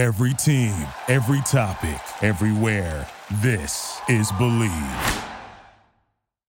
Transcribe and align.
Every 0.00 0.32
team, 0.32 0.72
every 1.08 1.42
topic, 1.42 2.00
everywhere. 2.22 3.06
This 3.42 4.00
is 4.08 4.32
Bleav. 4.32 5.24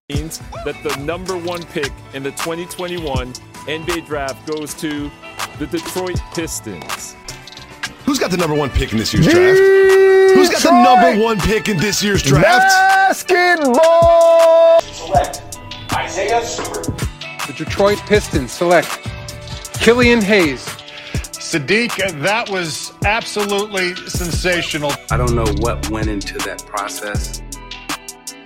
Means 0.08 0.40
that 0.64 0.82
the 0.82 0.96
number 1.04 1.36
one 1.36 1.62
pick 1.64 1.92
in 2.14 2.22
the 2.22 2.30
2021 2.30 3.34
NBA 3.66 4.06
draft 4.06 4.46
goes 4.46 4.72
to 4.80 5.10
the 5.58 5.66
Detroit 5.66 6.18
Pistons. 6.32 7.14
Who's 8.06 8.18
got 8.18 8.30
the 8.30 8.38
number 8.38 8.56
one 8.56 8.70
pick 8.70 8.92
in 8.92 8.96
this 8.96 9.12
year's 9.12 9.26
draft? 9.26 9.58
Who's 10.34 10.48
got 10.48 10.62
the 10.62 10.82
number 10.82 11.22
one 11.22 11.38
pick 11.38 11.68
in 11.68 11.76
this 11.76 12.02
year's 12.02 12.22
draft? 12.22 12.46
Basketball. 12.46 14.80
Select 14.80 15.58
Isaiah 15.92 16.42
Stewart. 16.42 16.86
The 17.46 17.52
Detroit 17.54 17.98
Pistons 18.06 18.50
select 18.50 18.88
Killian 19.74 20.22
Hayes. 20.22 20.64
Sadiq, 21.32 22.22
that 22.22 22.48
was 22.48 22.91
absolutely 23.04 23.94
sensational. 24.08 24.92
I 25.10 25.16
don't 25.16 25.34
know 25.34 25.50
what 25.58 25.90
went 25.90 26.08
into 26.08 26.38
that 26.38 26.64
process. 26.66 27.42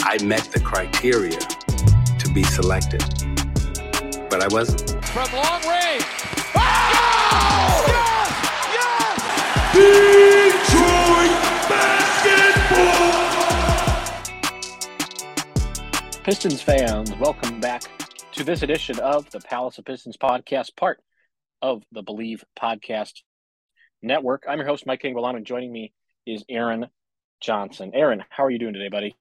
I 0.01 0.23
met 0.23 0.45
the 0.53 0.61
criteria 0.61 1.39
to 1.39 2.33
be 2.33 2.43
selected, 2.43 3.03
but 4.31 4.43
I 4.43 4.49
wasn't. 4.49 5.05
From 5.07 5.31
long 5.33 5.61
range. 5.69 6.05
Oh! 6.55 7.85
Yes! 8.73 9.27
Pistons 16.23 16.63
fans, 16.63 17.13
welcome 17.17 17.61
back 17.61 17.83
to 18.33 18.43
this 18.43 18.63
edition 18.63 18.99
of 19.01 19.31
the 19.31 19.41
Palace 19.41 19.79
of 19.79 19.85
Pistons 19.85 20.17
podcast, 20.17 20.75
part 20.77 21.01
of 21.63 21.83
the 21.93 22.03
Bleav 22.03 22.43
Podcast 22.59 23.23
Network. 24.07 24.45
I'm 24.49 24.59
your 24.59 24.67
host, 24.67 24.87
Mike 24.87 25.03
Anguilano, 25.03 25.37
and 25.37 25.47
joining 25.47 25.73
me 25.73 25.93
is 26.27 26.45
Aaron 26.49 26.87
Johnson. 27.41 27.91
Aaron, 27.95 28.25
how 28.31 28.45
are 28.45 28.51
you 28.51 28.59
doing 28.59 28.73
today, 28.73 28.89
buddy? 28.89 29.17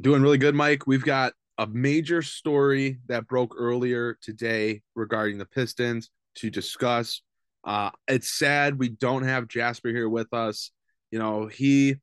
Doing 0.00 0.22
really 0.22 0.38
good, 0.38 0.54
Mike. 0.54 0.86
We've 0.86 1.04
got 1.04 1.32
a 1.58 1.66
major 1.66 2.22
story 2.22 2.98
that 3.06 3.26
broke 3.26 3.54
earlier 3.56 4.18
today 4.20 4.82
regarding 4.94 5.38
the 5.38 5.46
Pistons 5.46 6.10
to 6.36 6.50
discuss. 6.50 7.22
Uh, 7.64 7.90
it's 8.08 8.30
sad 8.30 8.78
we 8.78 8.88
don't 8.88 9.22
have 9.22 9.48
Jasper 9.48 9.90
here 9.90 10.08
with 10.08 10.32
us. 10.32 10.70
You 11.10 11.18
know, 11.18 11.46
he 11.46 11.96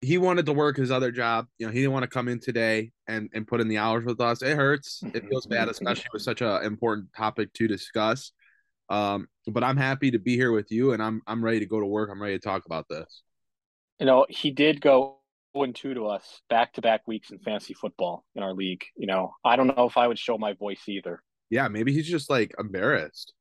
he 0.00 0.18
wanted 0.18 0.46
to 0.46 0.52
work 0.52 0.76
his 0.76 0.90
other 0.90 1.12
job. 1.12 1.46
You 1.58 1.66
know, 1.66 1.72
he 1.72 1.80
didn't 1.80 1.92
want 1.92 2.02
to 2.04 2.08
come 2.08 2.28
in 2.28 2.40
today 2.40 2.92
and 3.06 3.28
and 3.34 3.46
put 3.46 3.60
in 3.60 3.68
the 3.68 3.78
hours 3.78 4.04
with 4.04 4.20
us. 4.20 4.42
It 4.42 4.56
hurts. 4.56 5.02
It 5.14 5.28
feels 5.28 5.46
bad, 5.46 5.68
especially 5.70 6.08
with 6.12 6.22
such 6.22 6.40
an 6.40 6.64
important 6.64 7.12
topic 7.16 7.52
to 7.54 7.68
discuss. 7.68 8.32
Um, 8.88 9.28
but 9.46 9.64
I'm 9.64 9.76
happy 9.76 10.10
to 10.10 10.18
be 10.18 10.36
here 10.36 10.52
with 10.52 10.70
you, 10.70 10.92
and 10.92 11.02
I'm 11.02 11.22
I'm 11.26 11.44
ready 11.44 11.60
to 11.60 11.66
go 11.66 11.80
to 11.80 11.86
work. 11.86 12.10
I'm 12.10 12.20
ready 12.20 12.38
to 12.38 12.42
talk 12.42 12.66
about 12.66 12.86
this. 12.88 13.22
You 13.98 14.06
know, 14.06 14.26
he 14.28 14.50
did 14.50 14.80
go 14.80 15.18
0 15.56 15.64
and 15.64 15.74
2 15.74 15.94
to 15.94 16.06
us 16.06 16.42
back 16.48 16.72
to 16.74 16.80
back 16.82 17.06
weeks 17.06 17.30
in 17.30 17.38
fantasy 17.38 17.74
football 17.74 18.24
in 18.34 18.42
our 18.42 18.52
league. 18.54 18.84
You 18.96 19.06
know, 19.06 19.34
I 19.44 19.56
don't 19.56 19.68
know 19.68 19.86
if 19.86 19.96
I 19.96 20.08
would 20.08 20.18
show 20.18 20.38
my 20.38 20.54
voice 20.54 20.82
either. 20.88 21.22
Yeah, 21.50 21.68
maybe 21.68 21.92
he's 21.92 22.08
just 22.08 22.30
like 22.30 22.54
embarrassed. 22.58 23.32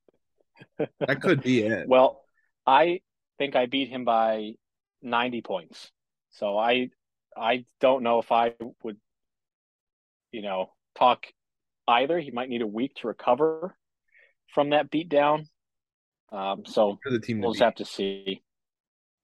That 0.77 1.21
could 1.21 1.41
be 1.41 1.63
it. 1.63 1.85
Well, 1.87 2.21
I 2.65 3.01
think 3.37 3.55
I 3.55 3.65
beat 3.65 3.89
him 3.89 4.05
by 4.05 4.53
90 5.01 5.41
points. 5.41 5.91
So 6.31 6.57
I 6.57 6.89
I 7.35 7.65
don't 7.79 8.03
know 8.03 8.19
if 8.19 8.31
I 8.31 8.53
would 8.83 8.97
you 10.31 10.41
know 10.41 10.71
talk 10.97 11.25
either. 11.87 12.19
He 12.19 12.31
might 12.31 12.49
need 12.49 12.61
a 12.61 12.67
week 12.67 12.95
to 12.95 13.07
recover 13.07 13.75
from 14.53 14.71
that 14.71 14.91
beatdown. 14.91 15.45
Um, 16.31 16.63
so 16.65 16.97
You're 17.05 17.19
the 17.19 17.25
team 17.25 17.41
we'll 17.41 17.51
just 17.51 17.63
have 17.63 17.75
to 17.75 17.85
see. 17.85 18.41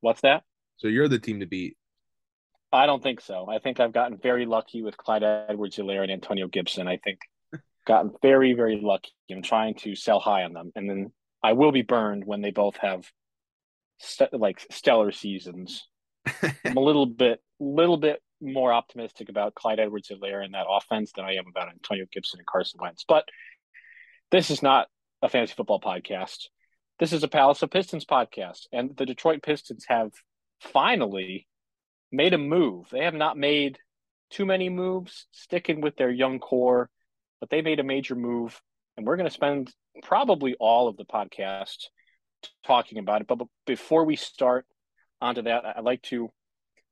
What's 0.02 0.22
that? 0.22 0.44
So 0.78 0.88
you're 0.88 1.08
the 1.08 1.20
team 1.20 1.39
to 1.39 1.45
beat. 1.45 1.78
I 2.72 2.86
don't 2.86 3.02
think 3.02 3.22
so. 3.22 3.48
I 3.50 3.59
think 3.59 3.80
I've 3.80 3.94
gotten 3.94 4.17
very 4.17 4.45
lucky 4.45 4.81
with 4.81 4.98
Clyde 4.98 5.23
Edwards 5.23 5.78
Helaire 5.78 6.03
and 6.03 6.11
Antonio 6.11 6.48
Gibson. 6.48 6.88
I 6.88 6.98
think 6.98 7.20
gotten 7.87 8.11
very, 8.21 8.54
very 8.54 8.80
lucky. 8.82 9.11
I'm 9.32 9.42
trying 9.42 9.76
to 9.76 9.95
sell 9.95 10.20
high 10.20 10.43
on 10.43 10.54
them. 10.54 10.71
And 10.76 10.89
then 10.89 11.11
I 11.42 11.54
will 11.54 11.71
be 11.71 11.82
burned 11.82 12.26
when 12.26 12.42
they 12.42 12.52
both 12.52 12.77
have 12.77 13.10
st- 13.99 14.33
like 14.33 14.66
stellar 14.70 15.11
seasons. 15.11 15.87
I'm 16.66 16.77
a 16.77 16.82
little 16.82 17.05
bit 17.23 17.42
little 17.60 17.98
bit 17.98 18.21
more 18.42 18.71
optimistic 18.71 19.30
about 19.30 19.55
Clyde 19.55 19.80
Edwards 19.80 20.10
Helaire 20.10 20.43
and 20.43 20.54
that 20.54 20.67
offense 20.70 21.11
than 21.16 21.26
I 21.26 21.36
am 21.36 21.45
about 21.49 21.70
Antonio 21.70 22.05
Gibson 22.11 22.39
and 22.39 22.45
Carson 22.45 22.80
Wentz. 22.82 23.04
But 23.08 23.26
this 24.30 24.52
is 24.52 24.61
not 24.61 24.87
a 25.27 25.30
fantasy 25.30 25.54
football 25.55 25.82
podcast. 25.82 26.45
This 26.99 27.11
is 27.11 27.21
a 27.21 27.27
Palace 27.27 27.61
of 27.61 27.70
Pistons 27.70 28.05
podcast. 28.05 28.61
And 28.71 28.95
the 28.95 29.05
Detroit 29.05 29.43
Pistons 29.43 29.86
have 29.89 30.11
finally 30.61 31.48
made 32.14 32.33
a 32.33 32.38
move. 32.38 32.88
They 32.92 33.04
have 33.04 33.14
not 33.14 33.37
made 33.37 33.77
too 34.30 34.45
many 34.45 34.70
moves, 34.70 35.27
sticking 35.32 35.82
with 35.82 35.98
their 35.98 36.10
young 36.10 36.39
core, 36.39 36.89
but 37.42 37.49
they 37.49 37.61
made 37.61 37.82
a 37.82 37.83
major 37.83 38.16
move. 38.16 38.61
And 38.95 39.05
we're 39.05 39.17
going 39.17 39.27
to 39.27 39.33
spend 39.33 39.73
probably 40.02 40.55
all 40.61 40.87
of 40.87 40.95
the 40.95 41.04
podcast 41.04 41.87
talking 42.66 42.98
about 42.98 43.20
it. 43.20 43.27
But 43.27 43.42
before 43.66 44.05
we 44.05 44.16
start 44.16 44.66
onto 45.20 45.42
that, 45.42 45.66
I'd 45.66 45.83
like 45.83 46.04
to 46.04 46.32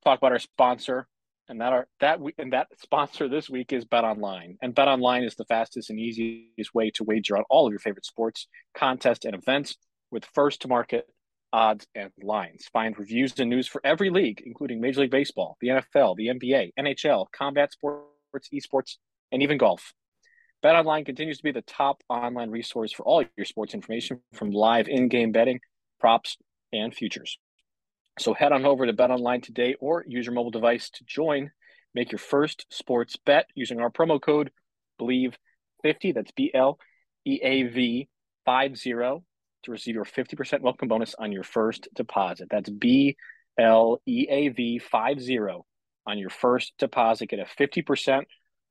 talk 0.03 0.19
about 0.19 0.33
our 0.33 0.39
sponsor. 0.39 1.07
And 1.47 1.61
that 1.61 1.73
are 1.73 1.87
that 1.99 2.19
we, 2.19 2.33
and 2.37 2.53
that 2.53 2.67
sponsor 2.79 3.27
this 3.27 3.49
week 3.49 3.71
is 3.71 3.85
Bet 3.85 4.03
Online. 4.03 4.57
And 4.61 4.73
Bet 4.73 4.87
Online 4.87 5.23
is 5.23 5.35
the 5.35 5.45
fastest 5.45 5.89
and 5.89 5.99
easiest 5.99 6.73
way 6.73 6.89
to 6.91 7.03
wager 7.03 7.37
on 7.37 7.43
all 7.49 7.67
of 7.67 7.71
your 7.71 7.79
favorite 7.79 8.05
sports, 8.05 8.47
contests, 8.75 9.25
and 9.25 9.35
events 9.35 9.75
with 10.11 10.25
first 10.33 10.61
to 10.61 10.67
market 10.67 11.05
odds 11.53 11.85
and 11.95 12.11
lines. 12.21 12.65
Find 12.73 12.97
reviews 12.97 13.39
and 13.39 13.49
news 13.49 13.67
for 13.67 13.79
every 13.83 14.09
league, 14.09 14.41
including 14.45 14.81
Major 14.81 15.01
League 15.01 15.11
Baseball, 15.11 15.55
the 15.61 15.67
NFL, 15.67 16.15
the 16.17 16.27
NBA, 16.27 16.71
NHL, 16.79 17.27
combat 17.31 17.71
sports, 17.71 18.49
esports, 18.53 18.97
and 19.31 19.43
even 19.43 19.57
golf. 19.57 19.93
BetOnline 20.63 21.05
continues 21.05 21.37
to 21.37 21.43
be 21.43 21.51
the 21.51 21.61
top 21.61 22.01
online 22.09 22.49
resource 22.49 22.91
for 22.91 23.03
all 23.03 23.23
your 23.37 23.45
sports 23.45 23.73
information 23.73 24.21
from 24.33 24.49
live 24.49 24.87
in-game 24.87 25.31
betting, 25.31 25.59
props, 25.99 26.37
and 26.73 26.93
futures. 26.93 27.37
So 28.17 28.33
head 28.33 28.53
on 28.53 28.65
over 28.65 28.85
to 28.85 28.93
BetOnline 28.93 29.43
today 29.43 29.75
or 29.79 30.05
use 30.07 30.25
your 30.25 30.35
mobile 30.35 30.51
device 30.51 30.89
to 30.91 31.03
join. 31.03 31.51
Make 31.93 32.11
your 32.11 32.19
first 32.19 32.65
sports 32.69 33.17
bet 33.17 33.47
using 33.55 33.81
our 33.81 33.89
promo 33.89 34.21
code 34.21 34.51
BLEAV50. 35.01 36.13
That's 36.13 36.31
B 36.31 36.49
L 36.53 36.79
E 37.25 37.39
A 37.43 37.63
V 37.63 38.07
50 38.45 38.91
to 38.91 39.71
receive 39.71 39.95
your 39.95 40.05
50% 40.05 40.61
welcome 40.61 40.87
bonus 40.87 41.13
on 41.19 41.33
your 41.33 41.43
first 41.43 41.89
deposit. 41.93 42.47
That's 42.49 42.69
B 42.69 43.17
L 43.59 44.01
E 44.05 44.27
A 44.29 44.47
V 44.47 44.79
50 44.79 45.39
on 46.07 46.17
your 46.17 46.29
first 46.29 46.73
deposit. 46.79 47.27
Get 47.27 47.39
a 47.39 47.45
50% 47.61 48.23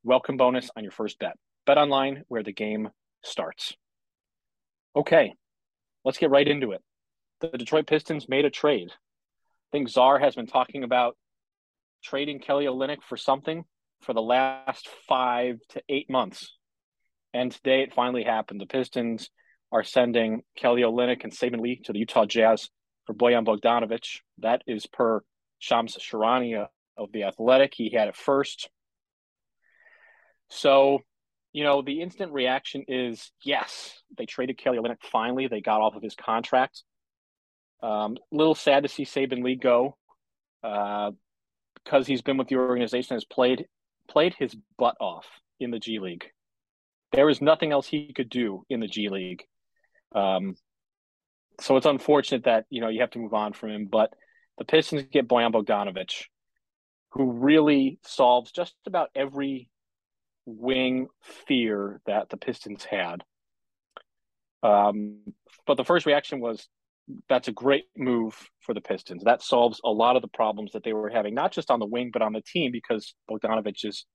welcome 0.05 0.39
bonus 0.39 0.71
on 0.75 0.85
your 0.85 0.93
first 0.93 1.19
bet. 1.19 1.37
Bet 1.67 1.77
online 1.77 2.25
where 2.29 2.43
the 2.43 2.53
game 2.53 2.89
starts. 3.23 3.75
Okay, 4.97 5.35
let's 6.03 6.19
get 6.19 6.31
right 6.31 6.49
into 6.49 6.73
it. 6.73 6.83
The 7.41 7.49
Detroit 7.49 7.87
Pistons 7.87 8.27
made 8.27 8.47
a 8.47 8.51
trade. 8.51 8.91
I 9.75 9.77
think 9.77 9.89
Czar 9.89 10.21
has 10.21 10.37
been 10.37 10.47
talking 10.47 10.85
about 10.85 11.17
trading 12.05 12.39
Kelly 12.39 12.67
Olynyk 12.67 13.03
for 13.03 13.17
something 13.17 13.65
for 14.03 14.13
the 14.13 14.23
last 14.23 14.89
five 15.09 15.59
to 15.71 15.83
eight 15.89 16.09
months. 16.09 16.57
And 17.33 17.51
today 17.51 17.83
it 17.83 17.93
finally 17.93 18.23
happened. 18.23 18.61
The 18.61 18.67
Pistons 18.67 19.31
are 19.73 19.83
sending 19.83 20.43
Kelly 20.57 20.83
Olynyk 20.83 21.25
and 21.25 21.33
Saben 21.33 21.59
Lee 21.59 21.81
to 21.87 21.93
the 21.93 21.99
Utah 21.99 22.25
Jazz 22.25 22.71
for 23.05 23.15
Bojan 23.15 23.45
Bogdanovich. 23.45 24.21
That 24.39 24.63
is 24.69 24.87
per 24.87 25.23
Shams 25.59 25.97
Charania 25.97 26.69
of 26.97 27.11
The 27.11 27.25
Athletic. 27.25 27.73
He 27.75 27.91
had 27.91 28.07
it 28.07 28.15
first. 28.15 28.71
So, 30.51 31.01
you 31.53 31.65
know, 31.65 31.83
the 31.83 32.01
instant 32.01 32.31
reaction 32.31 32.85
is 32.87 33.33
yes, 33.43 33.93
they 34.17 34.27
traded 34.27 34.57
Kelly 34.57 34.79
Olynyk 34.79 35.03
finally. 35.03 35.49
They 35.49 35.61
got 35.61 35.81
off 35.81 35.97
of 35.97 36.03
his 36.05 36.15
contract. 36.15 36.85
Um, 37.85 38.17
a 38.33 38.35
little 38.35 38.55
sad 38.55 38.85
to 38.85 38.89
see 38.89 39.05
Saben 39.05 39.45
Lee 39.45 39.57
go 39.57 39.99
uh, 40.63 41.11
because 41.75 42.07
he's 42.07 42.23
been 42.23 42.39
with 42.39 42.49
the 42.49 42.57
organization, 42.57 43.15
has 43.15 43.27
played 43.27 43.67
played 44.09 44.35
his 44.39 44.57
butt 44.79 44.97
off 45.01 45.27
in 45.61 45.71
the 45.71 45.79
G 45.79 45.99
League. 45.99 46.25
There 47.13 47.27
was 47.27 47.43
nothing 47.43 47.73
else 47.73 47.87
he 47.87 48.15
could 48.15 48.31
do 48.31 48.65
in 48.71 48.81
the 48.81 48.87
G 48.87 49.11
League. 49.11 49.45
Um, 50.15 50.55
so 51.61 51.77
it's 51.77 51.85
unfortunate 51.85 52.45
that 52.45 52.65
you 52.71 52.81
know 52.81 52.89
you 52.89 53.03
have 53.03 53.11
to 53.11 53.19
move 53.19 53.35
on 53.35 53.53
from 53.53 53.69
him. 53.71 53.89
But 53.91 54.15
the 54.57 54.65
Pistons 54.65 55.03
get 55.13 55.29
Bojan 55.29 55.53
Bogdanovich, 55.53 56.25
who 57.11 57.33
really 57.33 57.99
solves 58.07 58.51
just 58.51 58.75
about 58.87 59.11
every 59.15 59.69
wing 60.47 61.09
fear 61.47 62.01
that 62.07 62.31
the 62.31 62.39
Pistons 62.39 62.85
had. 62.85 63.23
Um, 64.63 65.19
but 65.67 65.77
the 65.77 65.85
first 65.85 66.07
reaction 66.07 66.41
was 66.41 66.67
that's 67.29 67.49
a 67.49 67.53
great 67.53 67.85
move 67.97 68.35
for 68.61 68.75
the 68.75 68.81
Pistons. 68.81 69.25
That 69.25 69.43
solves 69.43 69.81
a 69.85 69.91
lot 69.91 70.17
of 70.17 70.23
the 70.23 70.29
problems 70.29 70.73
that 70.73 70.85
they 70.85 70.93
were 70.93 71.11
having, 71.11 71.35
not 71.35 71.53
just 71.53 71.71
on 71.71 71.81
the 71.81 71.87
wing, 71.87 72.11
but 72.13 72.23
on 72.23 72.33
the 72.33 72.43
team, 72.43 72.73
because 72.73 73.15
Bogdanovich 73.31 73.85
is 73.85 74.07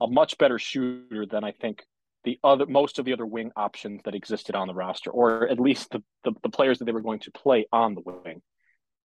a 0.00 0.06
much 0.06 0.38
better 0.38 0.58
shooter 0.58 1.26
than 1.26 1.44
I 1.44 1.52
think 1.52 1.84
the 2.24 2.38
other 2.42 2.66
most 2.66 2.98
of 2.98 3.04
the 3.04 3.12
other 3.12 3.26
wing 3.26 3.52
options 3.56 4.02
that 4.04 4.14
existed 4.14 4.54
on 4.54 4.66
the 4.66 4.74
roster, 4.74 5.10
or 5.10 5.48
at 5.48 5.60
least 5.60 5.90
the, 5.90 6.02
the, 6.24 6.32
the 6.42 6.48
players 6.48 6.78
that 6.78 6.84
they 6.84 6.92
were 6.92 7.00
going 7.00 7.20
to 7.20 7.30
play 7.30 7.66
on 7.72 7.94
the 7.94 8.02
wing. 8.04 8.42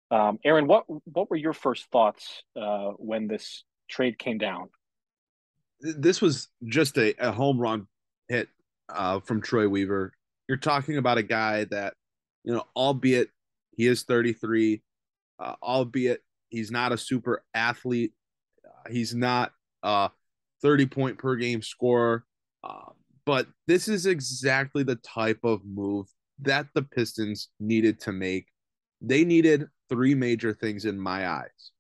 Um, 0.10 0.40
Aaron, 0.44 0.68
what 0.68 0.86
what 1.06 1.30
were 1.30 1.38
your 1.38 1.54
first 1.54 1.86
thoughts 1.92 2.44
uh, 2.60 2.92
when 2.98 3.28
this 3.28 3.64
trade 3.90 4.18
came 4.18 4.38
down? 4.38 4.70
This 5.82 6.22
was 6.22 6.48
just 6.66 6.98
a, 6.98 7.14
a 7.20 7.32
home 7.32 7.60
run 7.60 7.88
hit 8.30 8.50
uh, 8.90 9.20
from 9.20 9.42
Troy 9.42 9.68
Weaver. 9.68 10.14
You're 10.48 10.58
talking 10.58 10.98
about 10.98 11.18
a 11.18 11.24
guy 11.24 11.66
that, 11.66 11.94
you 12.44 12.54
know, 12.54 12.64
albeit 12.76 13.30
he 13.76 13.88
is 13.88 14.04
33, 14.04 14.82
uh, 15.40 15.56
albeit 15.62 16.22
he's 16.50 16.72
not 16.72 16.92
a 16.92 16.98
super 16.98 17.44
athlete, 17.54 18.14
uh, 18.66 18.90
he's 18.92 19.16
not 19.16 19.52
a 19.84 20.10
30 20.62 20.86
point 20.88 21.18
per 21.18 21.36
game 21.36 21.62
scorer. 21.62 22.26
Uh, 22.64 22.92
but 23.26 23.48
this 23.68 23.88
is 23.88 24.06
exactly 24.06 24.84
the 24.84 24.96
type 24.96 25.40
of 25.44 25.62
move 25.66 26.08
that 26.40 26.68
the 26.74 26.82
Pistons 26.82 27.50
needed 27.60 28.00
to 28.02 28.12
make. 28.12 28.48
They 29.02 29.24
needed 29.24 29.68
three 29.90 30.16
major 30.16 30.54
things 30.54 30.86
in 30.86 31.00
my 31.00 31.28
eyes. 31.28 31.72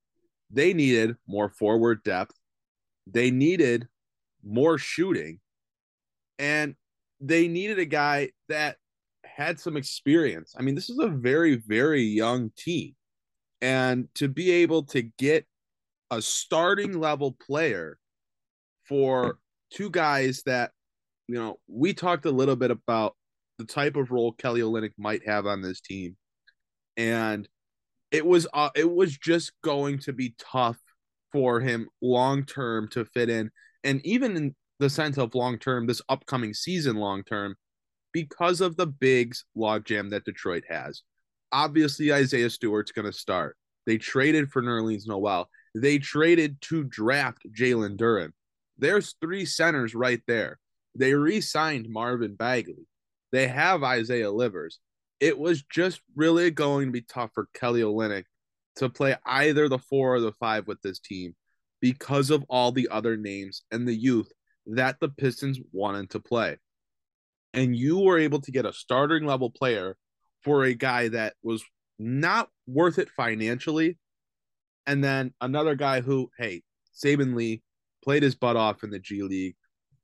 They 0.51 0.73
needed 0.73 1.15
more 1.27 1.49
forward 1.49 2.03
depth. 2.03 2.35
They 3.07 3.31
needed 3.31 3.87
more 4.43 4.77
shooting. 4.77 5.39
And 6.37 6.75
they 7.19 7.47
needed 7.47 7.79
a 7.79 7.85
guy 7.85 8.31
that 8.49 8.77
had 9.35 9.59
some 9.59 9.77
experience. 9.77 10.55
I 10.57 10.61
mean, 10.61 10.75
this 10.75 10.89
is 10.89 10.99
a 10.99 11.07
very, 11.07 11.55
very 11.55 12.03
young 12.03 12.51
team. 12.57 12.95
And 13.61 14.07
to 14.15 14.27
be 14.27 14.51
able 14.51 14.83
to 14.85 15.03
get 15.03 15.45
a 16.09 16.21
starting 16.21 16.99
level 16.99 17.31
player 17.31 17.97
for 18.87 19.37
two 19.71 19.89
guys 19.89 20.43
that, 20.45 20.71
you 21.27 21.35
know, 21.35 21.59
we 21.67 21.93
talked 21.93 22.25
a 22.25 22.31
little 22.31 22.55
bit 22.55 22.71
about 22.71 23.15
the 23.57 23.65
type 23.65 23.95
of 23.95 24.11
role 24.11 24.31
Kelly 24.33 24.61
Olynyk 24.61 24.93
might 24.97 25.27
have 25.27 25.45
on 25.45 25.61
this 25.61 25.79
team. 25.79 26.17
And 26.97 27.47
it 28.11 28.25
was 28.25 28.47
uh, 28.53 28.71
it 28.75 28.91
was 28.91 29.17
just 29.17 29.53
going 29.63 29.99
to 29.99 30.13
be 30.13 30.35
tough 30.37 30.77
for 31.31 31.61
him 31.61 31.87
long 32.01 32.43
term 32.43 32.89
to 32.89 33.05
fit 33.05 33.29
in. 33.29 33.51
And 33.83 34.05
even 34.05 34.35
in 34.35 34.55
the 34.79 34.89
sense 34.89 35.17
of 35.17 35.35
long 35.35 35.57
term, 35.57 35.87
this 35.87 36.01
upcoming 36.09 36.53
season 36.53 36.97
long 36.97 37.23
term, 37.23 37.55
because 38.13 38.61
of 38.61 38.75
the 38.77 38.87
bigs 38.87 39.45
logjam 39.57 40.09
that 40.11 40.25
Detroit 40.25 40.63
has. 40.69 41.03
Obviously, 41.51 42.13
Isaiah 42.13 42.49
Stewart's 42.49 42.91
going 42.91 43.11
to 43.11 43.17
start. 43.17 43.57
They 43.85 43.97
traded 43.97 44.51
for 44.51 44.61
Nerlens 44.61 45.07
Noel. 45.07 45.49
They 45.75 45.97
traded 45.97 46.61
to 46.61 46.83
draft 46.83 47.39
Jalen 47.51 47.97
Duren. 47.97 48.31
There's 48.77 49.15
three 49.21 49.45
centers 49.45 49.95
right 49.95 50.21
there. 50.27 50.59
They 50.95 51.13
re-signed 51.13 51.87
Marvin 51.89 52.35
Bagley. 52.35 52.87
They 53.31 53.47
have 53.47 53.83
Isaiah 53.83 54.31
Livers. 54.31 54.79
It 55.19 55.37
was 55.37 55.63
just 55.63 56.01
really 56.15 56.51
going 56.51 56.87
to 56.87 56.91
be 56.91 57.01
tough 57.01 57.31
for 57.33 57.47
Kelly 57.53 57.81
Olynyk 57.81 58.25
to 58.77 58.89
play 58.89 59.15
either 59.25 59.69
the 59.69 59.77
four 59.77 60.15
or 60.15 60.19
the 60.19 60.33
five 60.33 60.67
with 60.67 60.81
this 60.81 60.99
team 60.99 61.35
because 61.79 62.29
of 62.29 62.43
all 62.49 62.71
the 62.71 62.89
other 62.89 63.17
names 63.17 63.63
and 63.71 63.87
the 63.87 63.95
youth 63.95 64.31
that 64.65 64.99
the 64.99 65.09
Pistons 65.09 65.59
wanted 65.71 66.09
to 66.11 66.19
play. 66.19 66.57
And 67.53 67.75
you 67.75 67.99
were 67.99 68.17
able 68.17 68.41
to 68.41 68.51
get 68.51 68.65
a 68.65 68.73
starting 68.73 69.25
level 69.25 69.49
player 69.49 69.97
for 70.43 70.63
a 70.63 70.73
guy 70.73 71.09
that 71.09 71.33
was 71.43 71.63
not 71.99 72.49
worth 72.65 72.97
it 72.97 73.09
financially. 73.09 73.97
And 74.87 75.03
then 75.03 75.33
another 75.41 75.75
guy 75.75 76.01
who, 76.01 76.29
hey, 76.37 76.63
Saben 76.95 77.35
Lee 77.35 77.61
played 78.03 78.23
his 78.23 78.35
butt 78.35 78.55
off 78.55 78.83
in 78.83 78.89
the 78.89 78.99
G 78.99 79.21
League. 79.23 79.55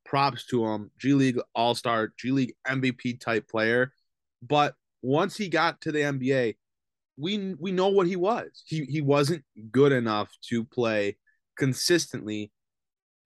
Props 0.06 0.46
to 0.48 0.66
him. 0.66 0.92
G 1.00 1.14
League 1.14 1.40
All 1.56 1.76
Star, 1.76 2.14
G 2.18 2.32
League 2.32 2.54
MVP 2.68 3.20
type 3.20 3.50
player. 3.50 3.92
But 4.42 4.76
once 5.02 5.36
he 5.36 5.50
got 5.50 5.82
to 5.82 5.92
the 5.92 6.00
NBA, 6.00 6.56
we 7.18 7.56
we 7.60 7.72
know 7.72 7.90
what 7.90 8.08
he 8.08 8.16
was. 8.16 8.64
He 8.66 8.86
he 8.86 9.02
wasn't 9.02 9.44
good 9.72 9.92
enough 9.92 10.30
to 10.50 10.64
play 10.64 11.18
consistently 11.58 12.52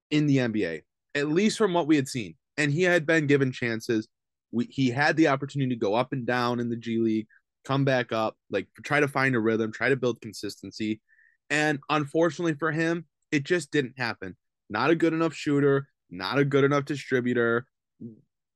in 0.09 0.25
the 0.25 0.37
NBA 0.37 0.81
at 1.15 1.27
least 1.27 1.57
from 1.57 1.73
what 1.73 1.87
we 1.87 1.95
had 1.95 2.07
seen. 2.07 2.35
And 2.61 2.71
he 2.71 2.83
had 2.83 3.07
been 3.07 3.25
given 3.25 3.51
chances. 3.51 4.07
We, 4.51 4.65
he 4.65 4.91
had 4.91 5.17
the 5.17 5.29
opportunity 5.29 5.73
to 5.73 5.79
go 5.79 5.95
up 5.95 6.13
and 6.13 6.27
down 6.27 6.59
in 6.59 6.69
the 6.69 6.75
G 6.75 6.99
League, 6.99 7.25
come 7.65 7.85
back 7.85 8.11
up, 8.11 8.37
like 8.51 8.67
try 8.83 8.99
to 8.99 9.07
find 9.07 9.33
a 9.35 9.39
rhythm, 9.39 9.71
try 9.71 9.89
to 9.89 9.95
build 9.95 10.21
consistency. 10.21 11.01
And 11.49 11.79
unfortunately 11.89 12.53
for 12.53 12.71
him, 12.71 13.05
it 13.31 13.45
just 13.45 13.71
didn't 13.71 13.97
happen. 13.97 14.37
Not 14.69 14.91
a 14.91 14.95
good 14.95 15.11
enough 15.11 15.33
shooter, 15.33 15.87
not 16.11 16.37
a 16.37 16.45
good 16.45 16.63
enough 16.63 16.85
distributor. 16.85 17.65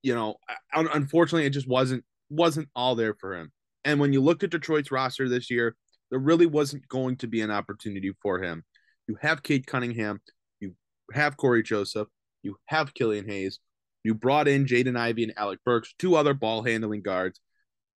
You 0.04 0.14
know, 0.14 0.36
unfortunately, 0.72 1.48
it 1.48 1.50
just 1.50 1.68
wasn't 1.68 2.04
wasn't 2.30 2.70
all 2.76 2.94
there 2.94 3.16
for 3.16 3.36
him. 3.36 3.52
And 3.86 4.00
when 4.00 4.14
you 4.14 4.22
looked 4.22 4.44
at 4.44 4.52
Detroit's 4.52 4.92
roster 4.92 5.28
this 5.28 5.50
year, 5.50 5.76
there 6.12 6.20
really 6.20 6.46
wasn't 6.46 6.88
going 6.90 7.16
to 7.18 7.28
be 7.28 7.42
an 7.42 7.50
opportunity 7.50 8.12
for 8.22 8.40
him. 8.40 8.64
You 9.08 9.18
have 9.22 9.42
Cade 9.42 9.66
Cunningham, 9.66 10.22
you 10.60 10.76
have 11.12 11.38
Cory 11.38 11.64
Joseph, 11.64 12.08
you 12.44 12.58
have 12.66 12.94
Killian 12.94 13.28
Hayes. 13.28 13.60
You 14.06 14.14
brought 14.14 14.48
in 14.48 14.68
Jaden 14.68 14.96
Ivey 14.96 15.24
and 15.24 15.34
Alec 15.36 15.62
Burks, 15.66 15.96
two 15.98 16.16
other 16.16 16.36
ball 16.36 16.62
handling 16.62 17.02
guards. 17.02 17.42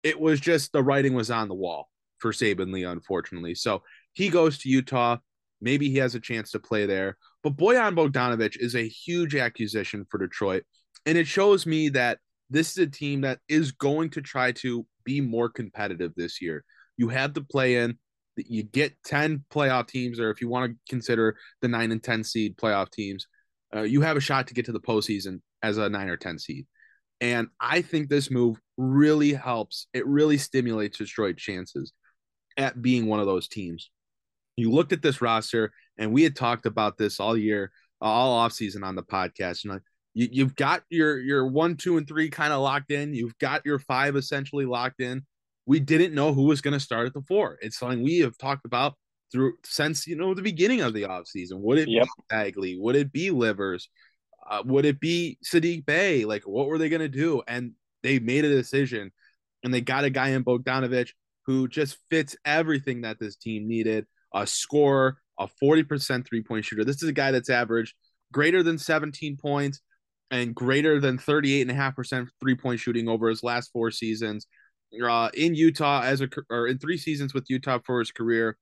It 0.02 0.18
was 0.18 0.40
just 0.40 0.72
the 0.72 0.82
writing 0.82 1.12
was 1.12 1.30
on 1.30 1.48
the 1.48 1.54
wall 1.54 1.90
for 2.18 2.32
Saben 2.32 2.72
Lee, 2.72 2.84
unfortunately. 2.84 3.54
So 3.54 3.82
he 4.14 4.30
goes 4.30 4.56
to 4.58 4.70
Utah. 4.70 5.18
Maybe 5.60 5.90
he 5.90 5.98
has 5.98 6.14
a 6.14 6.20
chance 6.20 6.50
to 6.52 6.60
play 6.60 6.86
there. 6.86 7.18
But 7.42 7.58
Bojan 7.58 7.94
Bogdanovich 7.94 8.56
is 8.58 8.74
a 8.74 8.88
huge 8.88 9.36
acquisition 9.36 10.06
for 10.10 10.16
Detroit. 10.16 10.64
And 11.04 11.18
it 11.18 11.26
shows 11.26 11.66
me 11.66 11.90
that 11.90 12.20
this 12.48 12.70
is 12.70 12.78
a 12.78 12.86
team 12.86 13.20
that 13.20 13.40
is 13.46 13.72
going 13.72 14.08
to 14.10 14.22
try 14.22 14.52
to 14.52 14.86
be 15.04 15.20
more 15.20 15.50
competitive 15.50 16.12
this 16.16 16.40
year. 16.40 16.64
You 16.96 17.10
have 17.10 17.34
to 17.34 17.42
play 17.42 17.76
in, 17.76 17.98
you 18.34 18.62
get 18.62 18.96
10 19.04 19.44
playoff 19.52 19.88
teams, 19.88 20.18
or 20.18 20.30
if 20.30 20.40
you 20.40 20.48
want 20.48 20.72
to 20.72 20.78
consider 20.88 21.36
the 21.60 21.68
9 21.68 21.92
and 21.92 22.02
10 22.02 22.24
seed 22.24 22.56
playoff 22.56 22.90
teams, 22.90 23.26
uh, 23.76 23.82
you 23.82 24.00
have 24.00 24.16
a 24.16 24.20
shot 24.20 24.46
to 24.46 24.54
get 24.54 24.64
to 24.64 24.72
the 24.72 24.80
postseason 24.80 25.42
as 25.62 25.78
a 25.78 25.88
nine 25.88 26.08
or 26.08 26.16
10 26.16 26.38
seed. 26.38 26.66
And 27.20 27.48
I 27.60 27.82
think 27.82 28.08
this 28.08 28.30
move 28.30 28.60
really 28.76 29.32
helps. 29.32 29.88
It 29.92 30.06
really 30.06 30.38
stimulates 30.38 30.98
Detroit's 30.98 31.42
chances 31.42 31.92
at 32.56 32.80
being 32.80 33.06
one 33.06 33.20
of 33.20 33.26
those 33.26 33.48
teams. 33.48 33.90
You 34.56 34.70
looked 34.70 34.92
at 34.92 35.02
this 35.02 35.20
roster, 35.20 35.72
and 35.98 36.12
we 36.12 36.22
had 36.22 36.36
talked 36.36 36.66
about 36.66 36.98
this 36.98 37.20
all 37.20 37.36
year, 37.36 37.70
all 38.00 38.46
offseason 38.46 38.84
on 38.84 38.94
the 38.94 39.02
podcast. 39.02 39.64
You 39.64 39.70
uh, 39.70 39.74
know, 39.74 39.80
you, 40.14 40.28
you've 40.30 40.56
got 40.56 40.82
your 40.90 41.18
your 41.18 41.46
one, 41.46 41.76
two, 41.76 41.96
and 41.96 42.06
three 42.06 42.28
kind 42.28 42.52
of 42.52 42.60
locked 42.60 42.90
in. 42.90 43.14
You've 43.14 43.38
got 43.38 43.64
your 43.64 43.78
five 43.78 44.16
essentially 44.16 44.66
locked 44.66 45.00
in. 45.00 45.22
We 45.66 45.80
didn't 45.80 46.14
know 46.14 46.32
who 46.32 46.44
was 46.44 46.60
going 46.60 46.74
to 46.74 46.80
start 46.80 47.06
at 47.06 47.14
the 47.14 47.22
four. 47.22 47.58
It's 47.60 47.78
something 47.78 48.02
we 48.02 48.18
have 48.20 48.36
talked 48.38 48.64
about 48.64 48.94
through 49.30 49.54
since 49.64 50.06
you 50.06 50.16
know 50.16 50.34
the 50.34 50.42
beginning 50.42 50.80
of 50.80 50.92
the 50.92 51.02
offseason. 51.02 51.60
Would 51.60 51.78
it 51.78 51.88
yep. 51.88 52.04
be 52.04 52.24
Bagley? 52.28 52.78
Would 52.78 52.96
it 52.96 53.12
be 53.12 53.30
Livers? 53.30 53.88
Uh, 54.48 54.62
would 54.64 54.84
it 54.84 54.98
be 54.98 55.38
Saddiq 55.44 55.84
Bey? 55.84 56.24
Like, 56.24 56.44
what 56.44 56.68
were 56.68 56.78
they 56.78 56.88
going 56.88 57.00
to 57.00 57.08
do? 57.08 57.42
And 57.46 57.72
they 58.02 58.18
made 58.18 58.44
a 58.44 58.48
decision, 58.48 59.12
and 59.62 59.72
they 59.72 59.80
got 59.80 60.04
a 60.04 60.10
guy 60.10 60.28
in 60.28 60.44
Bogdanovic 60.44 61.10
who 61.46 61.68
just 61.68 61.98
fits 62.10 62.36
everything 62.44 63.02
that 63.02 63.18
this 63.18 63.36
team 63.36 63.68
needed: 63.68 64.06
a 64.34 64.46
scorer, 64.46 65.18
a 65.38 65.48
forty 65.60 65.82
percent 65.82 66.26
three 66.26 66.42
point 66.42 66.64
shooter. 66.64 66.84
This 66.84 67.02
is 67.02 67.08
a 67.08 67.12
guy 67.12 67.30
that's 67.30 67.50
averaged 67.50 67.94
greater 68.32 68.62
than 68.62 68.78
seventeen 68.78 69.36
points 69.36 69.80
and 70.30 70.54
greater 70.54 71.00
than 71.00 71.18
38.5% 71.18 72.28
three 72.40 72.54
point 72.54 72.80
shooting 72.80 73.08
over 73.08 73.28
his 73.28 73.42
last 73.42 73.70
four 73.72 73.90
seasons. 73.90 74.46
Uh, 75.02 75.28
in 75.34 75.54
Utah 75.54 76.02
as 76.02 76.20
a 76.20 76.28
or 76.50 76.66
in 76.66 76.78
three 76.78 76.96
seasons 76.96 77.34
with 77.34 77.48
Utah 77.48 77.78
for 77.84 77.98
his 77.98 78.10
career, 78.10 78.56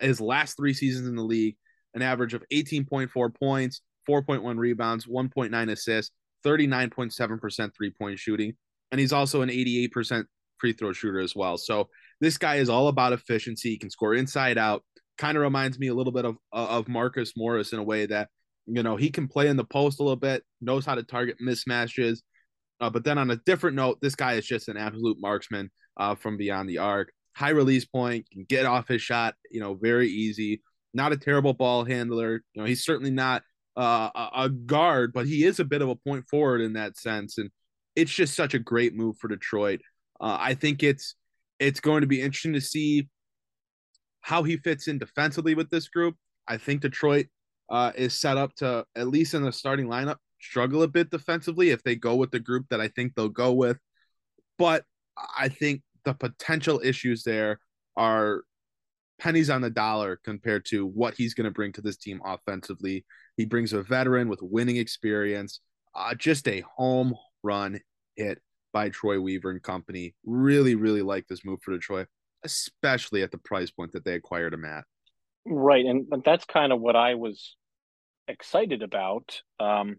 his 0.00 0.20
last 0.20 0.56
three 0.56 0.74
seasons 0.74 1.08
in 1.08 1.16
the 1.16 1.22
league, 1.22 1.56
an 1.94 2.02
average 2.02 2.34
of 2.34 2.44
18.4 2.52 3.34
points, 3.34 3.80
4.1 4.08 4.58
rebounds, 4.58 5.06
1.9 5.06 5.70
assists, 5.70 6.12
39.7% 6.44 7.74
three 7.74 7.90
point 7.90 8.18
shooting. 8.18 8.54
And 8.90 9.00
he's 9.00 9.12
also 9.12 9.42
an 9.42 9.48
88% 9.48 10.24
free 10.58 10.72
throw 10.72 10.92
shooter 10.92 11.20
as 11.20 11.34
well. 11.34 11.56
So 11.56 11.88
this 12.20 12.38
guy 12.38 12.56
is 12.56 12.68
all 12.68 12.88
about 12.88 13.12
efficiency. 13.12 13.70
He 13.70 13.78
can 13.78 13.90
score 13.90 14.14
inside 14.14 14.58
out. 14.58 14.82
Kind 15.18 15.36
of 15.36 15.42
reminds 15.42 15.78
me 15.78 15.88
a 15.88 15.94
little 15.94 16.12
bit 16.12 16.24
of, 16.24 16.36
of 16.52 16.88
Marcus 16.88 17.32
Morris 17.36 17.72
in 17.72 17.78
a 17.78 17.82
way 17.82 18.06
that, 18.06 18.28
you 18.66 18.82
know, 18.82 18.96
he 18.96 19.10
can 19.10 19.28
play 19.28 19.48
in 19.48 19.56
the 19.56 19.64
post 19.64 20.00
a 20.00 20.02
little 20.02 20.16
bit, 20.16 20.42
knows 20.60 20.84
how 20.84 20.94
to 20.94 21.02
target 21.02 21.36
mismatches. 21.42 22.18
Uh, 22.80 22.90
but 22.90 23.04
then 23.04 23.18
on 23.18 23.30
a 23.30 23.36
different 23.46 23.76
note, 23.76 23.98
this 24.00 24.14
guy 24.14 24.34
is 24.34 24.46
just 24.46 24.68
an 24.68 24.76
absolute 24.76 25.18
marksman 25.20 25.70
uh, 25.96 26.14
from 26.14 26.36
beyond 26.36 26.68
the 26.68 26.78
arc 26.78 27.12
high 27.34 27.50
release 27.50 27.84
point, 27.84 28.30
can 28.30 28.44
get 28.44 28.66
off 28.66 28.88
his 28.88 29.02
shot, 29.02 29.34
you 29.50 29.60
know, 29.60 29.74
very 29.74 30.08
easy. 30.08 30.62
Not 30.92 31.12
a 31.12 31.16
terrible 31.16 31.52
ball 31.52 31.84
handler. 31.84 32.42
You 32.54 32.62
know, 32.62 32.66
he's 32.66 32.84
certainly 32.84 33.10
not 33.10 33.42
uh, 33.76 34.28
a 34.34 34.48
guard, 34.48 35.12
but 35.12 35.26
he 35.26 35.44
is 35.44 35.60
a 35.60 35.64
bit 35.64 35.82
of 35.82 35.88
a 35.88 35.96
point 35.96 36.28
forward 36.28 36.60
in 36.60 36.74
that 36.74 36.96
sense. 36.96 37.38
And 37.38 37.50
it's 37.96 38.12
just 38.12 38.34
such 38.34 38.54
a 38.54 38.58
great 38.58 38.94
move 38.94 39.16
for 39.18 39.28
Detroit. 39.28 39.80
Uh, 40.20 40.36
I 40.40 40.54
think 40.54 40.82
it's 40.82 41.14
it's 41.58 41.80
going 41.80 42.00
to 42.00 42.06
be 42.06 42.20
interesting 42.20 42.54
to 42.54 42.60
see 42.60 43.08
how 44.20 44.42
he 44.42 44.56
fits 44.56 44.88
in 44.88 44.98
defensively 44.98 45.54
with 45.54 45.70
this 45.70 45.88
group. 45.88 46.16
I 46.48 46.56
think 46.56 46.80
Detroit 46.80 47.26
uh, 47.70 47.92
is 47.96 48.18
set 48.18 48.36
up 48.36 48.54
to 48.56 48.84
at 48.96 49.08
least 49.08 49.34
in 49.34 49.42
the 49.42 49.52
starting 49.52 49.86
lineup 49.86 50.16
struggle 50.40 50.82
a 50.82 50.88
bit 50.88 51.10
defensively 51.10 51.70
if 51.70 51.82
they 51.82 51.96
go 51.96 52.16
with 52.16 52.30
the 52.30 52.40
group 52.40 52.66
that 52.70 52.80
I 52.80 52.88
think 52.88 53.14
they'll 53.14 53.28
go 53.28 53.52
with. 53.52 53.78
But 54.58 54.84
I 55.36 55.48
think 55.48 55.82
the 56.04 56.14
potential 56.14 56.80
issues 56.84 57.22
there 57.22 57.58
are 57.96 58.42
pennies 59.18 59.50
on 59.50 59.62
the 59.62 59.70
dollar 59.70 60.18
compared 60.24 60.64
to 60.66 60.86
what 60.86 61.14
he's 61.14 61.34
going 61.34 61.44
to 61.44 61.50
bring 61.50 61.72
to 61.72 61.82
this 61.82 61.96
team 61.96 62.20
offensively. 62.24 63.04
He 63.36 63.44
brings 63.44 63.72
a 63.72 63.82
veteran 63.82 64.28
with 64.28 64.40
winning 64.42 64.76
experience, 64.76 65.60
uh, 65.94 66.14
just 66.14 66.46
a 66.48 66.62
home 66.76 67.14
run 67.42 67.80
hit 68.16 68.40
by 68.72 68.90
Troy 68.90 69.20
Weaver 69.20 69.50
and 69.50 69.62
company. 69.62 70.14
Really, 70.24 70.74
really 70.74 71.02
like 71.02 71.26
this 71.26 71.44
move 71.44 71.60
for 71.62 71.72
Detroit, 71.72 72.08
especially 72.44 73.22
at 73.22 73.30
the 73.30 73.38
price 73.38 73.70
point 73.70 73.92
that 73.92 74.04
they 74.04 74.14
acquired 74.14 74.54
him 74.54 74.64
at. 74.64 74.84
Right, 75.46 75.84
and 75.84 76.06
that's 76.24 76.44
kind 76.44 76.72
of 76.72 76.80
what 76.80 76.96
I 76.96 77.16
was 77.16 77.56
excited 78.28 78.82
about. 78.82 79.40
Um, 79.60 79.96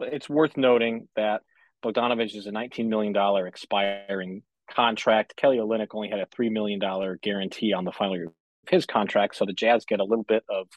it's 0.00 0.28
worth 0.28 0.56
noting 0.56 1.08
that 1.16 1.42
Bogdanovich 1.84 2.34
is 2.34 2.46
a 2.46 2.50
$19 2.50 2.88
million 2.88 3.14
expiring 3.46 4.42
contract. 4.70 5.36
Kelly 5.36 5.58
Olynyk 5.58 5.88
only 5.92 6.08
had 6.08 6.20
a 6.20 6.26
$3 6.26 6.50
million 6.50 6.80
guarantee 7.22 7.72
on 7.72 7.84
the 7.84 7.92
final 7.92 8.16
year 8.16 8.26
of 8.26 8.32
his 8.68 8.86
contract. 8.86 9.36
So 9.36 9.44
the 9.44 9.52
Jazz 9.52 9.84
get 9.84 10.00
a 10.00 10.04
little 10.04 10.24
bit 10.24 10.44
of 10.48 10.68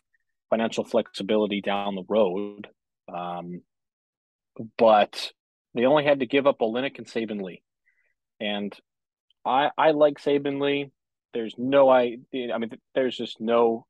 financial 0.50 0.84
flexibility 0.84 1.62
down 1.62 1.96
the 1.96 2.04
road. 2.08 2.68
Um, 3.14 3.62
but 4.78 5.32
they 5.74 5.86
only 5.86 6.06
had 6.06 6.20
to 6.20 6.25
give 6.25 6.48
up 6.48 6.60
Olynyk 6.60 6.98
and 6.98 7.08
Saben 7.08 7.42
Lee. 7.42 7.62
And 8.40 8.74
I 9.46 9.70
I 9.78 9.92
like 9.92 10.20
Saben 10.20 10.62
Lee. 10.62 10.92
There's 11.34 11.56
no 11.58 11.90
I 11.90 12.18
I 12.34 12.58
mean 12.58 12.72
there's 12.94 13.18
just 13.18 13.42
no 13.42 13.86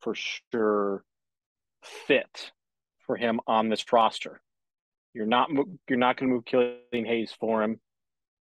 for 0.00 0.14
sure 0.14 1.04
fit 1.82 2.52
for 3.06 3.16
him 3.16 3.40
on 3.46 3.68
this 3.68 3.84
roster. 3.92 4.40
You're 5.14 5.26
not 5.26 5.50
you're 5.88 5.98
not 5.98 6.16
going 6.16 6.30
to 6.30 6.34
move 6.34 6.44
Killian 6.44 7.06
Hayes 7.06 7.32
for 7.38 7.62
him, 7.62 7.80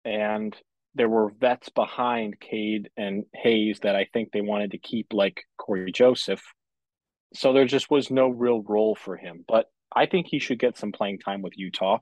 and 0.04 0.56
there 0.94 1.08
were 1.08 1.32
vets 1.38 1.68
behind 1.68 2.40
Cade 2.40 2.90
and 2.96 3.24
Hayes 3.34 3.80
that 3.82 3.96
I 3.96 4.06
think 4.12 4.30
they 4.32 4.40
wanted 4.40 4.72
to 4.72 4.78
keep, 4.78 5.12
like 5.12 5.44
Cory 5.58 5.92
Joseph. 5.92 6.42
So 7.34 7.52
there 7.52 7.66
just 7.66 7.90
was 7.90 8.10
no 8.10 8.28
real 8.28 8.62
role 8.62 8.94
for 8.94 9.16
him. 9.16 9.44
But 9.46 9.66
I 9.94 10.06
think 10.06 10.26
he 10.28 10.38
should 10.38 10.58
get 10.58 10.78
some 10.78 10.92
playing 10.92 11.18
time 11.18 11.42
with 11.42 11.56
Utah. 11.56 11.98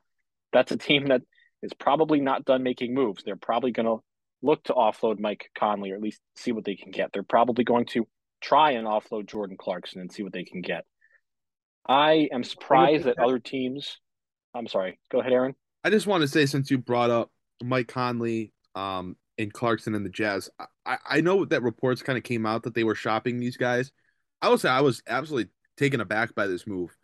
That's 0.52 0.72
a 0.72 0.76
team 0.76 1.06
that 1.06 1.22
is 1.62 1.72
probably 1.72 2.20
not 2.20 2.44
done 2.44 2.62
making 2.62 2.94
moves. 2.94 3.22
They're 3.24 3.36
probably 3.36 3.70
going 3.72 3.86
to 3.86 3.98
look 4.42 4.62
to 4.64 4.72
offload 4.72 5.18
Mike 5.18 5.50
Conley 5.58 5.92
or 5.92 5.96
at 5.96 6.02
least 6.02 6.20
see 6.36 6.52
what 6.52 6.64
they 6.64 6.74
can 6.74 6.90
get. 6.90 7.10
They're 7.12 7.22
probably 7.22 7.64
going 7.64 7.86
to 7.86 8.06
try 8.42 8.72
and 8.72 8.86
offload 8.86 9.26
Jordan 9.26 9.56
Clarkson 9.56 10.00
and 10.00 10.12
see 10.12 10.22
what 10.22 10.32
they 10.32 10.44
can 10.44 10.60
get. 10.60 10.84
I 11.88 12.28
am 12.32 12.44
surprised 12.44 13.04
that 13.04 13.18
other 13.18 13.38
teams. 13.38 13.98
I'm 14.54 14.66
sorry. 14.66 14.98
Go 15.10 15.20
ahead, 15.20 15.32
Aaron. 15.32 15.54
I 15.84 15.90
just 15.90 16.06
want 16.06 16.22
to 16.22 16.28
say, 16.28 16.46
since 16.46 16.70
you 16.70 16.78
brought 16.78 17.10
up 17.10 17.30
Mike 17.62 17.88
Conley 17.88 18.52
um, 18.74 19.16
and 19.38 19.52
Clarkson 19.52 19.94
and 19.94 20.04
the 20.04 20.10
Jazz, 20.10 20.50
I, 20.86 20.98
I 21.04 21.20
know 21.20 21.44
that 21.44 21.62
reports 21.62 22.02
kind 22.02 22.18
of 22.18 22.24
came 22.24 22.46
out 22.46 22.64
that 22.64 22.74
they 22.74 22.84
were 22.84 22.94
shopping 22.94 23.40
these 23.40 23.56
guys. 23.56 23.92
I 24.42 24.48
will 24.48 24.58
say 24.58 24.68
I 24.68 24.80
was 24.80 25.02
absolutely 25.06 25.50
taken 25.76 26.00
aback 26.00 26.34
by 26.34 26.46
this 26.46 26.66
move. 26.66 26.94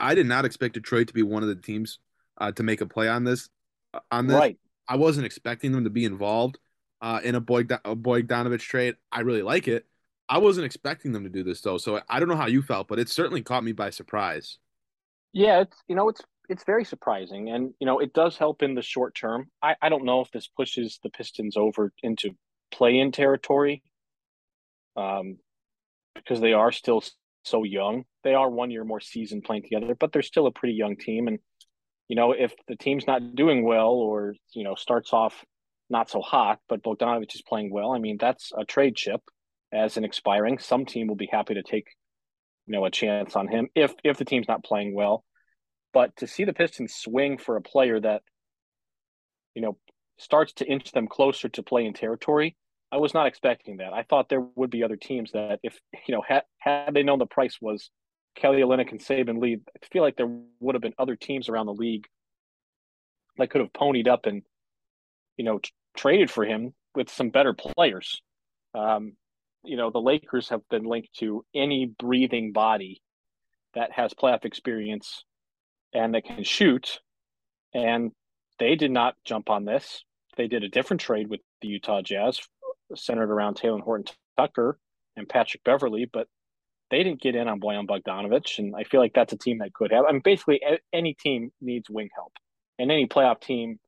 I 0.00 0.14
did 0.14 0.26
not 0.26 0.44
expect 0.44 0.74
Detroit 0.74 1.08
to 1.08 1.14
be 1.14 1.22
one 1.22 1.42
of 1.42 1.48
the 1.48 1.54
teams 1.54 1.98
uh, 2.38 2.52
to 2.52 2.62
make 2.62 2.80
a 2.80 2.86
play 2.86 3.08
on 3.08 3.24
this. 3.24 3.48
Uh, 3.94 4.00
on 4.10 4.26
this, 4.26 4.36
right. 4.36 4.58
I 4.88 4.96
wasn't 4.96 5.26
expecting 5.26 5.72
them 5.72 5.84
to 5.84 5.90
be 5.90 6.04
involved 6.04 6.58
uh, 7.00 7.20
in 7.22 7.34
a 7.34 7.40
Boyd 7.40 7.70
a 7.70 7.94
Bogdanovich 7.94 8.60
trade. 8.60 8.96
I 9.12 9.20
really 9.20 9.42
like 9.42 9.68
it. 9.68 9.86
I 10.28 10.38
wasn't 10.38 10.66
expecting 10.66 11.12
them 11.12 11.24
to 11.24 11.30
do 11.30 11.44
this 11.44 11.60
though, 11.60 11.78
so 11.78 12.00
I 12.08 12.18
don't 12.18 12.28
know 12.28 12.36
how 12.36 12.46
you 12.46 12.62
felt, 12.62 12.88
but 12.88 12.98
it 12.98 13.08
certainly 13.08 13.42
caught 13.42 13.62
me 13.64 13.72
by 13.72 13.90
surprise. 13.90 14.58
Yeah, 15.32 15.60
it's 15.60 15.76
you 15.88 15.94
know 15.94 16.08
it's 16.08 16.22
it's 16.48 16.64
very 16.64 16.84
surprising, 16.84 17.50
and 17.50 17.74
you 17.78 17.86
know 17.86 17.98
it 17.98 18.12
does 18.12 18.36
help 18.36 18.62
in 18.62 18.74
the 18.74 18.82
short 18.82 19.14
term. 19.14 19.50
I 19.62 19.76
I 19.80 19.88
don't 19.88 20.04
know 20.04 20.20
if 20.20 20.30
this 20.30 20.48
pushes 20.48 20.98
the 21.02 21.10
Pistons 21.10 21.56
over 21.56 21.92
into 22.02 22.30
play-in 22.72 23.12
territory, 23.12 23.82
um, 24.96 25.38
because 26.16 26.40
they 26.40 26.52
are 26.52 26.72
still 26.72 27.02
so 27.44 27.62
young. 27.62 28.04
They 28.24 28.34
are 28.34 28.50
one 28.50 28.70
year 28.70 28.84
more 28.84 29.00
season 29.00 29.40
playing 29.40 29.62
together, 29.62 29.94
but 29.94 30.12
they're 30.12 30.22
still 30.22 30.46
a 30.46 30.52
pretty 30.52 30.74
young 30.74 30.96
team, 30.96 31.28
and 31.28 31.38
you 32.08 32.16
know 32.16 32.32
if 32.32 32.54
the 32.68 32.76
team's 32.76 33.06
not 33.06 33.34
doing 33.34 33.64
well 33.64 33.92
or 33.92 34.34
you 34.52 34.64
know 34.64 34.74
starts 34.74 35.12
off 35.12 35.44
not 35.88 36.10
so 36.10 36.20
hot, 36.20 36.58
but 36.68 36.82
Bogdanovich 36.82 37.34
is 37.34 37.42
playing 37.42 37.70
well. 37.72 37.92
I 37.92 37.98
mean 37.98 38.16
that's 38.18 38.52
a 38.56 38.64
trade 38.64 38.96
chip 38.96 39.20
as 39.72 39.96
an 39.96 40.04
expiring. 40.04 40.58
Some 40.58 40.84
team 40.86 41.06
will 41.06 41.16
be 41.16 41.28
happy 41.30 41.54
to 41.54 41.62
take, 41.62 41.88
you 42.66 42.72
know, 42.72 42.84
a 42.84 42.90
chance 42.90 43.36
on 43.36 43.48
him 43.48 43.68
if 43.74 43.94
if 44.04 44.16
the 44.18 44.24
team's 44.24 44.48
not 44.48 44.64
playing 44.64 44.94
well. 44.94 45.24
But 45.92 46.16
to 46.16 46.26
see 46.26 46.44
the 46.44 46.52
Pistons 46.52 46.94
swing 46.94 47.38
for 47.38 47.56
a 47.56 47.62
player 47.62 47.98
that, 48.00 48.22
you 49.54 49.62
know, 49.62 49.78
starts 50.18 50.52
to 50.54 50.66
inch 50.66 50.92
them 50.92 51.08
closer 51.08 51.48
to 51.48 51.62
play 51.62 51.86
in 51.86 51.94
territory, 51.94 52.56
I 52.92 52.98
was 52.98 53.14
not 53.14 53.26
expecting 53.26 53.78
that. 53.78 53.92
I 53.92 54.02
thought 54.04 54.28
there 54.28 54.46
would 54.54 54.70
be 54.70 54.84
other 54.84 54.96
teams 54.96 55.32
that, 55.32 55.58
if 55.62 55.78
you 56.06 56.14
know, 56.14 56.22
had 56.26 56.44
had 56.58 56.94
they 56.94 57.02
known 57.02 57.18
the 57.18 57.26
price 57.26 57.58
was 57.60 57.90
Kelly 58.36 58.60
Olynyk 58.60 58.90
and 58.90 59.00
Saben 59.00 59.40
Lee, 59.40 59.58
I 59.74 59.86
feel 59.90 60.02
like 60.02 60.16
there 60.16 60.30
would 60.60 60.74
have 60.74 60.82
been 60.82 60.94
other 60.98 61.16
teams 61.16 61.48
around 61.48 61.66
the 61.66 61.74
league 61.74 62.06
that 63.38 63.50
could 63.50 63.60
have 63.60 63.72
ponied 63.72 64.08
up 64.08 64.26
and, 64.26 64.42
you 65.36 65.44
know, 65.44 65.58
t- 65.58 65.70
traded 65.96 66.30
for 66.30 66.44
him 66.44 66.74
with 66.94 67.10
some 67.10 67.30
better 67.30 67.54
players. 67.54 68.22
Um, 68.74 69.14
you 69.64 69.76
know, 69.76 69.90
the 69.90 70.00
Lakers 70.00 70.50
have 70.50 70.66
been 70.70 70.84
linked 70.84 71.14
to 71.18 71.44
any 71.54 71.86
breathing 71.86 72.52
body 72.52 73.02
that 73.74 73.92
has 73.92 74.14
playoff 74.14 74.44
experience 74.44 75.24
and 75.92 76.14
that 76.14 76.24
can 76.24 76.44
shoot. 76.44 77.00
And 77.74 78.12
they 78.58 78.76
did 78.76 78.90
not 78.90 79.16
jump 79.24 79.50
on 79.50 79.64
this. 79.64 80.04
They 80.36 80.46
did 80.46 80.62
a 80.62 80.68
different 80.68 81.00
trade 81.00 81.28
with 81.28 81.40
the 81.62 81.68
Utah 81.68 82.02
Jazz, 82.02 82.40
centered 82.94 83.30
around 83.30 83.56
Talen 83.56 83.80
Horton 83.80 84.06
Tucker 84.36 84.78
and 85.16 85.28
Patrick 85.28 85.64
Beverley, 85.64 86.08
but 86.10 86.28
they 86.90 87.02
didn't 87.02 87.20
get 87.20 87.34
in 87.34 87.48
on 87.48 87.60
Bojan 87.60 87.86
Bogdanovich. 87.86 88.58
And 88.58 88.74
I 88.76 88.84
feel 88.84 89.00
like 89.00 89.14
that's 89.14 89.32
a 89.32 89.38
team 89.38 89.58
that 89.58 89.74
could 89.74 89.90
have. 89.92 90.04
I 90.08 90.12
mean, 90.12 90.22
basically, 90.22 90.60
any 90.92 91.14
team 91.14 91.50
needs 91.60 91.90
wing 91.90 92.10
help. 92.14 92.32
And 92.78 92.92
any 92.92 93.06
playoff 93.06 93.40
team 93.40 93.78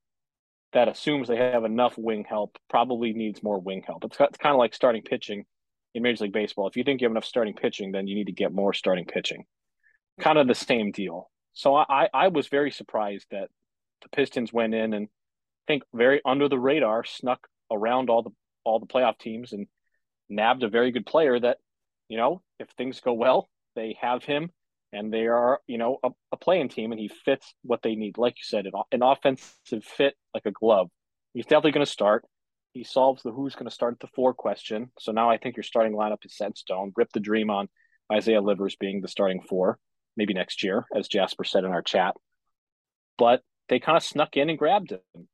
that 0.73 0.89
assumes 0.89 1.29
they 1.29 1.37
have 1.37 1.65
enough 1.65 1.97
wing 1.97 2.25
help 2.29 2.59
probably 2.69 3.13
needs 3.13 3.43
more 3.43 3.61
wing 3.61 3.83
help. 3.87 4.05
It's, 4.05 4.17
it's 4.19 4.39
kind 4.39 4.55
of 4.55 4.59
like 4.59 4.75
starting 4.75 5.03
pitching 5.03 5.45
in 5.95 6.03
Major 6.03 6.25
League 6.25 6.33
Baseball. 6.33 6.69
If 6.69 6.77
you 6.77 6.85
think 6.85 7.01
you 7.01 7.07
have 7.07 7.13
enough 7.13 7.25
starting 7.25 7.55
pitching, 7.55 7.93
then 7.93 8.07
you 8.07 8.15
need 8.15 8.27
to 8.27 8.33
get 8.33 8.53
more 8.53 8.73
starting 8.73 9.05
pitching. 9.05 9.45
Kind 10.21 10.39
of 10.39 10.47
the 10.47 10.55
same 10.55 10.91
deal. 10.91 11.31
So 11.53 11.75
I, 11.77 12.09
I 12.13 12.29
was 12.29 12.49
very 12.49 12.71
surprised 12.71 13.27
that 13.31 13.49
the 14.03 14.09
Pistons 14.11 14.53
went 14.53 14.75
in 14.75 14.93
and 14.95 15.07
I 15.07 15.73
think 15.73 15.83
very 15.95 16.21
under 16.25 16.49
the 16.49 16.59
radar, 16.59 17.05
snuck 17.05 17.47
around 17.71 18.11
all 18.11 18.23
the 18.23 18.31
all 18.69 18.81
the 18.81 18.87
playoff 18.87 19.19
teams 19.19 19.53
and 19.53 19.67
nabbed 20.29 20.63
a 20.63 20.69
very 20.69 20.93
good 20.93 21.07
player 21.07 21.39
that, 21.41 21.59
you 22.09 22.17
know, 22.17 22.43
if 22.59 22.69
things 22.71 23.01
go 23.01 23.13
well, 23.13 23.49
they 23.75 23.97
have 24.01 24.25
him 24.25 24.51
and 24.93 25.13
they 25.13 25.27
are, 25.27 25.61
you 25.67 25.79
know, 25.79 25.99
a, 26.03 26.11
a 26.33 26.37
playing 26.37 26.69
team 26.69 26.93
and 26.93 27.01
he 27.01 27.09
fits 27.09 27.55
what 27.63 27.83
they 27.83 27.95
need. 27.95 28.19
Like 28.19 28.35
you 28.35 28.45
said, 28.45 28.67
an, 28.67 28.73
an 28.93 29.03
offensive 29.03 29.85
fit 29.85 30.15
like 30.35 30.47
a 30.47 30.51
glove. 30.51 30.89
He's 31.35 31.47
definitely 31.47 31.73
going 31.73 31.87
to 31.87 31.93
start. 31.93 32.25
He 32.73 32.85
solves 32.85 33.23
the 33.23 33.33
who's 33.33 33.55
going 33.55 33.69
to 33.69 33.75
start 33.75 33.95
at 33.95 34.01
the 34.01 34.15
four 34.15 34.35
question. 34.35 34.91
So 34.99 35.13
now 35.13 35.31
I 35.31 35.39
think 35.39 35.57
your 35.57 35.65
starting 35.65 35.95
lineup 35.95 36.25
is 36.25 36.37
set 36.37 36.57
stone. 36.57 36.93
Rip 36.97 37.13
the 37.13 37.21
dream 37.21 37.51
on 37.51 37.69
Isaiah 38.13 38.41
Livers 38.41 38.77
being 38.77 39.01
the 39.01 39.09
starting 39.09 39.43
four, 39.43 39.79
maybe 40.17 40.35
next 40.35 40.63
year, 40.63 40.87
as 40.95 41.09
Jasper 41.09 41.45
said 41.45 41.65
in 41.65 41.71
our 41.71 41.83
chat. 41.83 42.15
But 43.17 43.43
they 43.69 43.81
kind 43.81 43.97
of 43.97 44.03
snuck 44.03 44.37
in 44.37 44.49
and 44.49 44.59
grabbed 44.59 44.93
him. 44.93 45.29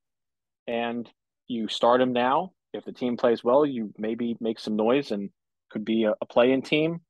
And 0.67 1.09
you 1.47 1.69
start 1.69 2.01
him 2.01 2.13
now. 2.13 2.53
If 2.75 2.85
the 2.85 2.93
team 2.93 3.17
plays 3.17 3.45
well, 3.45 3.65
you 3.65 3.93
maybe 3.97 4.37
make 4.41 4.59
some 4.59 4.77
noise 4.77 5.11
and 5.11 5.31
could 5.71 5.85
be 5.85 6.05
a, 6.05 6.15
a 6.21 6.27
play-in 6.27 6.63
team. 6.63 7.01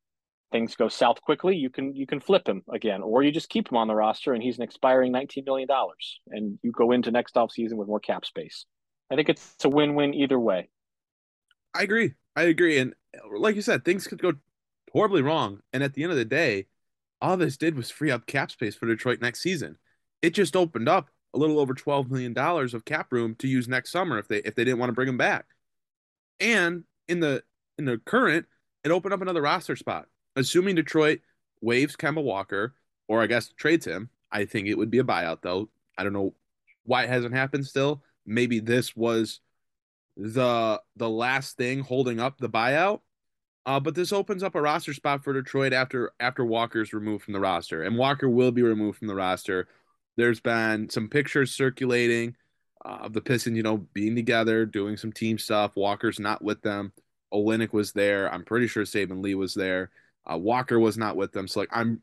Things 0.52 0.76
go 0.76 0.88
south 0.88 1.21
quickly, 1.21 1.56
you 1.56 1.68
can 1.68 1.97
you 1.97 2.06
can 2.06 2.21
flip 2.21 2.49
him 2.49 2.62
again, 2.73 3.02
or 3.02 3.25
you 3.25 3.33
just 3.33 3.49
keep 3.49 3.73
him 3.73 3.76
on 3.76 3.88
the 3.88 3.94
roster 3.94 4.35
and 4.35 4.42
he's 4.42 4.56
an 4.56 4.62
expiring 4.62 5.12
$19 5.12 5.44
million. 5.44 5.68
And 6.28 6.59
you 6.62 6.71
go 6.71 6.92
into 6.92 7.11
next 7.11 7.35
offseason 7.35 7.75
with 7.75 7.88
more 7.88 7.99
cap 7.99 8.25
space. 8.25 8.64
I 9.11 9.16
think 9.16 9.28
it's 9.28 9.56
a 9.64 9.68
win-win 9.68 10.14
either 10.14 10.38
way. 10.38 10.68
I 11.75 11.83
agree. 11.83 12.14
I 12.37 12.42
agree. 12.42 12.78
And 12.78 12.94
like 13.37 13.56
you 13.56 13.62
said, 13.62 13.85
things 13.85 14.06
could 14.06 14.23
go 14.23 14.35
horribly 14.92 15.23
wrong. 15.23 15.61
And 15.73 15.83
at 15.83 15.94
the 15.94 16.04
end 16.04 16.12
of 16.12 16.18
the 16.18 16.25
day, 16.25 16.66
all 17.21 17.37
this 17.37 17.56
did 17.56 17.76
was 17.76 17.90
free 17.90 18.11
up 18.11 18.26
cap 18.26 18.50
space 18.50 18.76
for 18.76 18.87
Detroit 18.87 19.21
next 19.21 19.40
season. 19.40 19.76
It 20.23 20.35
just 20.35 20.54
opened 20.54 20.88
up 20.88 21.11
a 21.35 21.38
little 21.38 21.59
over 21.59 21.75
twelve 21.75 22.11
million 22.11 22.33
dollars 22.33 22.75
of 22.75 22.85
cap 22.85 23.12
room 23.12 23.35
to 23.40 23.49
use 23.49 23.66
next 23.66 23.90
summer 23.90 24.18
if 24.18 24.28
they 24.28 24.38
if 24.38 24.54
they 24.54 24.64
didn't 24.64 24.78
want 24.78 24.90
to 24.90 24.94
bring 24.94 25.09
him 25.09 25.18
back. 25.18 25.47
And 26.41 26.85
in 27.09 27.21
the 27.21 27.43
in 27.79 27.85
the 27.85 27.99
current, 27.99 28.47
it 28.85 28.91
opened 28.91 29.14
up 29.14 29.23
another 29.23 29.43
roster 29.43 29.76
spot. 29.76 30.07
Assuming 30.37 30.75
Detroit 30.75 31.21
waives 31.61 31.97
Kemba 31.97 32.23
Walker, 32.23 32.75
or 33.09 33.23
I 33.23 33.26
guess 33.26 33.49
trades 33.57 33.87
him, 33.87 34.11
I 34.31 34.45
think 34.45 34.69
it 34.69 34.76
would 34.76 34.91
be 34.91 34.99
a 34.99 35.05
buyout 35.05 35.43
though. 35.43 35.69
I 35.97 36.03
don't 36.03 36.12
know 36.12 36.35
why 36.85 37.05
it 37.05 37.09
hasn't 37.09 37.35
happened 37.35 37.67
still 37.67 38.03
maybe 38.26 38.61
this 38.61 38.97
was 38.97 39.41
the 40.17 40.81
the 40.97 41.11
last 41.11 41.57
thing 41.57 41.81
holding 41.81 42.21
up 42.21 42.38
the 42.38 42.49
buyout. 42.49 43.00
Uh, 43.67 43.81
but 43.81 43.95
this 43.95 44.12
opens 44.12 44.43
up 44.43 44.55
a 44.55 44.61
roster 44.61 44.93
spot 44.93 45.25
for 45.25 45.33
Detroit 45.33 45.73
after 45.73 46.12
after 46.21 46.45
Walker's 46.45 46.93
removed 46.93 47.25
from 47.25 47.33
the 47.33 47.41
roster, 47.41 47.83
and 47.83 47.97
Walker 47.97 48.29
will 48.29 48.53
be 48.53 48.62
removed 48.62 48.99
from 48.99 49.09
the 49.09 49.14
roster. 49.14 49.69
There's 50.17 50.41
been 50.41 50.91
some 50.91 51.09
pictures 51.09 51.53
circulating 51.53 52.37
of 52.85 53.12
the 53.12 53.21
Pistons, 53.21 53.57
you 53.57 53.62
know, 53.62 53.79
being 53.93 54.14
together, 54.14 54.67
doing 54.67 54.97
some 54.97 55.12
team 55.12 55.38
stuff. 55.38 55.76
Walker's 55.76 56.21
not 56.21 56.43
with 56.43 56.61
them. 56.62 56.93
Olynyk 57.33 57.73
was 57.73 57.93
there. 57.93 58.33
I'm 58.33 58.45
pretty 58.45 58.67
sure 58.67 58.85
Saben 58.85 59.23
Lee 59.23 59.35
was 59.35 59.55
there. 59.55 59.91
Uh, 60.31 60.38
Walker 60.38 60.79
was 60.79 60.97
not 60.97 61.17
with 61.17 61.33
them. 61.33 61.49
So 61.49 61.61
like 61.61 61.71
I'm 61.73 62.03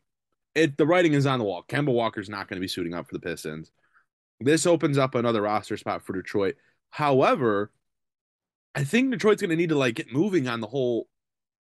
it 0.53 0.77
the 0.77 0.85
writing 0.85 1.13
is 1.13 1.25
on 1.25 1.39
the 1.39 1.45
wall. 1.45 1.63
Kemba 1.67 1.93
Walker's 1.93 2.29
not 2.29 2.47
going 2.47 2.57
to 2.57 2.61
be 2.61 2.67
suiting 2.67 2.93
up 2.93 3.07
for 3.07 3.13
the 3.13 3.19
Pistons. 3.19 3.71
This 4.39 4.65
opens 4.65 4.97
up 4.97 5.15
another 5.15 5.41
roster 5.41 5.77
spot 5.77 6.03
for 6.03 6.13
Detroit. 6.13 6.55
However, 6.89 7.71
I 8.75 8.83
think 8.83 9.11
Detroit's 9.11 9.41
going 9.41 9.51
to 9.51 9.55
need 9.55 9.69
to 9.69 9.77
like 9.77 9.95
get 9.95 10.11
moving 10.11 10.47
on 10.47 10.59
the 10.59 10.67
whole 10.67 11.07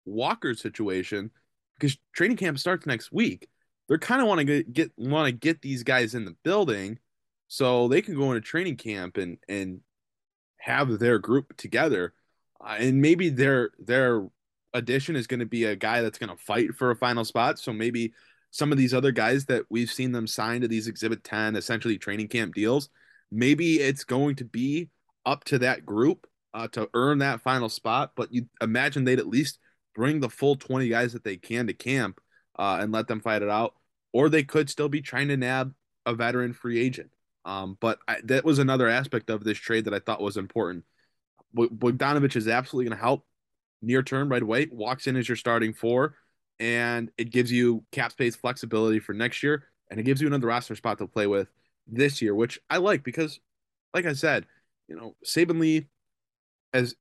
Walker 0.05 0.53
situation 0.53 1.31
because 1.75 1.97
training 2.13 2.37
camp 2.37 2.59
starts 2.59 2.85
next 2.85 3.11
week. 3.11 3.49
They're 3.87 3.97
kind 3.97 4.21
of 4.21 4.27
want 4.27 4.45
to 4.45 4.63
get 4.63 4.91
want 4.97 5.27
to 5.27 5.31
get 5.31 5.61
these 5.61 5.83
guys 5.83 6.15
in 6.15 6.25
the 6.25 6.35
building 6.43 6.99
so 7.47 7.87
they 7.87 8.01
can 8.01 8.15
go 8.15 8.31
into 8.31 8.41
training 8.41 8.77
camp 8.77 9.17
and 9.17 9.37
and 9.47 9.81
have 10.57 10.99
their 10.99 11.19
group 11.19 11.55
together. 11.57 12.13
Uh, 12.59 12.75
and 12.79 13.01
maybe 13.01 13.29
their 13.29 13.71
their 13.79 14.27
addition 14.73 15.15
is 15.15 15.27
going 15.27 15.39
to 15.39 15.45
be 15.45 15.65
a 15.65 15.75
guy 15.75 16.01
that's 16.01 16.19
going 16.19 16.29
to 16.29 16.43
fight 16.43 16.75
for 16.75 16.91
a 16.91 16.95
final 16.95 17.25
spot. 17.25 17.59
So 17.59 17.73
maybe 17.73 18.13
some 18.51 18.71
of 18.71 18.77
these 18.77 18.93
other 18.93 19.11
guys 19.11 19.45
that 19.45 19.63
we've 19.69 19.91
seen 19.91 20.11
them 20.11 20.27
sign 20.27 20.61
to 20.61 20.67
these 20.67 20.87
Exhibit 20.87 21.23
10, 21.23 21.55
essentially 21.55 21.97
training 21.97 22.27
camp 22.27 22.53
deals, 22.53 22.89
maybe 23.31 23.79
it's 23.79 24.03
going 24.03 24.35
to 24.35 24.45
be 24.45 24.89
up 25.25 25.43
to 25.45 25.59
that 25.59 25.85
group 25.85 26.27
uh, 26.53 26.67
to 26.69 26.89
earn 26.93 27.19
that 27.19 27.41
final 27.41 27.69
spot. 27.69 28.11
But 28.15 28.33
you 28.33 28.47
imagine 28.61 29.03
they'd 29.03 29.19
at 29.19 29.27
least 29.27 29.59
bring 29.95 30.19
the 30.19 30.29
full 30.29 30.55
20 30.55 30.87
guys 30.89 31.13
that 31.13 31.23
they 31.23 31.37
can 31.37 31.67
to 31.67 31.73
camp 31.73 32.21
uh, 32.57 32.77
and 32.81 32.91
let 32.91 33.07
them 33.07 33.21
fight 33.21 33.41
it 33.41 33.49
out. 33.49 33.73
Or 34.13 34.29
they 34.29 34.43
could 34.43 34.69
still 34.69 34.89
be 34.89 35.01
trying 35.01 35.27
to 35.27 35.37
nab 35.37 35.73
a 36.05 36.13
veteran 36.13 36.53
free 36.53 36.79
agent. 36.79 37.11
Um, 37.47 37.77
but 37.79 37.97
I, 38.09 38.17
that 38.25 38.43
was 38.43 38.59
another 38.59 38.89
aspect 38.89 39.29
of 39.29 39.43
this 39.43 39.57
trade 39.57 39.85
that 39.85 39.93
I 39.93 39.99
thought 39.99 40.21
was 40.21 40.35
important. 40.35 40.83
Bogdanovich 41.55 42.35
is 42.35 42.47
absolutely 42.47 42.89
going 42.89 42.97
to 42.97 43.03
help 43.03 43.25
near 43.81 44.03
term 44.03 44.29
right 44.29 44.41
away. 44.41 44.67
Walks 44.69 45.07
in 45.07 45.15
as 45.15 45.29
your 45.29 45.37
starting 45.37 45.73
four, 45.73 46.15
and 46.59 47.09
it 47.17 47.31
gives 47.31 47.49
you 47.49 47.85
cap 47.93 48.11
space 48.11 48.35
flexibility 48.35 48.99
for 48.99 49.13
next 49.13 49.41
year, 49.43 49.63
and 49.89 49.97
it 49.97 50.03
gives 50.03 50.19
you 50.19 50.27
another 50.27 50.47
roster 50.47 50.75
spot 50.75 50.97
to 50.97 51.07
play 51.07 51.25
with 51.25 51.47
this 51.87 52.21
year, 52.21 52.35
which 52.35 52.59
I 52.69 52.77
like 52.77 53.03
because, 53.03 53.39
like 53.93 54.05
I 54.05 54.11
said, 54.11 54.45
you 54.89 54.97
know, 54.97 55.15
Saben 55.25 55.61
Lee, 55.61 55.87
as 56.73 56.95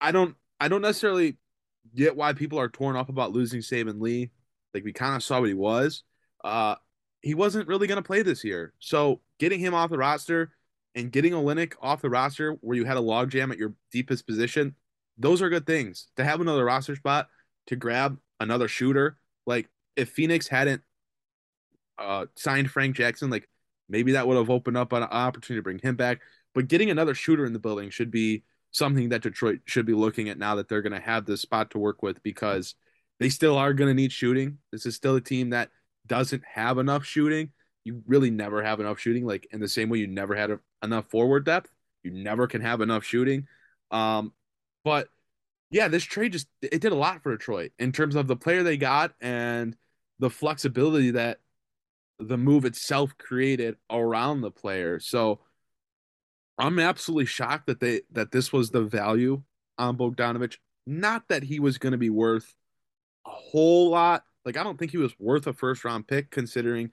I 0.00 0.10
don't, 0.10 0.36
I 0.58 0.68
don't 0.68 0.80
necessarily 0.80 1.36
get 1.94 2.16
why 2.16 2.32
people 2.32 2.58
are 2.58 2.70
torn 2.70 2.96
up 2.96 3.10
about 3.10 3.32
losing 3.32 3.60
Saben 3.60 4.00
Lee. 4.00 4.30
Like 4.72 4.84
we 4.84 4.94
kind 4.94 5.14
of 5.14 5.22
saw 5.22 5.40
what 5.40 5.48
he 5.48 5.54
was. 5.54 6.02
Uh, 6.42 6.76
he 7.22 7.34
wasn't 7.34 7.68
really 7.68 7.86
going 7.86 7.96
to 7.96 8.06
play 8.06 8.22
this 8.22 8.44
year, 8.44 8.74
so 8.78 9.20
getting 9.38 9.60
him 9.60 9.74
off 9.74 9.90
the 9.90 9.98
roster 9.98 10.52
and 10.94 11.10
getting 11.10 11.32
Olynyk 11.32 11.74
off 11.80 12.02
the 12.02 12.10
roster 12.10 12.52
where 12.60 12.76
you 12.76 12.84
had 12.84 12.96
a 12.96 13.00
logjam 13.00 13.50
at 13.50 13.58
your 13.58 13.74
deepest 13.90 14.26
position 14.26 14.74
those 15.18 15.42
are 15.42 15.48
good 15.48 15.66
things 15.66 16.08
to 16.16 16.24
have 16.24 16.40
another 16.40 16.64
roster 16.64 16.96
spot 16.96 17.28
to 17.66 17.76
grab 17.76 18.18
another 18.40 18.68
shooter. 18.68 19.18
Like 19.46 19.68
if 19.96 20.10
Phoenix 20.10 20.48
hadn't 20.48 20.82
uh, 21.98 22.26
signed 22.36 22.70
Frank 22.70 22.96
Jackson, 22.96 23.30
like 23.30 23.48
maybe 23.88 24.12
that 24.12 24.26
would 24.26 24.36
have 24.36 24.50
opened 24.50 24.76
up 24.76 24.92
an 24.92 25.02
opportunity 25.04 25.60
to 25.60 25.62
bring 25.62 25.78
him 25.78 25.96
back. 25.96 26.20
But 26.54 26.68
getting 26.68 26.90
another 26.90 27.14
shooter 27.14 27.44
in 27.44 27.52
the 27.52 27.58
building 27.58 27.90
should 27.90 28.10
be 28.10 28.44
something 28.70 29.10
that 29.10 29.22
Detroit 29.22 29.60
should 29.66 29.86
be 29.86 29.94
looking 29.94 30.28
at 30.28 30.38
now 30.38 30.54
that 30.56 30.68
they're 30.68 30.82
going 30.82 30.92
to 30.92 31.00
have 31.00 31.26
this 31.26 31.42
spot 31.42 31.70
to 31.70 31.78
work 31.78 32.02
with 32.02 32.22
because 32.22 32.74
they 33.20 33.28
still 33.28 33.56
are 33.56 33.74
going 33.74 33.88
to 33.88 33.94
need 33.94 34.12
shooting. 34.12 34.58
This 34.70 34.86
is 34.86 34.96
still 34.96 35.16
a 35.16 35.20
team 35.20 35.50
that 35.50 35.70
doesn't 36.06 36.42
have 36.44 36.78
enough 36.78 37.04
shooting. 37.04 37.50
You 37.84 38.02
really 38.06 38.30
never 38.30 38.62
have 38.62 38.80
enough 38.80 38.98
shooting. 38.98 39.26
Like 39.26 39.46
in 39.50 39.60
the 39.60 39.68
same 39.68 39.88
way 39.88 39.98
you 39.98 40.06
never 40.06 40.34
had 40.34 40.50
a, 40.50 40.60
enough 40.82 41.06
forward 41.10 41.44
depth, 41.44 41.70
you 42.02 42.10
never 42.10 42.46
can 42.46 42.60
have 42.60 42.80
enough 42.80 43.04
shooting. 43.04 43.46
Um, 43.90 44.32
but 44.84 45.08
yeah, 45.70 45.88
this 45.88 46.04
trade 46.04 46.32
just 46.32 46.48
it 46.60 46.80
did 46.80 46.92
a 46.92 46.96
lot 46.96 47.22
for 47.22 47.36
Detroit 47.36 47.72
in 47.78 47.92
terms 47.92 48.14
of 48.14 48.26
the 48.26 48.36
player 48.36 48.62
they 48.62 48.76
got 48.76 49.14
and 49.20 49.76
the 50.18 50.30
flexibility 50.30 51.12
that 51.12 51.40
the 52.18 52.38
move 52.38 52.64
itself 52.64 53.16
created 53.18 53.76
around 53.90 54.40
the 54.40 54.50
player. 54.50 55.00
So 55.00 55.40
I'm 56.58 56.78
absolutely 56.78 57.26
shocked 57.26 57.66
that 57.66 57.80
they 57.80 58.02
that 58.12 58.30
this 58.30 58.52
was 58.52 58.70
the 58.70 58.82
value 58.82 59.42
on 59.78 59.96
Bogdanovich. 59.96 60.58
Not 60.86 61.28
that 61.28 61.42
he 61.42 61.58
was 61.58 61.78
going 61.78 61.92
to 61.92 61.98
be 61.98 62.10
worth 62.10 62.54
a 63.26 63.30
whole 63.30 63.90
lot. 63.90 64.24
Like 64.44 64.56
I 64.56 64.62
don't 64.62 64.78
think 64.78 64.90
he 64.90 64.98
was 64.98 65.14
worth 65.18 65.46
a 65.46 65.52
first 65.52 65.84
round 65.84 66.08
pick 66.08 66.30
considering, 66.30 66.90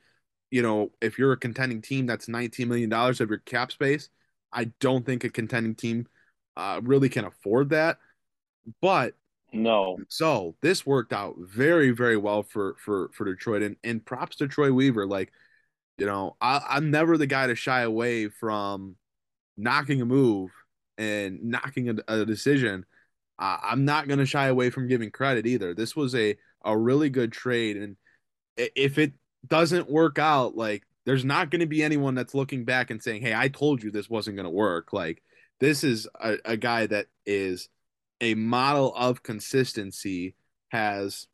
you 0.52 0.62
know, 0.62 0.92
if 1.02 1.18
you're 1.18 1.32
a 1.32 1.38
contending 1.38 1.82
team 1.82 2.06
that's 2.06 2.28
19 2.28 2.68
million 2.68 2.90
dollars 2.90 3.22
of 3.22 3.30
your 3.30 3.40
cap 3.40 3.72
space, 3.72 4.10
I 4.52 4.66
don't 4.80 5.06
think 5.06 5.24
a 5.24 5.30
contending 5.30 5.76
team 5.76 6.08
uh, 6.58 6.82
really 6.84 7.10
can 7.10 7.26
afford 7.26 7.70
that. 7.70 7.98
But 8.82 9.16
no, 9.52 9.98
so 10.10 10.56
this 10.62 10.86
worked 10.86 11.14
out 11.14 11.36
very, 11.40 11.92
very 11.92 12.18
well 12.18 12.44
for 12.44 12.76
for 12.84 13.10
for 13.14 13.26
Detroit, 13.26 13.64
and 13.64 13.76
and 13.84 14.06
props 14.06 14.38
to 14.38 14.48
Troy 14.48 14.72
Weaver. 14.72 15.08
Like, 15.08 15.32
you 15.98 16.06
know, 16.06 16.36
I, 16.40 16.62
I'm 16.70 16.92
never 16.92 17.18
the 17.18 17.28
guy 17.28 17.48
to 17.48 17.56
shy 17.56 17.82
away 17.82 18.30
from 18.30 18.96
knocking 19.58 20.02
a 20.02 20.06
move 20.06 20.52
and 20.98 21.44
knocking 21.44 21.90
a, 21.90 21.96
a 22.22 22.26
decision. 22.26 22.86
Uh, 23.40 23.58
I'm 23.64 23.86
not 23.86 24.08
going 24.08 24.20
to 24.20 24.26
shy 24.26 24.48
away 24.48 24.70
from 24.70 24.88
giving 24.88 25.12
credit 25.12 25.48
either. 25.48 25.74
This 25.74 25.96
was 25.96 26.14
a 26.14 26.36
a 26.64 26.78
really 26.78 27.10
good 27.10 27.32
trade, 27.32 27.78
and 27.78 27.96
if 28.58 28.98
it 28.98 29.14
doesn't 29.48 29.90
work 29.90 30.20
out, 30.20 30.56
like 30.56 30.84
there's 31.06 31.26
not 31.26 31.50
going 31.50 31.62
to 31.62 31.66
be 31.66 31.84
anyone 31.84 32.16
that's 32.16 32.36
looking 32.36 32.66
back 32.66 32.90
and 32.90 33.02
saying, 33.02 33.22
"Hey, 33.22 33.34
I 33.34 33.48
told 33.48 33.84
you 33.84 33.92
this 33.92 34.10
wasn't 34.10 34.36
going 34.38 34.46
to 34.46 34.50
work." 34.50 34.94
Like 34.94 35.22
this 35.60 35.84
is 35.84 36.08
a, 36.20 36.38
a 36.46 36.58
guy 36.58 36.88
that 36.88 37.08
is 37.26 37.70
a 38.22 38.36
model 38.36 38.94
of 38.96 39.24
consistency, 39.24 40.36
has 40.70 41.28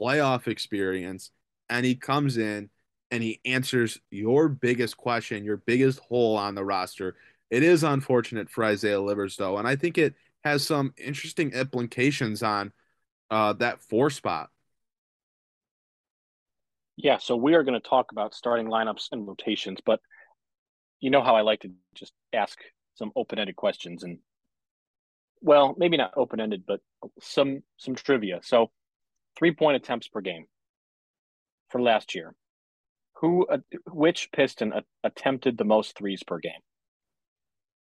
playoff 0.00 0.48
experience, 0.48 1.30
and 1.68 1.86
he 1.86 1.94
comes 1.94 2.36
in 2.36 2.70
and 3.10 3.22
he 3.22 3.40
answers 3.44 4.00
your 4.10 4.48
biggest 4.48 4.96
question, 4.96 5.44
your 5.44 5.58
biggest 5.58 6.00
hole 6.00 6.36
on 6.36 6.54
the 6.54 6.64
roster. 6.64 7.14
It 7.50 7.62
is 7.62 7.84
unfortunate 7.84 8.48
for 8.48 8.64
Isaiah 8.64 9.00
Livers, 9.00 9.36
though, 9.36 9.58
and 9.58 9.68
I 9.68 9.76
think 9.76 9.98
it 9.98 10.14
has 10.44 10.66
some 10.66 10.94
interesting 10.96 11.52
implications 11.52 12.42
on 12.42 12.72
uh, 13.30 13.52
that 13.54 13.82
four 13.82 14.10
spot. 14.10 14.50
Yeah, 16.96 17.18
so 17.18 17.36
we 17.36 17.54
are 17.54 17.62
going 17.62 17.80
to 17.80 17.88
talk 17.88 18.12
about 18.12 18.34
starting 18.34 18.66
lineups 18.66 19.08
and 19.12 19.26
rotations, 19.26 19.78
but 19.84 20.00
you 21.00 21.10
know 21.10 21.22
how 21.22 21.36
I 21.36 21.40
like 21.40 21.60
to 21.60 21.70
just 21.94 22.12
ask 22.32 22.58
some 22.94 23.12
open-ended 23.16 23.56
questions 23.56 24.02
and 24.02 24.18
well, 25.40 25.74
maybe 25.76 25.96
not 25.96 26.12
open-ended, 26.16 26.64
but 26.66 26.80
some 27.20 27.62
some 27.76 27.96
trivia. 27.96 28.40
So, 28.44 28.70
three-point 29.36 29.76
attempts 29.76 30.06
per 30.06 30.20
game 30.20 30.44
for 31.70 31.82
last 31.82 32.14
year. 32.14 32.34
Who, 33.14 33.46
uh, 33.46 33.58
which 33.90 34.30
Piston 34.30 34.72
uh, 34.72 34.82
attempted 35.02 35.58
the 35.58 35.64
most 35.64 35.98
threes 35.98 36.22
per 36.22 36.38
game? 36.38 36.60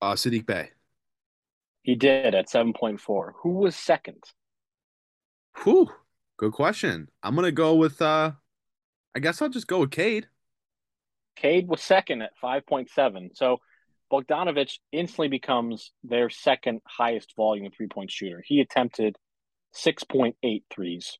Uh, 0.01 0.13
Saddiq 0.13 0.45
Bey. 0.47 0.69
He 1.83 1.95
did 1.95 2.33
at 2.33 2.49
seven 2.49 2.73
point 2.73 2.99
four. 2.99 3.35
Who 3.43 3.49
was 3.59 3.75
second? 3.75 4.23
Whew, 5.63 5.89
good 6.37 6.53
question. 6.53 7.09
I'm 7.21 7.35
gonna 7.35 7.51
go 7.51 7.75
with. 7.75 8.01
uh 8.01 8.31
I 9.15 9.19
guess 9.19 9.41
I'll 9.41 9.49
just 9.49 9.67
go 9.67 9.79
with 9.79 9.91
Cade. 9.91 10.27
Cade 11.35 11.67
was 11.67 11.81
second 11.81 12.21
at 12.21 12.37
five 12.39 12.65
point 12.65 12.89
seven. 12.89 13.31
So 13.33 13.57
Bogdanovich 14.11 14.79
instantly 14.91 15.29
becomes 15.29 15.91
their 16.03 16.29
second 16.29 16.81
highest 16.85 17.33
volume 17.35 17.71
three 17.75 17.87
point 17.87 18.11
shooter. 18.11 18.43
He 18.45 18.59
attempted 18.59 19.15
6.8 19.75 20.63
threes 20.69 21.17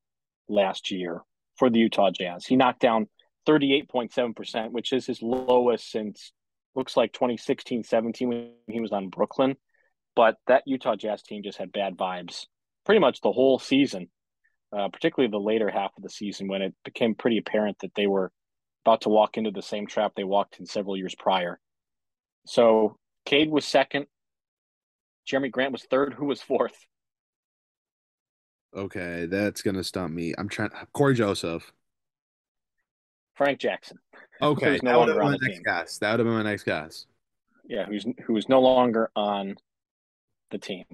last 0.49 0.91
year 0.91 1.21
for 1.55 1.69
the 1.69 1.79
Utah 1.79 2.11
Jazz. 2.11 2.45
He 2.45 2.57
knocked 2.57 2.81
down 2.81 3.07
38.7%, 3.47 4.71
which 4.71 4.91
is 4.91 5.05
his 5.05 5.21
lowest 5.21 5.89
since 5.89 6.33
looks 6.75 6.95
like 6.95 7.11
2016 7.13 7.83
17 7.83 8.27
when 8.27 8.51
he 8.67 8.79
was 8.79 8.91
on 8.91 9.09
Brooklyn. 9.09 9.55
But 10.15 10.35
that 10.47 10.63
Utah 10.65 10.95
Jazz 10.95 11.23
team 11.23 11.43
just 11.43 11.57
had 11.57 11.71
bad 11.71 11.97
vibes 11.97 12.45
pretty 12.85 12.99
much 12.99 13.21
the 13.21 13.31
whole 13.31 13.59
season, 13.59 14.09
uh, 14.75 14.89
particularly 14.89 15.29
the 15.29 15.37
later 15.39 15.69
half 15.69 15.91
of 15.97 16.03
the 16.03 16.09
season 16.09 16.47
when 16.47 16.61
it 16.61 16.73
became 16.83 17.15
pretty 17.15 17.37
apparent 17.37 17.77
that 17.79 17.93
they 17.95 18.07
were 18.07 18.31
about 18.85 19.01
to 19.01 19.09
walk 19.09 19.37
into 19.37 19.51
the 19.51 19.61
same 19.61 19.85
trap 19.85 20.13
they 20.15 20.23
walked 20.23 20.59
in 20.59 20.65
several 20.65 20.97
years 20.97 21.15
prior. 21.15 21.59
So 22.45 22.95
Cade 23.25 23.51
was 23.51 23.65
second. 23.65 24.07
Jerami 25.27 25.51
Grant 25.51 25.71
was 25.71 25.83
third. 25.83 26.13
Who 26.13 26.25
was 26.25 26.41
fourth? 26.41 26.75
Okay, 28.75 29.27
that's 29.29 29.61
gonna 29.61 29.83
stump 29.83 30.13
me. 30.13 30.33
I'm 30.37 30.49
trying. 30.49 30.71
Cory 30.93 31.13
Joseph. 31.13 31.71
Frank 33.35 33.59
Jackson. 33.59 33.97
Okay, 34.41 34.79
no 34.81 34.91
that 34.91 34.99
would 34.99 35.07
have 35.09 35.17
been 35.17 35.25
my 35.25 35.31
next 35.31 35.55
team. 35.55 35.63
guess. 35.63 35.97
That 35.97 36.11
would 36.11 36.19
have 36.21 36.27
been 36.27 36.43
my 36.43 36.49
next 36.49 36.63
guess. 36.63 37.05
Yeah, 37.65 37.85
who's 37.85 38.05
who 38.25 38.37
is 38.37 38.49
no 38.49 38.61
longer 38.61 39.11
on 39.15 39.55
the 40.51 40.57
team. 40.57 40.85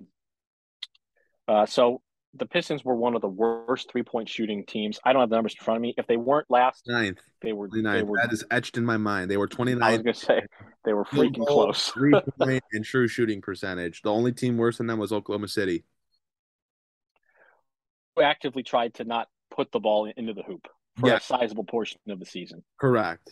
Uh, 1.47 1.65
so 1.65 2.01
the 2.37 2.45
Pistons 2.45 2.83
were 2.85 2.95
one 2.95 3.15
of 3.15 3.21
the 3.21 3.27
worst 3.27 3.91
three 3.91 4.03
point 4.03 4.29
shooting 4.29 4.65
teams. 4.65 4.99
I 5.03 5.13
don't 5.13 5.21
have 5.21 5.29
the 5.29 5.35
numbers 5.35 5.55
in 5.59 5.63
front 5.63 5.77
of 5.77 5.81
me. 5.81 5.93
If 5.97 6.07
they 6.07 6.17
weren't 6.17 6.47
last 6.49 6.83
ninth, 6.87 7.19
they 7.41 7.53
were, 7.53 7.69
they 7.71 8.03
were 8.03 8.17
that 8.21 8.31
is 8.31 8.43
etched 8.51 8.77
in 8.77 8.85
my 8.85 8.97
mind. 8.97 9.29
They 9.31 9.37
were 9.37 9.47
29. 9.47 9.81
I 9.81 9.91
was 9.91 9.97
gonna 9.99 10.13
say 10.13 10.41
they 10.85 10.93
were 10.93 11.05
freaking 11.05 11.45
close. 11.45 11.89
three 11.89 12.13
point 12.39 12.63
and 12.73 12.83
true 12.85 13.07
shooting 13.07 13.41
percentage. 13.41 14.01
The 14.01 14.11
only 14.11 14.31
team 14.31 14.57
worse 14.57 14.77
than 14.77 14.87
them 14.87 14.99
was 14.99 15.11
Oklahoma 15.11 15.47
City. 15.47 15.83
Who 18.15 18.23
actively 18.23 18.63
tried 18.63 18.95
to 18.95 19.03
not 19.03 19.27
put 19.55 19.71
the 19.71 19.79
ball 19.79 20.11
into 20.15 20.33
the 20.33 20.43
hoop 20.43 20.67
for 20.99 21.09
Yeah. 21.09 21.17
a 21.17 21.21
sizable 21.21 21.63
portion 21.63 21.99
of 22.09 22.19
the 22.19 22.25
season. 22.25 22.63
Correct. 22.79 23.31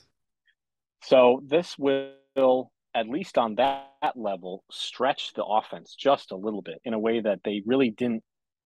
So 1.04 1.42
this 1.46 1.78
will, 1.78 2.72
at 2.94 3.08
least 3.10 3.38
on 3.38 3.56
that 3.56 3.90
level, 4.16 4.64
stretch 4.72 5.34
the 5.34 5.44
offense 5.44 5.96
just 5.96 6.32
a 6.32 6.36
little 6.36 6.62
bit 6.62 6.80
in 6.86 6.94
a 6.94 7.00
way 7.00 7.20
that 7.20 7.40
they 7.44 7.62
really 7.66 7.90
didn't, 7.90 8.24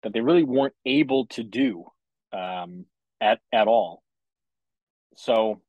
that 0.04 0.14
they 0.14 0.22
really 0.22 0.44
weren't 0.44 0.76
able 0.86 1.28
to 1.28 1.44
do 1.44 1.86
um, 2.32 2.86
at 3.22 3.40
at 3.52 3.68
all. 3.68 4.04
So, 5.16 5.62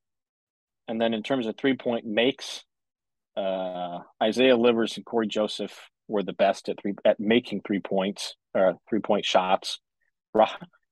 and 0.88 1.00
then 1.00 1.14
in 1.14 1.22
terms 1.22 1.46
of 1.46 1.56
three 1.56 1.76
point 1.76 2.04
makes, 2.04 2.64
uh, 3.36 4.00
Isaiah 4.22 4.56
Livers 4.56 4.96
and 4.96 5.06
Cory 5.06 5.28
Joseph 5.28 5.90
were 6.08 6.22
the 6.22 6.32
best 6.32 6.68
at 6.68 6.80
three 6.80 6.94
at 7.04 7.20
making 7.20 7.62
three 7.66 7.80
points 7.80 8.34
or 8.54 8.76
three 8.88 9.00
point 9.00 9.24
shots. 9.24 9.80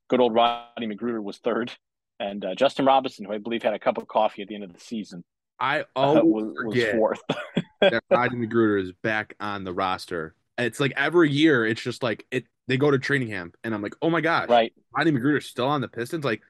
Good 0.09 0.21
old 0.21 0.35
Rodney 0.35 0.87
McGruder 0.87 1.23
was 1.23 1.39
third, 1.39 1.73
and 2.21 2.45
uh, 2.45 2.55
Justin 2.55 2.87
Robinson, 2.87 3.25
who 3.25 3.33
I 3.33 3.39
believe 3.39 3.63
had 3.63 3.75
a 3.75 3.79
cup 3.79 3.99
of 3.99 4.07
coffee 4.07 4.43
at 4.43 4.49
the 4.49 4.55
end 4.55 4.65
of 4.65 4.73
the 4.73 4.81
season, 4.81 5.25
I 5.59 5.81
uh, 5.97 6.21
was, 6.23 6.53
was 6.65 6.85
fourth. 6.93 7.21
that 7.81 8.03
Rodney 8.11 8.47
McGruder 8.47 8.83
is 8.83 8.93
back 9.03 9.35
on 9.41 9.65
the 9.65 9.73
roster. 9.73 10.35
It's 10.59 10.81
like 10.81 10.93
every 10.97 11.31
year, 11.31 11.67
it's 11.67 11.83
just 11.83 12.03
like 12.03 12.27
it. 12.31 12.45
They 12.67 12.77
go 12.77 12.91
to 12.91 12.99
training 12.99 13.29
camp, 13.29 13.57
and 13.63 13.75
I'm 13.75 13.83
like, 13.83 13.95
oh 14.01 14.09
my 14.11 14.21
god, 14.21 14.49
right. 14.49 14.73
Rodney 14.97 15.13
McGruder's 15.13 15.47
still 15.47 15.67
on 15.67 15.81
the 15.81 15.89
Pistons. 15.89 16.25
Like, 16.25 16.41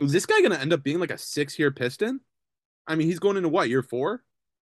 is 0.00 0.12
this 0.12 0.26
guy 0.26 0.40
going 0.40 0.52
to 0.52 0.60
end 0.60 0.72
up 0.72 0.82
being 0.82 0.98
like 1.00 1.10
a 1.10 1.18
six 1.18 1.58
year 1.58 1.70
Piston? 1.70 2.20
I 2.86 2.96
mean, 2.96 3.06
he's 3.06 3.18
going 3.18 3.36
into 3.38 3.48
what 3.48 3.68
year 3.70 3.82
four? 3.82 4.22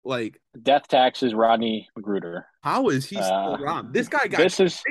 Like, 0.02 0.40
Death 0.60 0.88
taxes 0.88 1.34
Rodney 1.34 1.88
McGruder. 1.96 2.44
how 2.62 2.88
is 2.88 3.04
he 3.06 3.16
still 3.16 3.54
Uh, 3.54 3.58
around? 3.60 3.92
This 3.92 4.08
guy 4.08 4.26
got 4.26 4.38
This 4.38 4.58
is 4.58 4.82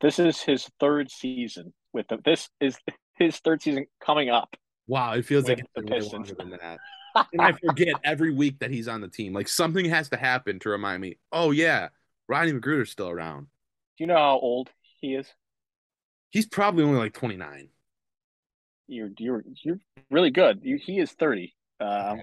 this 0.00 0.18
is 0.18 0.40
his 0.40 0.68
third 0.80 1.10
season 1.10 1.72
with 1.92 2.08
the, 2.08 2.18
this 2.24 2.48
is 2.60 2.76
his 3.16 3.36
third 3.38 3.62
season 3.62 3.86
coming 4.04 4.30
up. 4.30 4.56
Wow, 4.86 5.12
it 5.12 5.24
feels 5.24 5.46
like 5.48 5.58
it's 5.60 5.68
the 5.76 5.82
been 5.82 5.90
way 5.92 5.98
Pistons. 6.00 6.30
longer 6.30 6.34
than 6.50 6.58
that. 6.60 6.78
and 7.32 7.40
I 7.42 7.52
forget 7.52 7.94
every 8.02 8.32
week 8.32 8.58
that 8.58 8.70
he's 8.70 8.88
on 8.88 9.00
the 9.02 9.08
team. 9.08 9.32
Like 9.34 9.46
something 9.48 9.84
has 9.84 10.08
to 10.08 10.16
happen 10.16 10.58
to 10.60 10.70
remind 10.70 11.00
me. 11.00 11.18
Oh 11.30 11.52
yeah, 11.52 11.90
Rodney 12.26 12.52
McGruder's 12.54 12.90
still 12.90 13.08
around. 13.10 13.46
Do 13.98 14.02
you 14.04 14.06
know 14.08 14.16
how 14.16 14.38
old 14.40 14.70
he 15.00 15.14
is? 15.14 15.28
He's 16.34 16.46
probably 16.46 16.82
only 16.82 16.98
like 16.98 17.12
29. 17.12 17.68
You're 18.88 19.10
you're 19.16 19.44
you're 19.62 19.78
really 20.10 20.30
good. 20.30 20.58
You, 20.64 20.78
he 20.82 20.98
is 20.98 21.12
thirty. 21.12 21.54
Um, 21.80 22.22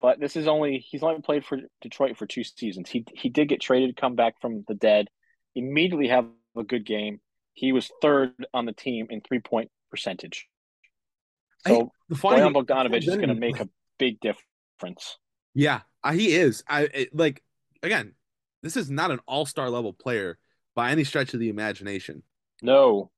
but 0.00 0.18
this 0.18 0.34
is 0.34 0.48
only 0.48 0.78
he's 0.78 1.02
only 1.02 1.20
played 1.20 1.44
for 1.44 1.58
Detroit 1.82 2.16
for 2.16 2.26
two 2.26 2.42
seasons. 2.42 2.88
He 2.88 3.04
he 3.14 3.28
did 3.28 3.50
get 3.50 3.60
traded, 3.60 3.98
come 3.98 4.16
back 4.16 4.40
from 4.40 4.64
the 4.66 4.74
dead, 4.74 5.08
immediately 5.54 6.08
have 6.08 6.24
a 6.56 6.64
good 6.64 6.86
game. 6.86 7.20
He 7.52 7.70
was 7.70 7.90
third 8.00 8.32
on 8.54 8.64
the 8.64 8.72
team 8.72 9.08
in 9.10 9.20
three 9.20 9.40
point 9.40 9.70
percentage. 9.90 10.48
So 11.66 11.92
Bojan 12.10 12.52
thing- 12.52 12.54
Bogdanovich 12.54 13.06
is 13.06 13.16
going 13.16 13.28
to 13.28 13.34
make 13.34 13.60
a 13.60 13.68
big 13.98 14.18
difference. 14.20 15.18
Yeah, 15.54 15.82
uh, 16.02 16.12
he 16.12 16.34
is. 16.34 16.64
I 16.66 16.88
it, 16.92 17.14
like 17.14 17.42
again. 17.82 18.14
This 18.62 18.76
is 18.76 18.90
not 18.90 19.12
an 19.12 19.20
all-star 19.28 19.70
level 19.70 19.92
player 19.92 20.38
by 20.74 20.90
any 20.90 21.04
stretch 21.04 21.34
of 21.34 21.40
the 21.40 21.50
imagination. 21.50 22.24
No, 22.62 23.10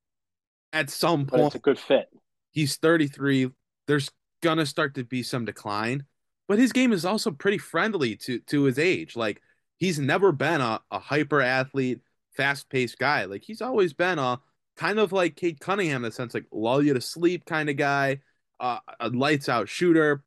At 0.72 0.90
some 0.90 1.24
but 1.24 1.40
it's 1.40 1.42
point, 1.42 1.55
a 1.55 1.59
good 1.61 1.79
fit. 1.79 2.09
he's 2.51 2.77
33. 2.77 3.51
There's 3.87 4.11
gonna 4.42 4.66
start 4.66 4.94
to 4.96 5.05
be 5.05 5.22
some 5.22 5.44
decline, 5.44 6.05
but 6.48 6.59
his 6.59 6.72
game 6.72 6.92
is 6.92 7.05
also 7.05 7.31
pretty 7.31 7.59
friendly 7.59 8.16
to 8.16 8.40
to 8.40 8.64
his 8.64 8.79
age. 8.79 9.16
Like 9.16 9.40
he's 9.77 9.98
never 9.98 10.33
been 10.33 10.61
a, 10.61 10.81
a 10.90 10.98
hyper 10.98 11.40
athlete, 11.40 12.01
fast 12.37 12.68
paced 12.68 12.98
guy. 12.98 13.24
Like 13.24 13.42
he's 13.44 13.62
always 13.62 13.92
been 13.92 14.18
a 14.18 14.40
kind 14.77 14.98
of 14.98 15.12
like 15.12 15.37
Cade 15.37 15.61
Cunningham 15.61 16.05
in 16.05 16.11
the 16.11 16.12
sense 16.12 16.35
like 16.35 16.46
lull 16.53 16.83
you 16.83 16.94
to 16.94 17.01
sleep 17.01 17.44
kind 17.46 17.68
of 17.70 17.77
guy, 17.77 18.20
uh, 18.61 18.79
a 19.01 19.09
lights 19.09 19.48
out 19.48 19.68
shooter. 19.68 20.22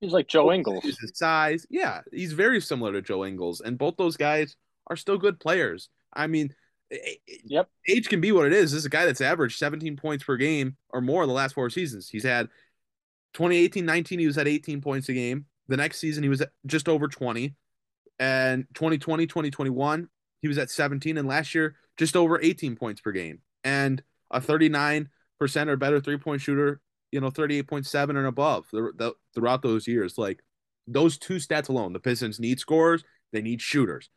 He's 0.00 0.12
like 0.12 0.28
Joe 0.28 0.52
Ingles. 0.52 0.84
His 0.84 0.98
size, 1.14 1.66
yeah, 1.70 2.02
he's 2.12 2.32
very 2.32 2.60
similar 2.60 2.92
to 2.92 3.02
Joe 3.02 3.24
Ingles, 3.24 3.60
and 3.60 3.76
both 3.76 3.96
those 3.96 4.16
guys 4.16 4.54
are 4.86 4.94
still 4.96 5.18
good 5.18 5.40
players. 5.40 5.88
I 6.14 6.28
mean, 6.28 6.54
Yep. 7.44 7.68
age 7.88 8.08
can 8.08 8.20
be 8.20 8.32
what 8.32 8.46
it 8.46 8.52
is. 8.52 8.72
This 8.72 8.78
is 8.78 8.86
a 8.86 8.90
guy 8.90 9.04
that's 9.04 9.20
averaged 9.20 9.58
17 9.58 9.96
points 9.96 10.24
per 10.24 10.36
game 10.36 10.76
or 10.90 11.00
more 11.00 11.22
in 11.22 11.28
the 11.28 11.34
last 11.34 11.54
four 11.54 11.68
seasons. 11.70 12.08
He's 12.08 12.24
had 12.24 12.48
2018 13.34 13.84
19, 13.84 14.18
he 14.18 14.26
was 14.26 14.38
at 14.38 14.48
18 14.48 14.80
points 14.80 15.08
a 15.08 15.12
game. 15.12 15.46
The 15.68 15.76
next 15.76 15.98
season, 15.98 16.22
he 16.22 16.28
was 16.28 16.42
just 16.66 16.88
over 16.88 17.08
20. 17.08 17.54
And 18.18 18.66
2020 18.74 19.26
2021, 19.26 20.08
he 20.40 20.48
was 20.48 20.58
at 20.58 20.70
17. 20.70 21.18
And 21.18 21.28
last 21.28 21.54
year, 21.54 21.76
just 21.96 22.16
over 22.16 22.40
18 22.40 22.74
points 22.74 23.00
per 23.00 23.12
game. 23.12 23.40
And 23.64 24.02
a 24.30 24.40
39% 24.40 25.08
or 25.40 25.76
better 25.76 26.00
three 26.00 26.16
point 26.16 26.40
shooter, 26.40 26.80
you 27.12 27.20
know, 27.20 27.30
38.7 27.30 28.10
and 28.10 28.26
above 28.26 28.70
th- 28.70 28.96
th- 28.98 29.12
throughout 29.34 29.62
those 29.62 29.86
years. 29.86 30.16
Like 30.16 30.42
those 30.86 31.18
two 31.18 31.36
stats 31.36 31.68
alone, 31.68 31.92
the 31.92 32.00
Pistons 32.00 32.40
need 32.40 32.58
scorers, 32.58 33.04
they 33.32 33.42
need 33.42 33.60
shooters. 33.60 34.10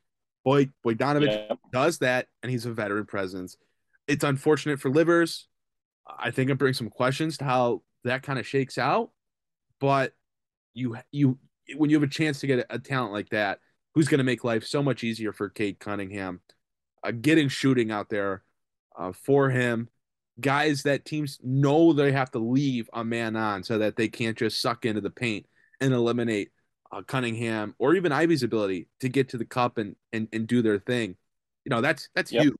Boy, 0.43 0.69
Bogdanovich 0.85 1.47
Yep. 1.49 1.59
does 1.71 1.99
that, 1.99 2.27
and 2.41 2.51
he's 2.51 2.65
a 2.65 2.73
veteran 2.73 3.05
presence. 3.05 3.57
It's 4.07 4.23
unfortunate 4.23 4.79
for 4.79 4.89
Livers. 4.89 5.47
I 6.07 6.31
think 6.31 6.49
it 6.49 6.57
brings 6.57 6.77
some 6.77 6.89
questions 6.89 7.37
to 7.37 7.45
how 7.45 7.83
that 8.03 8.23
kind 8.23 8.39
of 8.39 8.47
shakes 8.47 8.77
out. 8.77 9.11
But 9.79 10.13
you 10.73 10.97
you 11.11 11.37
when 11.77 11.89
you 11.89 11.95
have 11.95 12.03
a 12.03 12.11
chance 12.11 12.39
to 12.41 12.47
get 12.47 12.59
a, 12.59 12.75
a 12.75 12.79
talent 12.79 13.13
like 13.13 13.29
that, 13.29 13.59
who's 13.93 14.07
going 14.07 14.17
to 14.19 14.23
make 14.23 14.43
life 14.43 14.65
so 14.65 14.81
much 14.81 15.03
easier 15.03 15.31
for 15.31 15.49
Cade 15.49 15.79
Cunningham, 15.79 16.41
uh, 17.03 17.11
getting 17.11 17.47
shooting 17.47 17.91
out 17.91 18.09
there 18.09 18.43
uh, 18.97 19.11
for 19.11 19.49
him, 19.49 19.89
guys 20.39 20.83
that 20.83 21.05
teams 21.05 21.39
know 21.43 21.93
they 21.93 22.11
have 22.11 22.31
to 22.31 22.39
leave 22.39 22.89
a 22.93 23.03
man 23.03 23.35
on 23.35 23.63
so 23.63 23.77
that 23.77 23.95
they 23.95 24.07
can't 24.07 24.37
just 24.37 24.61
suck 24.61 24.85
into 24.85 25.01
the 25.01 25.09
paint 25.09 25.45
and 25.79 25.93
eliminate 25.93 26.49
uh, 26.91 27.01
Cunningham 27.03 27.75
or 27.79 27.95
even 27.95 28.11
Ivey's 28.11 28.43
ability 28.43 28.87
to 28.99 29.09
get 29.09 29.29
to 29.29 29.37
the 29.37 29.45
cup 29.45 29.77
and 29.77 29.95
and, 30.11 30.27
and 30.33 30.47
do 30.47 30.61
their 30.61 30.79
thing. 30.79 31.15
You 31.65 31.69
know, 31.69 31.81
that's 31.81 32.09
that's 32.15 32.31
Yep. 32.31 32.43
huge. 32.43 32.55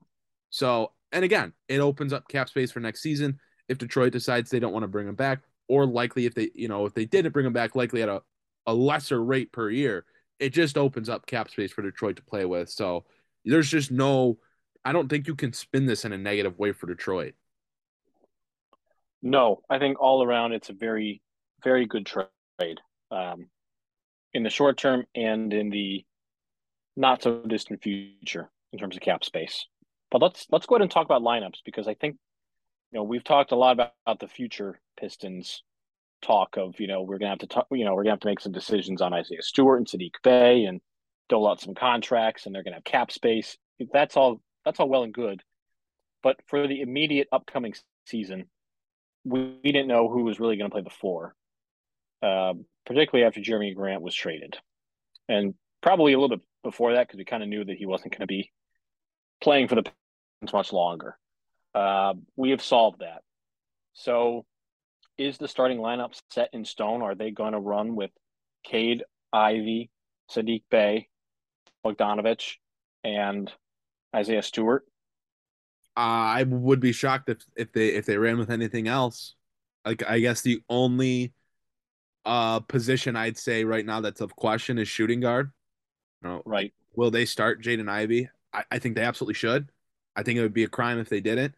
So, 0.50 0.92
and 1.12 1.24
again, 1.24 1.54
it 1.68 1.80
opens 1.80 2.14
up 2.14 2.28
cap 2.28 2.50
space 2.50 2.72
for 2.72 2.80
next 2.80 3.02
season 3.02 3.40
if 3.68 3.78
Detroit 3.78 4.12
decides 4.12 4.50
they 4.50 4.60
don't 4.60 4.74
want 4.74 4.84
to 4.84 4.88
bring 4.90 5.08
him 5.08 5.16
back, 5.16 5.42
or 5.68 5.86
likely 5.86 6.26
if 6.26 6.34
they, 6.34 6.50
you 6.54 6.68
know, 6.68 6.86
if 6.86 6.94
they 6.94 7.06
didn't 7.06 7.32
bring 7.32 7.46
him 7.46 7.54
back, 7.54 7.76
likely 7.76 8.02
at 8.02 8.10
a, 8.10 8.22
a 8.68 8.74
lesser 8.74 9.24
rate 9.24 9.52
per 9.52 9.70
year, 9.70 10.06
it 10.40 10.50
just 10.50 10.78
opens 10.78 11.08
up 11.08 11.26
cap 11.26 11.50
space 11.50 11.72
for 11.72 11.82
Detroit 11.82 12.18
to 12.18 12.24
play 12.24 12.46
with. 12.46 12.70
So 12.70 13.06
there's 13.46 13.70
just 13.70 13.92
no, 13.92 14.38
I 14.84 14.92
don't 14.92 15.08
think 15.08 15.28
you 15.28 15.36
can 15.36 15.54
spin 15.54 15.86
this 15.86 16.04
in 16.04 16.12
a 16.12 16.18
negative 16.18 16.60
way 16.60 16.74
for 16.74 16.88
Detroit. 16.88 17.34
No, 19.22 19.62
I 19.70 19.80
think 19.80 20.02
all 20.02 20.24
around 20.24 20.52
it's 20.52 20.70
a 20.70 20.74
very, 20.74 21.22
very 21.64 21.86
good 21.86 22.06
trade 22.06 22.80
um, 23.12 23.48
in 24.34 24.44
the 24.44 24.50
short 24.50 24.78
term 24.78 25.06
and 25.16 25.54
in 25.54 25.70
the 25.70 26.06
not 26.96 27.24
so 27.24 27.42
distant 27.48 27.82
future 27.82 28.50
in 28.72 28.80
terms 28.80 28.96
of 28.96 29.02
cap 29.02 29.24
space. 29.24 29.66
But 30.10 30.22
let's 30.22 30.48
let's 30.52 30.66
go 30.66 30.76
ahead 30.76 30.84
and 30.84 30.92
talk 30.92 31.06
about 31.06 31.22
lineups 31.22 31.60
because 31.66 31.88
I 31.88 31.94
think 31.94 32.18
you 32.92 33.00
know 33.00 33.04
we've 33.04 33.24
talked 33.24 33.52
a 33.52 33.56
lot 33.56 33.74
about, 33.74 33.94
about 34.06 34.20
the 34.20 34.28
future 34.28 34.80
Pistons 35.00 35.64
talk 36.22 36.58
of 36.58 36.80
you 36.80 36.88
know 36.88 37.02
we're 37.02 37.18
gonna 37.18 37.30
have 37.30 37.40
to 37.40 37.48
talk 37.48 37.68
you 37.72 37.86
know 37.86 37.96
we're 37.96 38.04
gonna 38.04 38.14
have 38.14 38.20
to 38.20 38.28
make 38.28 38.40
some 38.40 38.52
decisions 38.52 39.02
on 39.02 39.14
Isaiah 39.14 39.42
Stewart 39.42 39.80
and 39.80 39.88
Saddiq 39.88 40.16
Bey 40.24 40.66
and 40.66 40.82
dole 41.30 41.48
out 41.48 41.62
some 41.62 41.74
contracts 41.74 42.46
and 42.46 42.54
they're 42.54 42.64
gonna 42.64 42.76
have 42.76 42.84
cap 42.84 43.12
space. 43.12 43.58
That's 43.92 44.18
all 44.18 44.42
that's 44.66 44.80
all 44.80 44.90
well 44.90 45.04
and 45.04 45.14
good, 45.14 45.42
but 46.22 46.38
for 46.48 46.68
the 46.68 46.82
immediate 46.82 47.28
upcoming 47.32 47.74
season, 48.06 48.46
we, 49.24 49.56
we 49.64 49.72
didn't 49.72 49.88
know 49.88 50.10
who 50.10 50.24
was 50.24 50.40
really 50.40 50.58
to 50.58 50.70
play 50.70 50.82
the 50.82 50.90
four, 50.90 51.36
uh, 52.22 52.54
particularly 52.86 53.26
after 53.26 53.42
Jerami 53.42 53.76
Grant 53.76 54.02
was 54.02 54.16
traded, 54.16 54.58
and 55.28 55.54
probably 55.82 56.14
a 56.14 56.20
little 56.20 56.38
bit 56.38 56.46
before 56.64 56.94
that 56.94 57.08
because 57.08 57.18
we 57.18 57.26
kind 57.26 57.44
of 57.44 57.50
knew 57.50 57.64
that 57.64 57.78
he 57.78 57.86
wasn't 57.86 58.12
going 58.12 58.22
to 58.22 58.28
be 58.28 58.52
playing 59.42 59.68
for 59.68 59.76
the 59.76 59.84
Pistons 59.84 60.54
much 60.54 60.74
longer. 60.74 61.18
Uh, 61.74 62.14
we 62.36 62.52
have 62.52 62.62
solved 62.62 63.00
that. 63.00 63.22
So, 63.94 64.46
is 65.18 65.38
the 65.38 65.48
starting 65.48 65.80
lineup 65.80 66.20
set 66.32 66.50
in 66.54 66.66
stone? 66.66 67.02
Are 67.02 67.16
they 67.16 67.32
going 67.32 67.54
to 67.54 67.60
run 67.60 67.96
with 67.96 68.12
Cade, 68.64 69.04
Ivey, 69.34 69.90
Saddiq 70.32 70.64
Bey, 70.70 71.08
Bogdanovich, 71.86 72.56
and 73.04 73.52
Isaiah 74.16 74.42
Stewart? 74.42 74.86
Uh, 75.98 76.00
I 76.40 76.44
would 76.44 76.80
be 76.80 76.94
shocked 76.94 77.30
if 77.30 77.44
if 77.56 77.74
they 77.74 77.90
if 77.90 78.06
they 78.06 78.18
ran 78.18 78.38
with 78.38 78.50
anything 78.50 78.88
else. 78.88 79.36
Like 79.86 80.08
I 80.08 80.20
guess 80.20 80.42
the 80.42 80.62
only 80.70 81.34
uh 82.26 82.60
position 82.62 83.16
I'd 83.16 83.38
say 83.38 83.64
right 83.64 83.86
now 83.86 84.02
that's 84.02 84.22
of 84.22 84.36
question 84.36 84.78
is 84.78 84.88
shooting 84.88 85.20
guard. 85.22 85.52
You 86.24 86.30
know, 86.30 86.44
Right. 86.46 86.74
will 86.94 87.12
they 87.12 87.26
start 87.26 87.62
Jaden 87.62 87.90
Ivey? 87.90 88.30
I, 88.54 88.64
I 88.72 88.80
think 88.80 88.96
they 88.96 89.04
absolutely 89.04 89.34
should. 89.36 89.70
I 90.16 90.24
think 90.24 90.38
it 90.38 90.42
would 90.42 90.54
be 90.54 90.64
a 90.66 90.70
crime 90.70 91.00
if 91.00 91.10
they 91.10 91.22
didn't. 91.22 91.56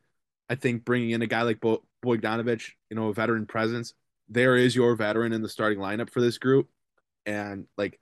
I 0.49 0.55
think 0.55 0.85
bringing 0.85 1.11
in 1.11 1.21
a 1.21 1.27
guy 1.27 1.41
like 1.41 1.59
Bo- 1.59 1.83
Bogdanovich, 2.05 2.71
you 2.89 2.95
know, 2.95 3.07
a 3.07 3.13
veteran 3.13 3.45
presence, 3.45 3.93
there 4.29 4.55
is 4.55 4.75
your 4.75 4.95
veteran 4.95 5.33
in 5.33 5.41
the 5.41 5.49
starting 5.49 5.79
lineup 5.79 6.09
for 6.09 6.21
this 6.21 6.37
group. 6.37 6.69
And 7.25 7.67
like 7.77 7.99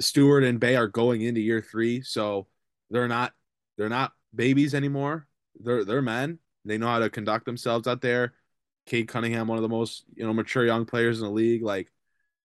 Stewart 0.00 0.44
and 0.44 0.58
Bey 0.58 0.76
are 0.76 0.88
going 0.88 1.22
into 1.22 1.40
year 1.40 1.60
three, 1.62 2.02
so 2.02 2.48
they're 2.90 3.08
not 3.08 3.32
they're 3.78 3.88
not 3.88 4.12
babies 4.34 4.74
anymore. 4.74 5.26
They're 5.60 5.84
they're 5.84 6.02
men. 6.02 6.38
They 6.64 6.78
know 6.78 6.86
how 6.88 6.98
to 7.00 7.10
conduct 7.10 7.44
themselves 7.46 7.86
out 7.86 8.00
there. 8.00 8.34
Cade 8.86 9.08
Cunningham, 9.08 9.46
one 9.48 9.58
of 9.58 9.62
the 9.62 9.68
most 9.68 10.04
you 10.14 10.26
know 10.26 10.32
mature 10.32 10.64
young 10.66 10.84
players 10.86 11.20
in 11.20 11.26
the 11.26 11.30
league. 11.32 11.62
Like, 11.62 11.92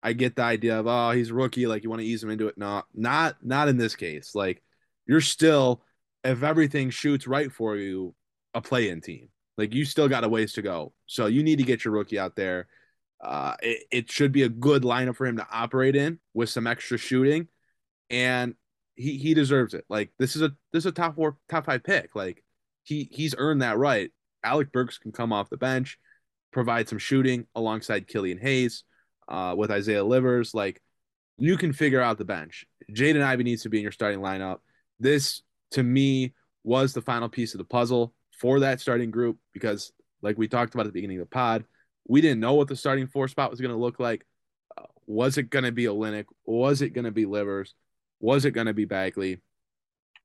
I 0.01 0.13
get 0.13 0.35
the 0.35 0.43
idea 0.43 0.79
of 0.79 0.87
oh 0.87 1.11
he's 1.11 1.31
rookie, 1.31 1.67
like 1.67 1.83
you 1.83 1.89
want 1.89 2.01
to 2.01 2.07
ease 2.07 2.23
him 2.23 2.29
into 2.29 2.47
it. 2.47 2.57
No, 2.57 2.83
not 2.93 3.37
not 3.43 3.67
in 3.67 3.77
this 3.77 3.95
case. 3.95 4.33
Like, 4.35 4.63
you're 5.05 5.21
still 5.21 5.81
if 6.23 6.43
everything 6.43 6.89
shoots 6.89 7.27
right 7.27 7.51
for 7.51 7.75
you, 7.75 8.13
a 8.53 8.61
play-in 8.61 9.01
team. 9.01 9.29
Like 9.57 9.73
you 9.73 9.85
still 9.85 10.07
got 10.07 10.23
a 10.23 10.29
ways 10.29 10.53
to 10.53 10.61
go. 10.61 10.93
So 11.05 11.25
you 11.25 11.43
need 11.43 11.57
to 11.57 11.65
get 11.65 11.83
your 11.83 11.93
rookie 11.93 12.19
out 12.19 12.35
there. 12.35 12.67
Uh, 13.21 13.55
it, 13.61 13.83
it 13.91 14.11
should 14.11 14.31
be 14.31 14.43
a 14.43 14.49
good 14.49 14.83
lineup 14.83 15.17
for 15.17 15.25
him 15.25 15.37
to 15.37 15.47
operate 15.51 15.95
in 15.95 16.19
with 16.33 16.49
some 16.49 16.65
extra 16.65 16.97
shooting, 16.97 17.47
and 18.09 18.55
he 18.95 19.17
he 19.17 19.33
deserves 19.33 19.73
it. 19.73 19.83
Like 19.89 20.11
this 20.17 20.35
is 20.35 20.41
a 20.41 20.51
this 20.71 20.83
is 20.83 20.87
a 20.87 20.91
top 20.93 21.15
four 21.15 21.37
top 21.49 21.65
five 21.65 21.83
pick. 21.83 22.15
Like 22.15 22.43
he 22.83 23.09
he's 23.11 23.35
earned 23.37 23.61
that 23.61 23.77
right. 23.77 24.11
Alec 24.43 24.71
Burks 24.71 24.97
can 24.97 25.11
come 25.11 25.33
off 25.33 25.49
the 25.49 25.57
bench, 25.57 25.99
provide 26.51 26.87
some 26.87 26.97
shooting 26.97 27.45
alongside 27.55 28.07
Killian 28.07 28.37
Hayes, 28.37 28.85
uh, 29.29 29.55
with 29.57 29.71
Isaiah 29.71 30.03
Livers. 30.03 30.53
Like 30.53 30.81
you 31.37 31.55
can 31.57 31.71
figure 31.71 32.01
out 32.01 32.17
the 32.17 32.25
bench. 32.25 32.65
Jaden 32.91 33.21
Ivey 33.21 33.43
needs 33.43 33.63
to 33.63 33.69
be 33.69 33.77
in 33.77 33.83
your 33.83 33.91
starting 33.91 34.19
lineup. 34.19 34.57
This 34.99 35.41
to 35.71 35.83
me 35.83 36.33
was 36.63 36.93
the 36.93 37.01
final 37.01 37.29
piece 37.29 37.53
of 37.53 37.59
the 37.59 37.63
puzzle 37.63 38.13
for 38.37 38.59
that 38.61 38.81
starting 38.81 39.11
group 39.11 39.37
because, 39.53 39.91
like 40.21 40.37
we 40.37 40.47
talked 40.47 40.73
about 40.73 40.85
at 40.85 40.89
the 40.89 40.93
beginning 40.93 41.19
of 41.19 41.25
the 41.25 41.33
pod, 41.33 41.65
we 42.07 42.21
didn't 42.21 42.39
know 42.39 42.55
what 42.55 42.67
the 42.67 42.75
starting 42.75 43.07
four 43.07 43.27
spot 43.27 43.51
was 43.51 43.61
going 43.61 43.71
to 43.71 43.77
look 43.77 43.99
like. 43.99 44.25
Uh, 44.77 44.83
was 45.07 45.37
it 45.37 45.49
going 45.49 45.65
to 45.65 45.71
be 45.71 45.85
Olynyk? 45.85 46.25
Was 46.45 46.81
it 46.81 46.89
going 46.89 47.05
to 47.05 47.11
be 47.11 47.25
Livers? 47.25 47.75
Was 48.19 48.45
it 48.45 48.51
going 48.51 48.67
to 48.67 48.73
be 48.73 48.85
Bagley? 48.85 49.41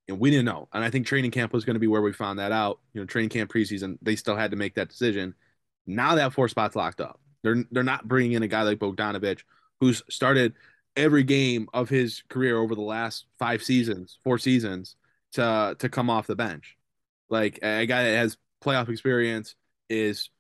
And 0.09 0.19
we 0.19 0.31
didn't 0.31 0.47
know. 0.47 0.69
And 0.73 0.85
I 0.85 0.91
think 0.91 1.07
training 1.07 1.31
camp 1.31 1.53
was 1.53 1.65
going 1.65 1.75
to 1.75 1.81
be 1.81 1.87
where 1.87 2.03
we 2.03 2.13
found 2.13 2.39
that 2.39 2.53
out. 2.53 2.81
You 2.93 3.01
know, 3.01 3.07
training 3.07 3.31
camp 3.31 3.53
preseason, 3.53 3.99
they 4.03 4.17
still 4.17 4.37
had 4.37 4.51
to 4.51 4.57
make 4.57 4.75
that 4.75 4.89
decision. 4.89 5.35
Now 5.87 6.17
that 6.17 6.33
four 6.33 6.49
spot's 6.49 6.77
locked 6.77 7.01
up. 7.01 7.21
They're 7.45 7.65
they're 7.71 7.85
not 7.85 8.09
bringing 8.09 8.33
in 8.33 8.43
a 8.43 8.49
guy 8.49 8.63
like 8.63 8.79
Bogdanovich, 8.81 9.43
who's 9.79 10.03
started 10.09 10.55
every 10.97 11.23
game 11.23 11.69
of 11.73 11.89
his 11.89 12.25
career 12.29 12.57
over 12.59 12.75
the 12.75 12.81
last 12.81 13.27
five 13.39 13.63
seasons, 13.63 14.19
four 14.25 14.39
seasons, 14.39 14.97
to 15.33 15.77
to 15.79 15.89
come 15.89 16.11
off 16.11 16.27
the 16.27 16.35
bench. 16.35 16.77
Like 17.29 17.59
a 17.63 17.87
guy 17.87 18.05
that 18.05 18.17
has 18.17 18.37
playoff 18.65 18.89
experience 18.89 19.55
is 19.89 20.31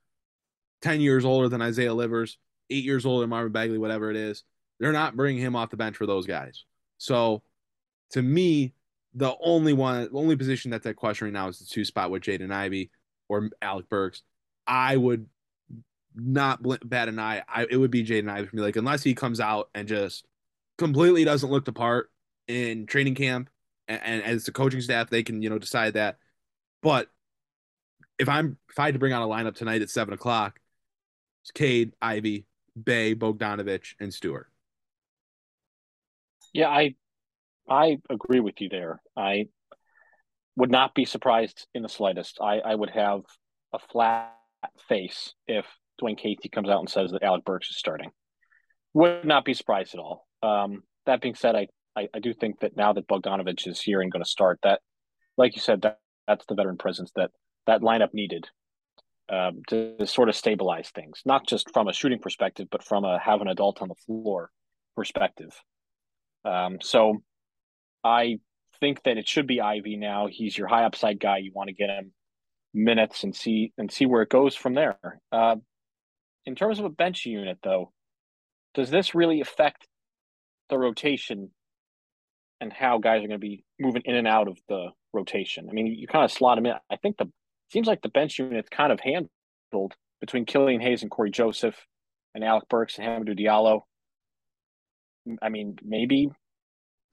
10 0.83 1.01
years 1.01 1.25
older 1.25 1.49
than 1.49 1.62
Isaiah 1.62 1.95
Livers, 1.95 2.38
eight 2.71 2.85
years 2.85 3.07
older 3.07 3.21
than 3.21 3.31
Marvin 3.31 3.53
Bagley, 3.53 3.79
whatever 3.79 4.11
it 4.11 4.17
is. 4.17 4.43
They're 4.81 4.93
not 4.93 5.17
bringing 5.17 5.43
him 5.43 5.55
off 5.55 5.71
the 5.71 5.77
bench 5.77 5.97
for 5.97 6.07
those 6.07 6.27
guys. 6.27 6.64
So 6.99 7.43
to 8.11 8.23
me, 8.23 8.73
the 9.14 9.35
only 9.43 9.73
one, 9.73 10.09
the 10.11 10.19
only 10.19 10.37
position 10.37 10.71
that's 10.71 10.87
at 10.87 10.97
question 10.97 11.27
right 11.27 11.33
now 11.33 11.49
is 11.49 11.59
the 11.59 11.67
two 11.67 11.85
spot 11.85 12.11
with 12.11 12.23
Jaden 12.23 12.53
Ivey 12.53 12.90
or 13.29 13.51
Alec 13.62 13.88
Burks. 13.88 14.23
I 14.67 14.97
would 14.97 15.27
not 16.14 16.61
bat 16.88 17.09
an 17.09 17.18
eye. 17.18 17.42
I, 17.48 17.66
it 17.70 17.77
would 17.77 17.90
be 17.90 18.05
Jaden 18.05 18.31
Ivey 18.31 18.46
for 18.46 18.57
me. 18.57 18.62
Like, 18.62 18.77
unless 18.77 19.03
he 19.03 19.14
comes 19.14 19.40
out 19.40 19.68
and 19.74 19.88
just 19.88 20.24
completely 20.79 21.24
doesn't 21.24 21.50
look 21.50 21.64
the 21.64 21.72
part 21.72 22.11
in 22.48 22.87
training 22.87 23.14
camp 23.14 23.50
and, 23.88 24.00
and 24.03 24.22
as 24.22 24.44
the 24.44 24.53
coaching 24.53 24.81
staff, 24.81 25.11
they 25.11 25.22
can, 25.22 25.42
you 25.42 25.50
know, 25.50 25.59
decide 25.59 25.94
that 25.94 26.18
but 26.85 27.09
if 28.18 28.29
I'm 28.29 28.59
if 28.68 28.79
I 28.79 28.85
had 28.85 28.94
to 28.94 29.00
bring 29.00 29.14
out 29.14 29.22
a 29.22 29.27
lineup 29.27 29.57
tonight 29.57 29.81
at 29.81 29.88
seven 29.88 30.12
o'clock, 30.12 30.61
it's 31.42 31.50
Cade, 31.50 31.94
Ivey, 32.00 32.44
Bey, 32.81 33.14
Bogdanovich, 33.14 33.94
and 33.98 34.12
Stewart. 34.12 34.48
Yeah, 36.53 36.68
I 36.68 36.94
I 37.68 37.96
agree 38.11 38.40
with 38.40 38.61
you 38.61 38.68
there. 38.68 39.00
I 39.16 39.48
would 40.57 40.70
not 40.70 40.94
be 40.94 41.07
surprised 41.07 41.66
in 41.74 41.83
the 41.83 41.88
slightest. 41.88 42.38
I, 42.40 42.59
I 42.59 42.74
would 42.74 42.90
have 42.90 43.22
a 43.72 43.79
flat 43.79 44.35
face 44.87 45.33
if 45.48 45.64
Dwane 46.05 46.19
Casey 46.19 46.49
comes 46.49 46.69
out 46.69 46.81
and 46.81 46.88
says 46.88 47.11
that 47.12 47.23
Alec 47.23 47.45
Burks 47.45 47.71
is 47.71 47.79
starting. 47.79 48.11
Would 48.93 49.25
not 49.25 49.45
be 49.45 49.55
surprised 49.55 49.95
at 49.95 50.01
all. 50.01 50.27
Um, 50.43 50.83
that 51.07 51.21
being 51.21 51.35
said, 51.35 51.57
I, 51.57 51.69
I, 51.97 52.09
I 52.14 52.19
do 52.21 52.33
think 52.33 52.61
that 52.61 52.77
now 52.77 52.93
that 52.93 53.09
Bogdanovich 53.09 53.67
is 53.67 53.81
here 53.81 54.01
and 54.01 54.11
going 54.11 54.23
to 54.23 54.29
start, 54.29 54.61
that, 54.62 54.81
like 55.37 55.57
you 55.57 55.62
said, 55.62 55.83
that 55.83 55.99
that's 56.27 56.47
the 56.47 56.55
veteran 56.55 56.79
presence 56.79 57.11
that 57.17 57.31
that 57.67 57.81
lineup 57.81 58.14
needed 58.14 58.49
um, 59.29 59.62
to, 59.69 59.97
to, 59.99 60.07
sort 60.07 60.29
of 60.29 60.37
stabilize 60.37 60.90
things, 60.90 61.21
not 61.25 61.47
just 61.47 61.71
from 61.73 61.88
a 61.88 61.93
shooting 61.93 62.19
perspective, 62.19 62.69
but 62.71 62.83
from 62.83 63.05
a 63.05 63.19
have 63.19 63.40
an 63.40 63.49
adult 63.49 63.83
on 63.83 63.88
the 63.88 63.95
floor 64.07 64.51
perspective. 64.97 65.51
Um, 66.45 66.79
so 66.81 67.23
I 68.03 68.38
think 68.81 69.03
that 69.05 69.17
it 69.17 69.27
should 69.27 69.47
be 69.47 69.61
Ivey 69.61 69.97
now. 69.97 70.29
He's 70.31 70.57
your 70.57 70.67
high 70.67 70.85
upside 70.85 71.21
guy. 71.21 71.38
You 71.38 71.53
want 71.55 71.69
to 71.69 71.75
get 71.75 71.88
him 71.88 72.12
minutes 72.75 73.25
and 73.25 73.35
see 73.35 73.73
and 73.79 73.90
see 73.90 74.05
where 74.05 74.23
it 74.23 74.29
goes 74.29 74.55
from 74.55 74.75
there. 74.75 74.99
Uh, 75.33 75.57
in 76.46 76.54
terms 76.54 76.78
of 76.78 76.85
a 76.85 76.90
bench 76.90 77.26
unit, 77.26 77.59
though, 77.62 77.92
does 78.74 78.90
this 78.90 79.14
really 79.14 79.40
affect 79.40 79.87
the 80.68 80.78
rotation 80.78 81.50
and 82.61 82.72
how 82.72 82.98
guys 82.98 83.18
are 83.18 83.28
going 83.28 83.30
to 83.30 83.38
be 83.38 83.64
moving 83.78 84.02
in 84.04 84.14
and 84.14 84.26
out 84.26 84.48
of 84.48 84.59
the 84.68 84.88
rotation. 85.12 85.68
I 85.70 85.72
mean, 85.72 85.87
you 85.87 86.07
kind 86.07 86.24
of 86.24 86.33
slot 86.33 86.57
them 86.57 86.66
in. 86.66 86.74
I 86.90 86.96
think 86.96 87.16
the 87.16 87.30
seems 87.70 87.87
like 87.87 88.02
the 88.02 88.09
bench 88.09 88.38
unit's 88.38 88.68
kind 88.68 88.92
of 88.92 89.00
handled 89.00 89.94
between 90.20 90.44
Killian 90.44 90.80
Hayes 90.80 91.02
and 91.02 91.11
Cory 91.11 91.30
Joseph 91.30 91.76
and 92.35 92.44
Alec 92.44 92.68
Burks 92.68 92.98
and 92.98 93.07
Hamidou 93.07 93.38
Diallo. 93.38 93.83
I 95.42 95.48
mean, 95.48 95.76
maybe 95.83 96.28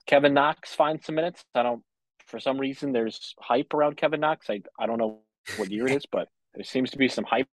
Kevin 0.06 0.34
Knox 0.34 0.74
finds 0.74 1.06
some 1.06 1.14
minutes. 1.14 1.44
I 1.54 1.62
don't. 1.62 1.82
For 2.26 2.38
some 2.38 2.58
reason, 2.58 2.92
there's 2.92 3.34
hype 3.40 3.74
around 3.74 3.96
Kevin 3.96 4.20
Knox. 4.20 4.48
I 4.48 4.60
I 4.78 4.86
don't 4.86 4.98
know 4.98 5.20
what 5.56 5.70
year 5.70 5.86
it 5.86 5.94
is, 5.96 6.06
but 6.10 6.28
there 6.54 6.64
seems 6.64 6.90
to 6.92 6.98
be 6.98 7.08
some 7.08 7.24
hype 7.24 7.48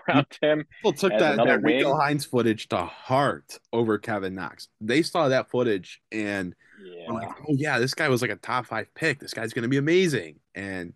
around 0.08 0.26
him. 0.40 0.66
People 0.78 0.92
took 0.92 1.12
that, 1.18 1.36
that 1.36 1.62
Rico 1.62 1.96
Hines 1.96 2.24
footage 2.24 2.68
to 2.68 2.78
heart 2.78 3.58
over 3.72 3.98
Kevin 3.98 4.34
Knox. 4.34 4.68
They 4.80 5.02
saw 5.02 5.28
that 5.28 5.50
footage 5.50 6.00
and 6.12 6.54
yeah. 6.82 7.12
like, 7.12 7.28
oh 7.48 7.54
yeah, 7.56 7.78
this 7.78 7.94
guy 7.94 8.08
was 8.08 8.22
like 8.22 8.30
a 8.30 8.36
top 8.36 8.66
five 8.66 8.92
pick. 8.94 9.20
This 9.20 9.34
guy's 9.34 9.52
gonna 9.52 9.68
be 9.68 9.76
amazing. 9.76 10.40
And 10.54 10.94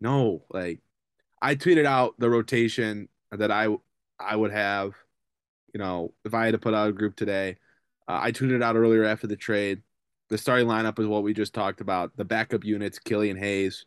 no, 0.00 0.44
like 0.50 0.80
I 1.40 1.54
tweeted 1.54 1.84
out 1.84 2.14
the 2.18 2.30
rotation 2.30 3.08
that 3.30 3.50
I 3.50 3.68
I 4.18 4.36
would 4.36 4.52
have, 4.52 4.94
you 5.72 5.78
know, 5.78 6.12
if 6.24 6.34
I 6.34 6.46
had 6.46 6.52
to 6.52 6.58
put 6.58 6.74
out 6.74 6.88
a 6.88 6.92
group 6.92 7.16
today. 7.16 7.56
Uh, 8.08 8.20
I 8.22 8.32
tweeted 8.32 8.62
out 8.62 8.76
earlier 8.76 9.04
after 9.04 9.26
the 9.26 9.36
trade. 9.36 9.82
The 10.28 10.38
starting 10.38 10.66
lineup 10.66 10.98
is 10.98 11.06
what 11.06 11.22
we 11.22 11.34
just 11.34 11.54
talked 11.54 11.80
about. 11.80 12.16
The 12.16 12.24
backup 12.24 12.64
units, 12.64 12.98
Killian 12.98 13.36
Hayes, 13.36 13.84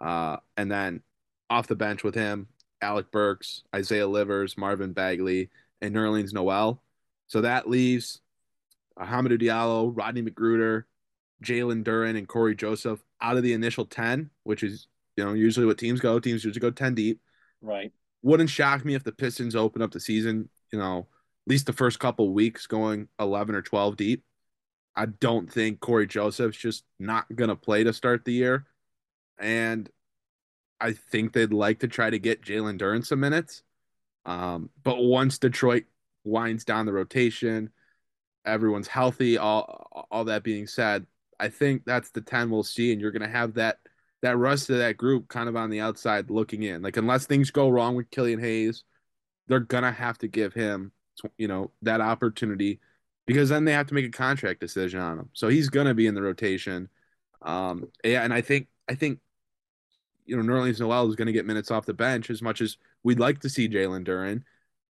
uh, 0.00 0.36
and 0.56 0.70
then 0.70 1.02
off 1.48 1.66
the 1.66 1.76
bench 1.76 2.04
with 2.04 2.14
him, 2.14 2.48
Alec 2.82 3.10
Burks, 3.10 3.62
Isaiah 3.74 4.06
Livers, 4.06 4.56
Marvin 4.56 4.92
Bagley, 4.92 5.50
and 5.80 5.94
Nerlens 5.94 6.32
Noel. 6.32 6.82
So 7.26 7.42
that 7.42 7.68
leaves 7.68 8.20
uh, 8.98 9.04
Hamidou 9.04 9.40
Diallo, 9.40 9.92
Rodney 9.94 10.22
McGruder, 10.22 10.84
Jalen 11.44 11.84
Duren, 11.84 12.16
and 12.16 12.28
Cory 12.28 12.54
Joseph 12.54 13.00
out 13.20 13.36
of 13.36 13.42
the 13.42 13.52
initial 13.52 13.84
10, 13.84 14.30
which 14.44 14.62
is, 14.62 14.86
you 15.16 15.24
know, 15.24 15.32
usually 15.32 15.66
what 15.66 15.78
teams 15.78 16.00
go. 16.00 16.18
Teams 16.18 16.44
usually 16.44 16.60
go 16.60 16.70
10 16.70 16.94
deep. 16.94 17.20
Right. 17.62 17.92
Wouldn't 18.22 18.50
shock 18.50 18.84
me 18.84 18.94
if 18.94 19.04
the 19.04 19.12
Pistons 19.12 19.56
open 19.56 19.82
up 19.82 19.92
the 19.92 20.00
season, 20.00 20.48
you 20.72 20.78
know, 20.78 21.00
at 21.46 21.50
least 21.50 21.66
the 21.66 21.72
first 21.72 21.98
couple 21.98 22.32
weeks 22.32 22.66
going 22.66 23.08
11 23.18 23.54
or 23.54 23.62
12 23.62 23.96
deep. 23.96 24.24
I 24.96 25.06
don't 25.06 25.50
think 25.50 25.80
Cory 25.80 26.06
Joseph's 26.06 26.58
just 26.58 26.84
not 26.98 27.24
going 27.34 27.48
to 27.48 27.56
play 27.56 27.84
to 27.84 27.92
start 27.92 28.24
the 28.24 28.32
year. 28.32 28.66
And 29.38 29.88
I 30.80 30.92
think 30.92 31.32
they'd 31.32 31.52
like 31.52 31.80
to 31.80 31.88
try 31.88 32.10
to 32.10 32.18
get 32.18 32.42
Jalen 32.42 32.78
Duren 32.78 33.04
some 33.04 33.20
minutes. 33.20 33.62
Um, 34.24 34.70
but 34.82 34.98
once 35.02 35.38
Detroit 35.38 35.84
winds 36.24 36.64
down 36.64 36.86
the 36.86 36.92
rotation, 36.92 37.70
everyone's 38.44 38.88
healthy. 38.88 39.38
All 39.38 40.06
all 40.10 40.24
that 40.24 40.42
being 40.42 40.66
said, 40.66 41.06
I 41.38 41.48
think 41.48 41.84
that's 41.84 42.10
the 42.10 42.20
ten 42.20 42.50
we'll 42.50 42.62
see, 42.62 42.92
and 42.92 43.00
you're 43.00 43.10
gonna 43.10 43.28
have 43.28 43.54
that 43.54 43.78
that 44.22 44.36
rest 44.36 44.70
of 44.70 44.78
that 44.78 44.96
group 44.96 45.28
kind 45.28 45.48
of 45.48 45.56
on 45.56 45.70
the 45.70 45.80
outside 45.80 46.30
looking 46.30 46.62
in. 46.62 46.82
Like 46.82 46.96
unless 46.96 47.26
things 47.26 47.50
go 47.50 47.68
wrong 47.68 47.96
with 47.96 48.10
Killian 48.10 48.40
Hayes, 48.40 48.84
they're 49.48 49.60
gonna 49.60 49.92
have 49.92 50.18
to 50.18 50.28
give 50.28 50.54
him 50.54 50.92
you 51.36 51.48
know 51.48 51.70
that 51.82 52.00
opportunity 52.00 52.80
because 53.26 53.48
then 53.50 53.64
they 53.64 53.72
have 53.72 53.86
to 53.86 53.94
make 53.94 54.06
a 54.06 54.10
contract 54.10 54.60
decision 54.60 55.00
on 55.00 55.18
him. 55.18 55.30
So 55.32 55.48
he's 55.48 55.68
gonna 55.68 55.94
be 55.94 56.06
in 56.06 56.14
the 56.14 56.22
rotation. 56.22 56.88
Um, 57.42 57.88
yeah, 58.04 58.22
and 58.22 58.34
I 58.34 58.40
think 58.42 58.68
I 58.88 58.94
think 58.94 59.20
you 60.26 60.36
know, 60.36 60.42
Nerlens 60.42 60.80
Noel 60.80 61.08
is 61.08 61.16
going 61.16 61.26
to 61.26 61.32
get 61.32 61.46
minutes 61.46 61.70
off 61.70 61.86
the 61.86 61.94
bench 61.94 62.30
as 62.30 62.42
much 62.42 62.60
as 62.60 62.76
we'd 63.02 63.20
like 63.20 63.40
to 63.40 63.48
see 63.48 63.68
Jalen 63.68 64.04
Duren. 64.04 64.42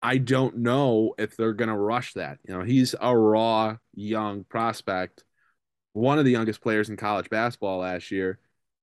I 0.01 0.17
don't 0.17 0.57
know 0.57 1.15
if 1.17 1.35
they're 1.35 1.53
going 1.53 1.69
to 1.69 1.77
rush 1.77 2.13
that. 2.13 2.37
You 2.47 2.55
know, 2.55 2.63
he's 2.63 2.95
a 2.99 3.17
raw 3.17 3.77
young 3.93 4.43
prospect, 4.43 5.23
one 5.93 6.19
of 6.19 6.25
the 6.25 6.31
youngest 6.31 6.61
players 6.61 6.89
in 6.89 6.97
college 6.97 7.29
basketball 7.29 7.79
last 7.79 8.11
year. 8.11 8.39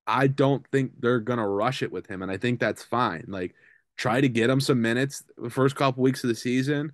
I 0.07 0.27
don't 0.27 0.67
think 0.71 0.93
they're 1.01 1.21
going 1.21 1.39
to 1.39 1.47
rush 1.47 1.83
it 1.83 1.93
with 1.93 2.07
him. 2.07 2.23
And 2.23 2.31
I 2.31 2.37
think 2.37 2.61
that's 2.61 2.83
fine. 2.83 3.25
Like, 3.29 3.55
try 3.97 4.21
to 4.21 4.29
get 4.29 4.51
him 4.51 4.61
some 4.61 4.83
minutes 4.83 5.23
the 5.37 5.51
first 5.51 5.77
couple 5.77 6.03
weeks 6.03 6.25
of 6.25 6.29
the 6.29 6.35
season. 6.35 6.93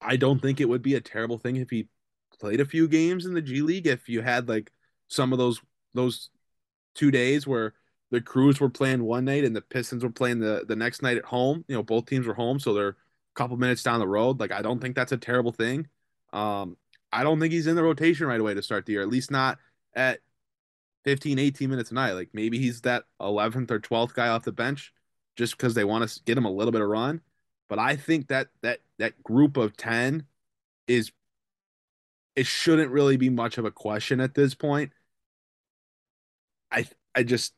I 0.00 0.16
don't 0.16 0.40
think 0.40 0.60
it 0.60 0.68
would 0.68 0.82
be 0.82 0.94
a 0.94 1.00
terrible 1.00 1.38
thing 1.38 1.56
if 1.56 1.70
he 1.70 1.88
played 2.40 2.60
a 2.60 2.64
few 2.64 2.88
games 2.88 3.26
in 3.26 3.34
the 3.34 3.42
G 3.42 3.60
League. 3.60 3.86
If 3.86 4.08
you 4.08 4.22
had 4.22 4.48
like 4.48 4.70
some 5.08 5.32
of 5.32 5.38
those, 5.38 5.60
those 5.94 6.30
two 6.94 7.10
days 7.10 7.46
where 7.46 7.74
the 8.10 8.20
Cruise 8.20 8.60
were 8.60 8.70
playing 8.70 9.02
one 9.02 9.24
night 9.24 9.44
and 9.44 9.56
the 9.56 9.60
Pistons 9.60 10.04
were 10.04 10.10
playing 10.10 10.38
the 10.40 10.64
the 10.66 10.76
next 10.76 11.02
night 11.02 11.16
at 11.16 11.24
home. 11.24 11.64
You 11.68 11.76
know, 11.76 11.82
both 11.82 12.06
teams 12.06 12.26
were 12.26 12.34
home, 12.34 12.58
so 12.58 12.74
they're 12.74 12.88
a 12.88 12.94
couple 13.34 13.56
minutes 13.56 13.82
down 13.82 14.00
the 14.00 14.08
road. 14.08 14.40
Like 14.40 14.52
I 14.52 14.62
don't 14.62 14.80
think 14.80 14.94
that's 14.94 15.12
a 15.12 15.16
terrible 15.16 15.52
thing. 15.52 15.88
Um, 16.32 16.76
I 17.12 17.22
don't 17.22 17.40
think 17.40 17.52
he's 17.52 17.66
in 17.66 17.76
the 17.76 17.82
rotation 17.82 18.26
right 18.26 18.40
away 18.40 18.54
to 18.54 18.62
start 18.62 18.86
the 18.86 18.92
year, 18.92 19.02
at 19.02 19.08
least 19.08 19.30
not 19.30 19.58
at 19.94 20.20
15, 21.04 21.38
18 21.38 21.70
minutes 21.70 21.90
a 21.90 21.94
night. 21.94 22.12
Like 22.12 22.30
maybe 22.32 22.58
he's 22.58 22.80
that 22.82 23.04
11th 23.20 23.70
or 23.70 23.78
12th 23.78 24.14
guy 24.14 24.28
off 24.28 24.44
the 24.44 24.52
bench 24.52 24.92
just 25.36 25.56
because 25.56 25.74
they 25.74 25.84
want 25.84 26.08
to 26.08 26.20
get 26.24 26.38
him 26.38 26.44
a 26.44 26.50
little 26.50 26.72
bit 26.72 26.80
of 26.80 26.88
run. 26.88 27.20
But 27.68 27.78
I 27.78 27.96
think 27.96 28.28
that 28.28 28.48
that 28.62 28.80
that 28.98 29.22
group 29.22 29.56
of 29.56 29.76
10 29.76 30.26
is 30.86 31.12
it 32.36 32.46
shouldn't 32.46 32.90
really 32.90 33.16
be 33.16 33.30
much 33.30 33.58
of 33.58 33.64
a 33.64 33.70
question 33.70 34.20
at 34.20 34.34
this 34.34 34.54
point. 34.54 34.92
I 36.70 36.86
I 37.14 37.22
just 37.22 37.54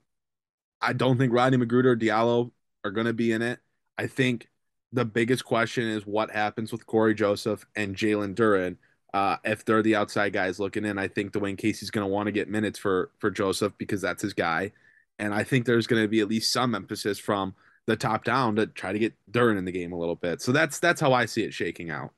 I 0.81 0.93
don't 0.93 1.19
think 1.19 1.33
Rodney 1.33 1.59
McGruder 1.59 1.87
or 1.87 1.97
Diallo 1.97 2.51
are 2.85 2.91
going 2.91 3.07
to 3.07 3.13
be 3.13 3.33
in 3.33 3.43
it. 3.43 3.61
I 3.99 4.07
think 4.07 4.49
the 4.93 5.05
biggest 5.05 5.45
question 5.45 5.85
is 5.85 6.07
what 6.07 6.31
happens 6.31 6.73
with 6.73 6.87
Cory 6.87 7.15
Joseph 7.15 7.65
and 7.75 7.97
Jalen 7.97 8.35
Duren. 8.35 8.77
Uh, 9.15 9.37
if 9.45 9.65
they're 9.65 9.83
the 9.83 9.97
outside 9.97 10.33
guys 10.33 10.61
looking 10.61 10.85
in, 10.85 10.99
I 10.99 11.09
think 11.09 11.33
Dwane 11.33 11.57
Casey's 11.57 11.91
going 11.91 12.07
to 12.07 12.13
want 12.13 12.27
to 12.27 12.33
get 12.33 12.49
minutes 12.49 12.79
for 12.79 13.11
for 13.19 13.31
Joseph 13.31 13.73
because 13.79 14.03
that's 14.03 14.23
his 14.23 14.35
guy, 14.35 14.73
and 15.19 15.33
I 15.33 15.43
think 15.43 15.65
there's 15.65 15.87
going 15.87 16.03
to 16.03 16.09
be 16.09 16.21
at 16.21 16.29
least 16.29 16.53
some 16.53 16.75
emphasis 16.75 17.19
from 17.19 17.55
the 17.87 17.97
top 17.97 18.25
down 18.25 18.57
to 18.57 18.67
try 18.67 18.93
to 18.93 18.99
get 18.99 19.15
Duren 19.31 19.59
in 19.59 19.65
the 19.65 19.73
game 19.73 19.93
a 19.93 19.99
little 19.99 20.17
bit. 20.17 20.43
So 20.43 20.53
that's 20.53 20.79
that's 20.81 21.01
how 21.01 21.13
I 21.13 21.27
see 21.27 21.45
it 21.45 21.55
shaking 21.55 21.91
out. 21.91 22.11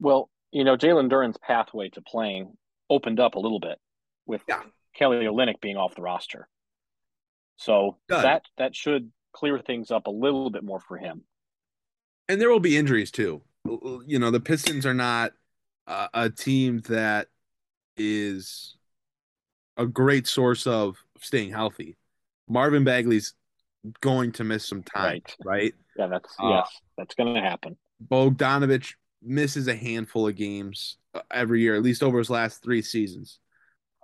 Well, 0.00 0.28
you 0.50 0.64
know, 0.64 0.76
Jalen 0.76 1.10
Duren's 1.10 1.36
pathway 1.38 1.88
to 1.90 2.02
playing 2.02 2.56
opened 2.90 3.20
up 3.20 3.34
a 3.36 3.40
little 3.40 3.60
bit 3.60 3.78
with 4.26 4.42
yeah. 4.48 4.62
Kelly 4.96 5.24
Olynyk 5.24 5.60
being 5.60 5.76
off 5.76 5.94
the 5.94 6.02
roster. 6.02 6.48
So 7.56 7.98
that 8.08 8.42
that 8.58 8.74
should 8.74 9.10
clear 9.32 9.58
things 9.58 9.90
up 9.90 10.06
a 10.06 10.10
little 10.10 10.50
bit 10.50 10.64
more 10.64 10.80
for 10.80 10.96
him. 10.96 11.22
And 12.28 12.40
there 12.40 12.50
will 12.50 12.60
be 12.60 12.76
injuries 12.76 13.10
too. 13.10 13.42
You 13.64 14.18
know, 14.18 14.30
the 14.30 14.40
Pistons 14.40 14.86
are 14.86 14.94
not 14.94 15.32
uh, 15.86 16.08
a 16.14 16.30
team 16.30 16.80
that 16.88 17.28
is 17.96 18.76
a 19.76 19.86
great 19.86 20.26
source 20.26 20.66
of 20.66 20.96
staying 21.20 21.50
healthy. 21.50 21.96
Marvin 22.48 22.84
Bagley's 22.84 23.34
going 24.00 24.32
to 24.32 24.44
miss 24.44 24.66
some 24.66 24.82
time, 24.82 25.04
right? 25.04 25.36
right? 25.44 25.74
Yeah, 25.96 26.06
that's 26.08 26.34
uh, 26.42 26.48
yes, 26.48 26.80
that's 26.96 27.14
going 27.14 27.34
to 27.34 27.40
happen. 27.40 27.76
Bogdanovic 28.06 28.94
misses 29.22 29.68
a 29.68 29.74
handful 29.74 30.28
of 30.28 30.36
games 30.36 30.98
uh, 31.14 31.20
every 31.30 31.62
year, 31.62 31.74
at 31.74 31.82
least 31.82 32.02
over 32.02 32.18
his 32.18 32.30
last 32.30 32.62
three 32.62 32.82
seasons. 32.82 33.38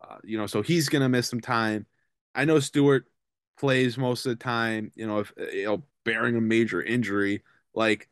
Uh, 0.03 0.17
you 0.25 0.39
know, 0.39 0.47
so 0.47 0.63
he's 0.63 0.89
going 0.89 1.03
to 1.03 1.09
miss 1.09 1.29
some 1.29 1.41
time. 1.41 1.87
I 2.35 2.45
know 2.45 2.61
Stewart 2.61 3.07
plays 3.61 3.99
most 3.99 4.25
of 4.27 4.31
the 4.31 4.43
time. 4.43 4.91
You 4.95 5.07
know, 5.07 5.19
if 5.21 5.33
you 5.53 5.67
know, 5.67 5.83
bearing 6.05 6.37
a 6.37 6.41
major 6.41 6.83
injury, 6.83 7.43
like 7.75 8.09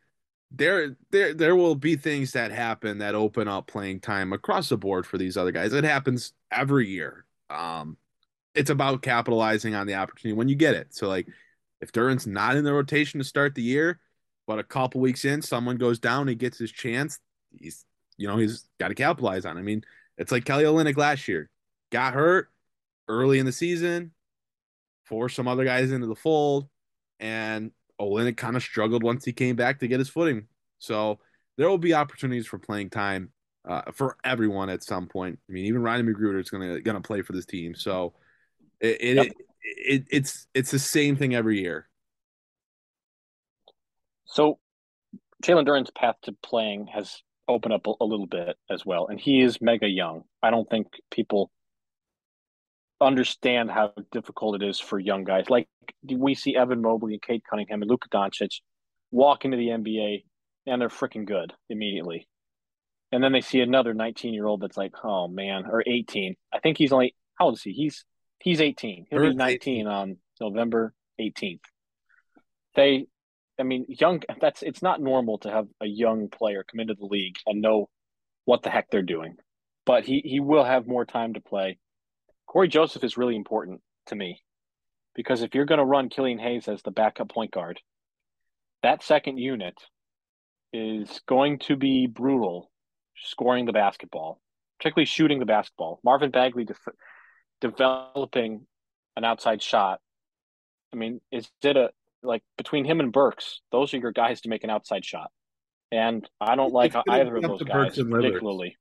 there, 0.51 0.97
there, 1.11 1.35
there 1.35 1.57
will 1.57 1.75
be 1.75 1.97
things 1.97 2.33
that 2.33 2.51
happen 2.51 2.99
that 2.99 3.15
open 3.15 3.49
up 3.49 3.67
playing 3.67 4.01
time 4.01 4.33
across 4.33 4.69
the 4.69 4.77
board 4.77 5.07
for 5.07 5.19
these 5.19 5.37
other 5.37 5.53
guys. 5.53 5.73
It 5.73 5.85
happens 5.85 6.33
every 6.51 6.89
year. 6.89 7.25
Um, 7.51 7.97
it's 8.55 8.71
about 8.71 9.03
capitalizing 9.03 9.75
on 9.75 9.87
the 9.87 9.95
opportunity 9.95 10.37
when 10.37 10.49
you 10.49 10.55
get 10.55 10.75
it. 10.75 10.95
So, 10.95 11.09
like, 11.09 11.27
if 11.81 11.93
Duren's 11.93 12.27
not 12.27 12.57
in 12.57 12.65
the 12.65 12.73
rotation 12.73 13.19
to 13.19 13.25
start 13.25 13.55
the 13.55 13.63
year, 13.63 14.01
but 14.47 14.59
a 14.59 14.65
couple 14.65 15.01
weeks 15.01 15.25
in, 15.25 15.43
someone 15.43 15.77
goes 15.77 15.99
down, 15.99 16.29
he 16.29 16.35
gets 16.35 16.59
his 16.59 16.73
chance. 16.73 17.19
He's, 17.57 17.85
you 18.17 18.27
know, 18.27 18.37
he's 18.37 18.67
got 18.81 18.89
to 18.89 18.95
capitalize 18.95 19.45
on. 19.47 19.57
It. 19.57 19.61
I 19.61 19.63
mean, 19.63 19.85
it's 20.17 20.33
like 20.33 20.45
Kelly 20.45 20.65
Olynyk 20.65 20.97
last 20.97 21.29
year, 21.29 21.51
got 21.93 22.15
hurt 22.15 22.51
early 23.07 23.39
in 23.39 23.47
the 23.47 23.53
season, 23.53 24.13
forced 25.09 25.37
some 25.37 25.49
other 25.49 25.65
guys 25.65 25.91
into 25.91 26.07
the 26.07 26.15
fold, 26.15 26.69
and 27.21 27.71
Olynyk 28.01 28.37
kind 28.37 28.57
of 28.57 28.63
struggled 28.63 29.03
once 29.03 29.25
he 29.25 29.33
came 29.33 29.57
back 29.57 29.81
to 29.81 29.89
get 29.89 29.99
his 29.99 30.09
footing. 30.09 30.47
So 30.79 31.19
there 31.57 31.69
will 31.69 31.79
be 31.79 31.95
opportunities 31.95 32.47
for 32.47 32.59
playing 32.59 32.91
time 32.91 33.33
uh, 33.69 33.83
for 33.93 34.17
everyone 34.25 34.71
at 34.71 34.85
some 34.85 35.07
point. 35.07 35.39
I 35.49 35.53
mean, 35.53 35.67
even 35.67 35.83
Ryan 35.83 36.07
McGruder 36.07 36.41
is 36.41 36.51
gonna 36.51 36.81
gonna 36.81 37.01
play 37.01 37.23
for 37.23 37.33
this 37.33 37.47
team. 37.47 37.75
So 37.75 38.15
it, 38.81 38.97
it, 39.01 39.17
yep. 39.17 39.27
it, 39.27 39.35
it 39.63 40.05
it's 40.11 40.47
it's 40.55 40.71
the 40.71 40.79
same 40.79 41.17
thing 41.17 41.35
every 41.35 41.61
year. 41.61 41.89
So 44.25 44.59
Jalen 45.43 45.65
Duren's 45.67 45.91
path 45.91 46.17
to 46.23 46.33
playing 46.43 46.89
has 46.89 47.23
opened 47.49 47.73
up 47.73 47.87
a, 47.87 47.93
a, 48.01 48.05
little 48.05 48.27
bit 48.27 48.57
as 48.71 48.85
well, 48.85 49.07
and 49.07 49.19
he 49.19 49.41
is 49.41 49.61
mega 49.61 49.89
young. 49.89 50.23
I 50.43 50.51
don't 50.51 50.69
think 50.69 50.89
people 51.11 51.51
understand 53.01 53.71
how 53.71 53.93
difficult 54.11 54.61
it 54.61 54.69
is 54.69 54.81
for 54.81 54.99
young 54.99 55.25
guys. 55.25 55.49
Like 55.49 55.69
we 56.11 56.35
see 56.35 56.57
Evan 56.57 56.83
Mobley 56.83 57.15
and 57.15 57.23
Cade 57.23 57.43
Cunningham 57.49 57.83
and 57.83 57.91
Luka 57.91 58.09
Doncic 58.09 58.61
walk 59.11 59.45
into 59.45 59.57
the 59.57 59.69
NBA 59.69 60.25
and 60.67 60.81
they're 60.81 60.89
freaking 60.89 61.27
good 61.27 61.53
immediately. 61.69 62.29
And 63.11 63.23
then 63.23 63.33
they 63.33 63.41
see 63.41 63.61
another 63.61 63.95
19 63.95 64.35
year 64.35 64.47
old 64.47 64.61
that's 64.61 64.77
like, 64.77 64.93
oh 65.03 65.29
man, 65.29 65.65
or 65.71 65.83
18. 65.87 66.35
I 66.53 66.59
think 66.59 66.77
he's 66.77 66.93
only 66.93 67.15
how 67.35 67.47
old 67.47 67.55
is 67.55 67.63
he? 67.63 67.73
He's 67.73 68.05
he's 68.41 68.61
18. 68.61 69.07
He'll 69.11 69.21
be 69.21 69.35
19 69.35 69.87
on 69.87 70.17
November 70.41 70.93
18th. 71.21 71.61
They 72.75 73.07
I 73.59 73.65
mean, 73.65 73.87
young. 73.89 74.23
That's 74.41 74.63
it's 74.63 74.83
not 74.83 75.01
normal 75.01 75.39
to 75.39 75.51
have 75.51 75.67
a 75.81 75.87
young 75.87 76.29
player 76.29 76.65
come 76.65 76.81
into 76.81 76.95
the 76.95 77.07
league 77.07 77.37
and 77.47 77.61
know 77.61 77.89
what 78.45 78.63
the 78.63 78.71
heck 78.71 78.91
they're 78.91 79.03
doing. 79.03 79.37
But 79.85 80.05
he 80.05 80.23
he 80.25 80.41
will 80.41 80.65
have 80.65 80.87
more 80.87 81.05
time 81.05 81.35
to 81.35 81.41
play. 81.41 81.79
Cory 82.49 82.69
Joseph 82.69 83.05
is 83.05 83.17
really 83.17 83.37
important 83.37 83.83
to 84.07 84.17
me 84.17 84.43
because 85.15 85.43
if 85.43 85.55
you're 85.55 85.67
going 85.67 85.79
to 85.79 85.85
run 85.85 86.09
Killian 86.09 86.39
Hayes 86.39 86.67
as 86.67 86.83
the 86.83 86.91
backup 86.91 87.29
point 87.29 87.51
guard, 87.51 87.81
that 88.83 89.03
second 89.03 89.37
unit 89.37 89.75
is 90.73 91.21
going 91.29 91.59
to 91.61 91.77
be 91.77 92.07
brutal 92.07 92.71
scoring 93.17 93.67
the 93.67 93.73
basketball, 93.73 94.41
particularly 94.79 95.07
shooting 95.07 95.39
the 95.39 95.47
basketball. 95.47 96.01
Marvin 96.03 96.31
Bagley 96.31 96.65
def- 96.65 96.79
developing 97.61 98.67
an 99.17 99.25
outside 99.25 99.63
shot. 99.63 100.01
I 100.93 100.97
mean, 100.97 101.21
is 101.31 101.49
it 101.63 101.77
a 101.77 101.91
like 102.23 102.43
between 102.57 102.85
him 102.85 103.01
and 103.01 103.13
Burks, 103.13 103.61
those 103.71 103.93
are 103.95 103.99
your 103.99 104.13
guys 104.13 104.41
to 104.43 104.49
make 104.49 104.65
an 104.65 104.71
outside 104.71 105.05
shot. 105.05 105.31
And 105.93 106.29
I 106.41 106.57
don't 106.57 106.73
like 106.73 106.95
either 107.09 107.37
of 107.37 107.43
those 107.43 107.63
guys 107.63 107.97
particularly. 107.97 108.77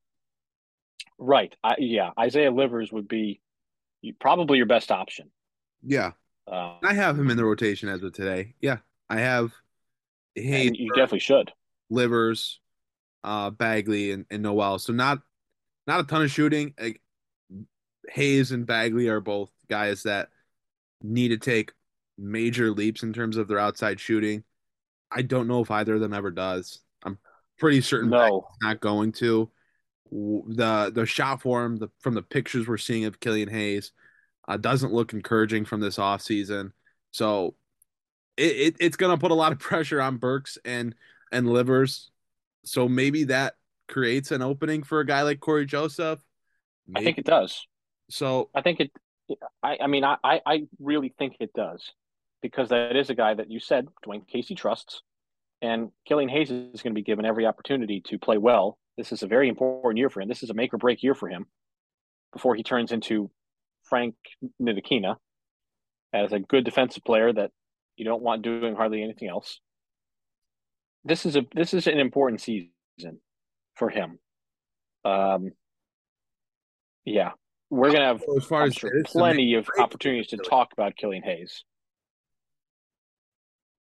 Right. 1.20 1.56
I, 1.64 1.76
yeah. 1.80 2.12
Isaiah 2.20 2.52
Livers 2.52 2.92
would 2.92 3.08
be 3.08 3.42
probably 4.20 4.58
your 4.58 4.68
best 4.68 4.92
option. 4.92 5.30
Yeah. 5.84 6.12
Um, 6.48 6.78
I 6.84 6.94
have 6.94 7.20
him 7.20 7.30
in 7.30 7.38
the 7.38 7.46
rotation 7.46 7.90
as 7.90 8.02
of 8.04 8.14
today. 8.14 8.56
Yeah. 8.62 8.78
I 9.10 9.20
have 9.20 9.52
Hey, 10.38 10.72
you 10.74 10.90
definitely 10.90 11.20
should. 11.20 11.52
Livers, 11.90 12.60
uh, 13.24 13.50
Bagley, 13.50 14.12
and, 14.12 14.26
and 14.30 14.44
Noel. 14.44 14.78
So 14.80 14.94
not 14.94 15.20
not 15.88 16.02
a 16.02 16.04
ton 16.04 16.22
of 16.22 16.32
shooting. 16.32 16.74
Like, 16.80 17.02
Hayes 18.10 18.52
and 18.52 18.66
Bagley 18.66 19.08
are 19.08 19.20
both 19.20 19.52
guys 19.70 20.04
that 20.04 20.30
need 21.02 21.30
to 21.30 21.38
take 21.38 21.72
major 22.18 22.72
leaps 22.72 23.04
in 23.04 23.14
terms 23.14 23.38
of 23.38 23.48
their 23.48 23.60
outside 23.60 24.00
shooting. 24.00 24.44
I 25.12 25.22
don't 25.22 25.48
know 25.48 25.62
if 25.62 25.72
either 25.72 25.96
of 25.96 26.02
them 26.02 26.14
ever 26.14 26.32
does. 26.32 26.82
I'm 27.04 27.18
pretty 27.58 27.82
certain 27.82 28.10
no. 28.10 28.48
not 28.62 28.80
going 28.80 29.14
to. 29.14 29.50
The 30.12 30.92
the 30.94 31.06
shot 31.06 31.42
form 31.42 31.78
the, 31.78 31.90
from 32.00 32.14
the 32.14 32.22
pictures 32.22 32.68
we're 32.68 32.78
seeing 32.78 33.06
of 33.06 33.20
Killian 33.20 33.50
Hayes 33.50 33.92
uh, 34.48 34.58
doesn't 34.58 34.94
look 34.94 35.14
encouraging 35.14 35.66
from 35.66 35.82
this 35.82 35.98
offseason. 35.98 36.72
So 37.12 37.56
it, 38.38 38.44
it, 38.56 38.76
it's 38.80 38.98
going 38.98 39.16
to 39.16 39.20
put 39.20 39.32
a 39.32 39.36
lot 39.36 39.52
of 39.52 39.60
pressure 39.60 40.02
on 40.02 40.18
Burks 40.18 40.58
and 40.64 40.96
and 41.32 41.50
Livers. 41.50 42.12
So 42.64 42.88
maybe 42.88 43.26
that 43.26 43.56
creates 43.88 44.32
an 44.32 44.42
opening 44.42 44.84
for 44.84 45.00
a 45.00 45.06
guy 45.06 45.22
like 45.24 45.40
Cory 45.40 45.66
Joseph. 45.66 46.20
Maybe. 46.88 47.02
I 47.02 47.04
think 47.06 47.18
it 47.18 47.26
does. 47.26 47.68
So 48.10 48.50
I 48.56 48.62
think 48.62 48.80
it. 48.80 48.92
I, 49.62 49.78
I 49.82 49.88
mean, 49.88 50.06
I, 50.06 50.18
I 50.24 50.68
really 50.80 51.14
think 51.18 51.36
it 51.42 51.52
does 51.54 51.92
because 52.42 52.70
that 52.70 52.96
is 52.96 53.10
a 53.10 53.16
guy 53.16 53.34
that 53.34 53.52
you 53.52 53.60
said 53.60 53.88
Dwane 54.06 54.26
Casey 54.26 54.56
trusts, 54.56 55.02
and 55.62 55.90
Killian 56.08 56.30
Hayes 56.30 56.50
is 56.50 56.82
going 56.82 56.94
to 56.94 57.00
be 57.00 57.04
given 57.04 57.26
every 57.26 57.46
opportunity 57.46 58.02
to 58.08 58.18
play 58.18 58.38
well. 58.38 58.78
This 58.98 59.12
is 59.12 59.24
a 59.24 59.28
very 59.28 59.48
important 59.48 60.00
year 60.00 60.10
for 60.10 60.22
him. 60.22 60.28
This 60.28 60.44
is 60.44 60.50
a 60.50 60.54
make 60.54 60.74
or 60.74 60.78
break 60.78 61.04
year 61.04 61.14
for 61.14 61.30
him 61.30 61.46
before 62.34 62.56
he 62.56 62.64
turns 62.64 62.92
into 62.92 63.30
Frank 63.84 64.16
Ntilikina 64.62 65.16
as 66.14 66.32
a 66.32 66.40
good 66.40 66.66
defensive 66.66 67.04
player 67.04 67.32
that 67.32 67.52
you 67.96 68.06
don't 68.06 68.22
want 68.22 68.42
doing 68.42 68.76
hardly 68.76 69.04
anything 69.04 69.30
else. 69.30 69.60
This 71.04 71.26
is 71.26 71.36
a 71.36 71.44
this 71.54 71.74
is 71.74 71.88
an 71.88 72.00
important 72.00 72.42
season 72.42 72.72
for 73.76 73.90
him. 73.90 74.20
Um, 75.06 75.52
yeah, 77.06 77.32
we're 77.70 77.92
gonna 77.92 78.06
have 78.08 78.24
as 78.36 78.46
far 78.46 78.64
as 78.64 78.76
sure, 78.76 78.92
plenty 79.06 79.54
of 79.54 79.68
opportunities 79.80 80.28
to 80.28 80.38
talk 80.38 80.74
about 80.74 80.96
Killian 80.98 81.24
Hayes. 81.24 81.64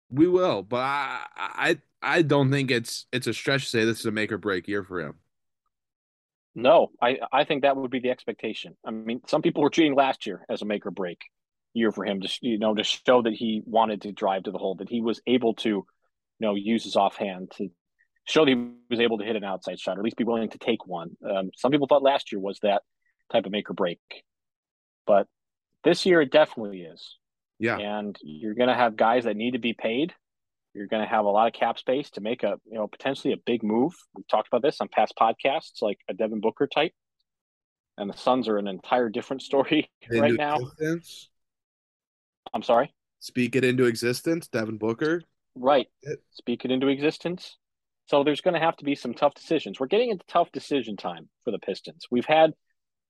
We 0.09 0.27
will, 0.27 0.63
but 0.63 0.77
I, 0.77 1.25
I 1.35 1.77
I 2.01 2.21
don't 2.21 2.51
think 2.51 2.71
it's 2.71 3.05
it's 3.11 3.27
a 3.27 3.33
stretch 3.33 3.63
to 3.63 3.69
say 3.69 3.85
this 3.85 3.99
is 3.99 4.05
a 4.05 4.11
make 4.11 4.31
or 4.31 4.37
break 4.37 4.67
year 4.67 4.83
for 4.83 5.01
him. 5.01 5.15
No, 6.55 6.91
I 7.01 7.19
I 7.31 7.43
think 7.43 7.61
that 7.61 7.77
would 7.77 7.91
be 7.91 7.99
the 7.99 8.09
expectation. 8.09 8.75
I 8.85 8.91
mean, 8.91 9.21
some 9.27 9.41
people 9.41 9.63
were 9.63 9.69
treating 9.69 9.95
last 9.95 10.25
year 10.25 10.45
as 10.49 10.61
a 10.61 10.65
make 10.65 10.85
or 10.85 10.91
break 10.91 11.19
year 11.73 11.91
for 11.91 12.03
him 12.05 12.21
to 12.21 12.29
you 12.41 12.57
know 12.57 12.73
to 12.73 12.83
show 12.83 13.21
that 13.21 13.33
he 13.33 13.61
wanted 13.65 14.01
to 14.01 14.11
drive 14.11 14.43
to 14.43 14.51
the 14.51 14.57
hole, 14.57 14.75
that 14.75 14.89
he 14.89 15.01
was 15.01 15.21
able 15.27 15.53
to, 15.55 15.69
you 15.69 15.85
know, 16.39 16.55
use 16.55 16.83
his 16.83 16.95
offhand 16.95 17.51
to 17.57 17.69
show 18.25 18.45
that 18.45 18.51
he 18.51 18.71
was 18.89 18.99
able 18.99 19.17
to 19.19 19.25
hit 19.25 19.35
an 19.35 19.43
outside 19.43 19.79
shot, 19.79 19.97
or 19.97 20.01
at 20.01 20.03
least 20.03 20.17
be 20.17 20.23
willing 20.23 20.49
to 20.49 20.57
take 20.57 20.85
one. 20.85 21.11
Um, 21.27 21.51
some 21.55 21.71
people 21.71 21.87
thought 21.87 22.03
last 22.03 22.31
year 22.31 22.39
was 22.39 22.59
that 22.61 22.81
type 23.31 23.45
of 23.45 23.51
make 23.51 23.69
or 23.69 23.73
break, 23.73 23.99
but 25.05 25.27
this 25.83 26.05
year 26.05 26.21
it 26.21 26.31
definitely 26.31 26.81
is. 26.81 27.17
Yeah, 27.59 27.77
and 27.77 28.17
you're 28.21 28.55
going 28.55 28.69
to 28.69 28.75
have 28.75 28.95
guys 28.95 29.25
that 29.25 29.35
need 29.35 29.51
to 29.51 29.59
be 29.59 29.73
paid. 29.73 30.13
You're 30.73 30.87
going 30.87 31.03
to 31.03 31.09
have 31.09 31.25
a 31.25 31.29
lot 31.29 31.47
of 31.47 31.53
cap 31.53 31.79
space 31.79 32.09
to 32.11 32.21
make 32.21 32.43
a 32.43 32.57
you 32.65 32.75
know 32.75 32.87
potentially 32.87 33.33
a 33.33 33.37
big 33.37 33.63
move. 33.63 33.93
We've 34.15 34.27
talked 34.27 34.47
about 34.47 34.61
this 34.61 34.79
on 34.81 34.87
past 34.87 35.13
podcasts, 35.19 35.81
like 35.81 35.99
a 36.09 36.13
Devin 36.13 36.41
Booker 36.41 36.67
type. 36.67 36.93
And 37.97 38.09
the 38.09 38.17
Suns 38.17 38.47
are 38.47 38.57
an 38.57 38.67
entire 38.67 39.09
different 39.09 39.41
story 39.41 39.89
Into 40.03 40.21
right 40.21 40.33
now. 40.33 40.57
existence? 40.57 41.29
I'm 42.53 42.63
sorry. 42.63 42.93
Speak 43.19 43.55
it 43.55 43.65
into 43.65 43.85
existence, 43.85 44.47
Devin 44.47 44.77
Booker. 44.77 45.21
Right. 45.55 45.87
Speak 46.31 46.63
it 46.63 46.71
into 46.71 46.87
existence. 46.87 47.57
So 48.05 48.23
there's 48.23 48.41
going 48.41 48.53
to 48.53 48.59
have 48.59 48.77
to 48.77 48.85
be 48.85 48.95
some 48.95 49.13
tough 49.13 49.33
decisions. 49.33 49.79
We're 49.79 49.87
getting 49.87 50.09
into 50.09 50.23
tough 50.27 50.51
decision 50.51 50.95
time 50.95 51.29
for 51.43 51.51
the 51.51 51.59
Pistons. 51.59 52.05
We've 52.09 52.25
had 52.25 52.53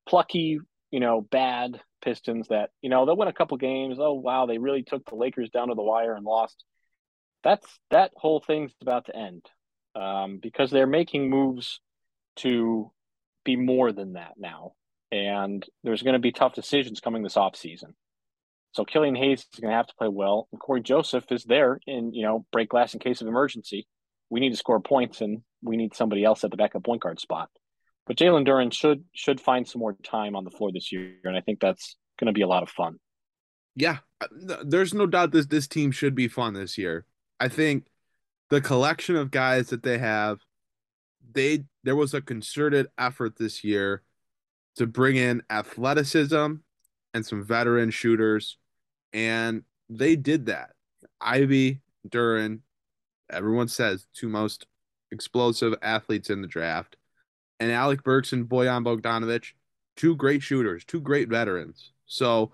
plucky, 0.08 0.60
you 0.92 1.00
know, 1.00 1.22
bad 1.22 1.80
Pistons 2.04 2.48
that, 2.48 2.72
you 2.82 2.90
know, 2.90 3.06
they'll 3.06 3.16
win 3.16 3.28
a 3.28 3.34
couple 3.34 3.56
games. 3.58 3.98
Oh, 4.00 4.14
wow, 4.14 4.48
they 4.48 4.58
really 4.58 4.84
took 4.84 5.06
the 5.08 5.16
Lakers 5.16 5.52
down 5.52 5.68
to 5.70 5.76
the 5.76 5.84
wire 5.84 6.16
and 6.16 6.26
lost. 6.26 6.66
That's 7.44 7.66
that 7.92 8.12
whole 8.16 8.40
thing's 8.40 8.74
about 8.82 9.06
to 9.06 9.16
end 9.16 9.46
um, 9.96 10.40
because 10.42 10.72
they're 10.72 10.88
making 10.88 11.30
moves 11.30 11.80
to 12.38 12.92
be 13.44 13.56
more 13.56 13.92
than 13.92 14.14
that 14.14 14.34
now. 14.38 14.74
And 15.12 15.66
there's 15.84 16.04
going 16.04 16.14
to 16.14 16.20
be 16.20 16.32
tough 16.32 16.54
decisions 16.54 17.00
coming 17.00 17.24
this 17.24 17.36
offseason. 17.36 17.94
So 18.74 18.86
Killian 18.86 19.16
Hayes 19.16 19.40
is 19.40 19.60
going 19.60 19.72
to 19.72 19.78
have 19.78 19.88
to 19.88 19.96
play 19.98 20.08
well, 20.08 20.48
and 20.52 20.62
Cory 20.62 20.82
Joseph 20.82 21.26
is 21.32 21.44
there 21.44 21.80
in 21.88 22.14
you 22.14 22.24
know 22.24 22.46
break 22.52 22.70
glass 22.70 22.94
in 22.94 23.00
case 23.00 23.22
of 23.22 23.28
emergency. 23.28 23.88
We 24.30 24.40
need 24.40 24.52
to 24.52 24.58
score 24.58 24.80
points, 24.80 25.22
and 25.22 25.42
we 25.64 25.76
need 25.76 25.96
somebody 25.96 26.24
else 26.24 26.44
at 26.44 26.52
the 26.52 26.58
backup 26.58 26.84
point 26.84 27.02
guard 27.02 27.20
spot. 27.20 27.50
But 28.06 28.18
Jalen 28.18 28.48
Duren 28.48 28.72
should 28.72 29.04
should 29.14 29.42
find 29.42 29.68
some 29.68 29.80
more 29.80 29.96
time 30.04 30.36
on 30.36 30.44
the 30.44 30.52
floor 30.52 30.72
this 30.72 30.92
year, 30.92 31.16
and 31.24 31.36
I 31.36 31.42
think 31.42 31.60
that's 31.60 31.96
going 32.20 32.28
to 32.28 32.34
be 32.34 32.42
a 32.42 32.48
lot 32.48 32.64
of 32.64 32.70
fun. 32.70 33.00
Yeah, 33.76 33.98
uh, 34.22 34.28
there's 34.64 34.94
no 34.94 35.08
doubt 35.08 35.32
this 35.32 35.48
this 35.48 35.68
team 35.68 35.92
should 35.92 36.14
be 36.14 36.28
fun 36.28 36.54
this 36.54 36.78
year. 36.78 37.06
I 37.40 37.48
think 37.48 37.86
the 38.50 38.62
collection 38.62 39.16
of 39.16 39.32
guys 39.32 39.70
that 39.70 39.84
they 39.84 39.98
have, 39.98 40.40
they 41.32 41.66
there 41.84 41.96
was 41.96 42.14
a 42.14 42.22
concerted 42.22 42.88
effort 42.98 43.38
this 43.38 43.64
year 43.64 44.04
to 44.76 44.86
bring 44.86 45.16
in 45.16 45.44
athleticism 45.50 46.56
and 47.14 47.26
some 47.26 47.44
veteran 47.44 47.92
shooters, 47.92 48.58
and 49.14 49.64
they 49.90 50.16
did 50.16 50.48
that. 50.48 50.72
Ivey, 51.22 51.82
Duren, 52.08 52.60
everyone 53.30 53.68
says 53.68 54.08
two 54.14 54.30
most 54.30 54.68
explosive 55.12 55.74
athletes 55.82 56.30
in 56.30 56.42
the 56.42 56.48
draft, 56.48 56.98
and 57.60 57.72
Alec 57.72 58.04
Burks 58.04 58.34
and 58.34 58.48
Bojan 58.48 58.84
Bogdanovic, 58.84 59.54
two 59.96 60.16
great 60.16 60.42
shooters, 60.42 60.84
two 60.86 61.02
great 61.02 61.30
veterans. 61.30 61.92
So 62.06 62.52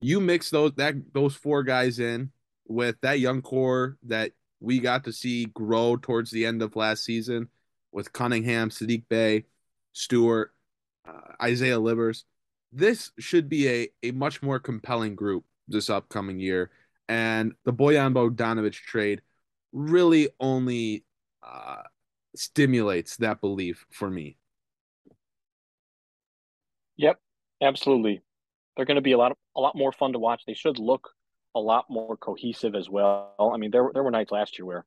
you 0.00 0.20
mix 0.20 0.50
those 0.50 0.72
that 0.76 0.96
those 1.12 1.34
four 1.34 1.62
guys 1.62 1.98
in 1.98 2.30
with 2.72 2.96
that 3.02 3.20
young 3.20 3.42
core 3.42 3.98
that 4.04 4.32
we 4.60 4.78
got 4.78 5.04
to 5.04 5.12
see 5.12 5.46
grow 5.46 5.96
towards 5.96 6.30
the 6.30 6.46
end 6.46 6.62
of 6.62 6.76
last 6.76 7.04
season 7.04 7.48
with 7.92 8.12
Cunningham, 8.12 8.70
Saddiq 8.70 9.04
Bey, 9.08 9.44
Stewart, 9.92 10.54
uh, 11.06 11.34
Isaiah 11.42 11.78
Livers. 11.78 12.24
This 12.72 13.10
should 13.18 13.48
be 13.48 13.68
a, 13.68 13.88
a 14.02 14.10
much 14.12 14.42
more 14.42 14.58
compelling 14.58 15.14
group 15.14 15.44
this 15.68 15.90
upcoming 15.90 16.38
year. 16.38 16.70
And 17.08 17.52
the 17.64 17.72
Bojan 17.72 18.14
Bogdanovic 18.14 18.72
trade 18.72 19.20
really 19.72 20.30
only 20.40 21.04
uh, 21.42 21.82
stimulates 22.34 23.16
that 23.18 23.40
belief 23.40 23.84
for 23.90 24.08
me. 24.08 24.38
Yep, 26.96 27.18
absolutely. 27.60 28.22
They're 28.76 28.86
going 28.86 28.94
to 28.94 29.02
be 29.02 29.12
a 29.12 29.18
lot 29.18 29.36
a 29.54 29.60
lot 29.60 29.76
more 29.76 29.92
fun 29.92 30.12
to 30.12 30.18
watch. 30.18 30.44
They 30.46 30.54
should 30.54 30.78
look 30.78 31.10
a 31.54 31.60
lot 31.60 31.86
more 31.88 32.16
cohesive 32.16 32.74
as 32.74 32.88
well. 32.88 33.34
I 33.38 33.56
mean, 33.56 33.70
there 33.70 33.90
there 33.92 34.02
were 34.02 34.10
nights 34.10 34.32
last 34.32 34.58
year 34.58 34.66
where 34.66 34.84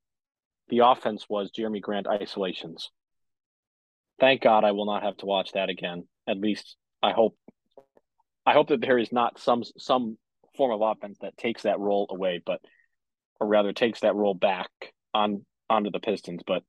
the 0.70 0.80
offense 0.80 1.26
was 1.30 1.52
Jerami 1.52 1.82
Grant 1.82 2.08
isolations. 2.08 2.90
Thank 4.20 4.42
God 4.42 4.64
I 4.64 4.72
will 4.72 4.86
not 4.86 5.04
have 5.04 5.18
to 5.18 5.26
watch 5.26 5.52
that 5.54 5.70
again. 5.70 6.08
At 6.28 6.40
least 6.40 6.76
I 7.04 7.12
hope 7.12 7.38
I 8.46 8.54
hope 8.54 8.70
that 8.70 8.82
there 8.82 8.98
is 8.98 9.12
not 9.12 9.40
some 9.40 9.64
some 9.78 10.18
form 10.56 10.72
of 10.72 10.82
offense 10.82 11.18
that 11.22 11.38
takes 11.38 11.64
that 11.64 11.80
role 11.80 12.08
away, 12.10 12.42
but 12.46 12.62
or 13.40 13.48
rather 13.48 13.74
takes 13.74 14.02
that 14.02 14.16
role 14.16 14.34
back 14.34 14.70
on 15.14 15.46
onto 15.70 15.92
the 15.92 16.00
Pistons. 16.00 16.42
But 16.46 16.64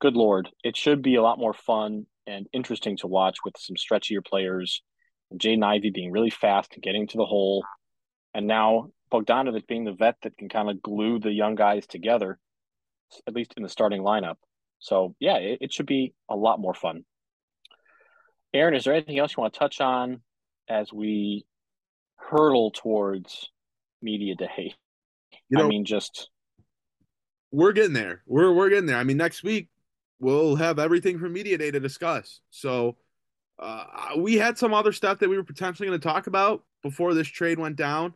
good 0.00 0.14
lord, 0.14 0.48
it 0.62 0.76
should 0.76 1.02
be 1.02 1.14
a 1.14 1.22
lot 1.22 1.38
more 1.38 1.54
fun 1.54 2.06
and 2.26 2.46
interesting 2.52 2.96
to 2.98 3.06
watch 3.06 3.38
with 3.44 3.54
some 3.58 3.76
stretchier 3.76 4.24
players. 4.24 4.82
Jaden 5.34 5.64
Ivey 5.64 5.90
being 5.90 6.12
really 6.12 6.30
fast 6.30 6.74
and 6.74 6.82
getting 6.82 7.06
to 7.08 7.16
the 7.16 7.24
hole, 7.24 7.64
and 8.34 8.46
now 8.46 8.90
Bogdanovic 9.12 9.66
being 9.66 9.84
the 9.84 9.92
vet 9.92 10.16
that 10.22 10.36
can 10.38 10.48
kind 10.48 10.70
of 10.70 10.82
glue 10.82 11.18
the 11.18 11.32
young 11.32 11.54
guys 11.54 11.86
together, 11.86 12.38
at 13.26 13.34
least 13.34 13.54
in 13.56 13.62
the 13.62 13.68
starting 13.68 14.02
lineup. 14.02 14.36
So 14.78 15.14
yeah, 15.20 15.36
it, 15.36 15.58
it 15.60 15.72
should 15.72 15.86
be 15.86 16.14
a 16.28 16.36
lot 16.36 16.60
more 16.60 16.74
fun. 16.74 17.04
Aaron, 18.54 18.74
is 18.74 18.84
there 18.84 18.94
anything 18.94 19.18
else 19.18 19.36
you 19.36 19.40
want 19.40 19.52
to 19.54 19.58
touch 19.58 19.80
on 19.80 20.22
as 20.68 20.92
we 20.92 21.44
hurtle 22.16 22.70
towards 22.70 23.50
media 24.00 24.34
day? 24.34 24.74
You 25.48 25.58
know, 25.58 25.64
I 25.64 25.68
mean, 25.68 25.84
just 25.84 26.30
we're 27.50 27.72
getting 27.72 27.92
there. 27.92 28.22
We're 28.26 28.52
we're 28.52 28.70
getting 28.70 28.86
there. 28.86 28.96
I 28.96 29.04
mean, 29.04 29.18
next 29.18 29.42
week 29.42 29.68
we'll 30.18 30.56
have 30.56 30.78
everything 30.78 31.18
from 31.18 31.32
media 31.32 31.58
day 31.58 31.70
to 31.70 31.80
discuss. 31.80 32.40
So 32.50 32.96
uh, 33.58 33.84
we 34.16 34.36
had 34.36 34.56
some 34.56 34.72
other 34.72 34.92
stuff 34.92 35.18
that 35.18 35.28
we 35.28 35.36
were 35.36 35.44
potentially 35.44 35.88
going 35.88 36.00
to 36.00 36.08
talk 36.08 36.26
about 36.26 36.64
before 36.82 37.14
this 37.14 37.28
trade 37.28 37.58
went 37.58 37.76
down. 37.76 38.14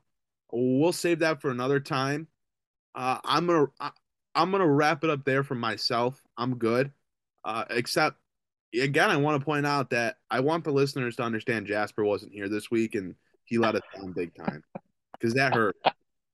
We'll 0.53 0.93
save 0.93 1.21
that 1.21 1.41
for 1.41 1.51
another 1.51 1.81
time. 1.81 2.29
Uh, 2.95 3.19
I'm 3.25 3.47
gonna 3.47 3.67
I, 3.81 3.91
I'm 4.35 4.51
gonna 4.51 4.67
wrap 4.67 5.05
it 5.05 5.11
up 5.11 5.25
there 5.25 5.43
for 5.43 5.55
myself. 5.55 6.23
I'm 6.37 6.57
good. 6.57 6.93
Uh, 7.45 7.65
except 7.71 8.17
again, 8.75 9.11
I 9.11 9.17
want 9.17 9.41
to 9.41 9.45
point 9.45 9.67
out 9.67 9.91
that 9.91 10.17
I 10.31 10.41
want 10.41 10.65
the 10.65 10.73
listeners 10.73 11.17
to 11.17 11.23
understand 11.23 11.67
Jasper 11.67 12.05
wasn't 12.05 12.33
here 12.33 12.49
this 12.49 12.71
week 12.71 12.95
and 12.95 13.15
he 13.45 13.59
let 13.59 13.75
us 13.75 13.83
down 13.95 14.13
big 14.13 14.35
time 14.35 14.63
because 15.13 15.35
that 15.35 15.55
hurt. 15.55 15.77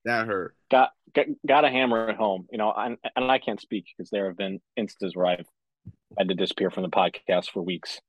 That 0.04 0.26
hurt. 0.26 0.56
Got, 0.70 0.90
got 1.14 1.26
got 1.46 1.64
a 1.64 1.70
hammer 1.70 2.08
at 2.08 2.16
home. 2.16 2.46
You 2.50 2.58
know, 2.58 2.72
and, 2.72 2.96
and 3.14 3.30
I 3.30 3.38
can't 3.38 3.60
speak 3.60 3.86
because 3.96 4.10
there 4.10 4.26
have 4.26 4.36
been 4.36 4.60
instances 4.76 5.14
where 5.14 5.26
I've 5.26 5.46
had 6.18 6.28
to 6.28 6.34
disappear 6.34 6.70
from 6.70 6.82
the 6.82 6.88
podcast 6.88 7.50
for 7.50 7.62
weeks 7.62 8.00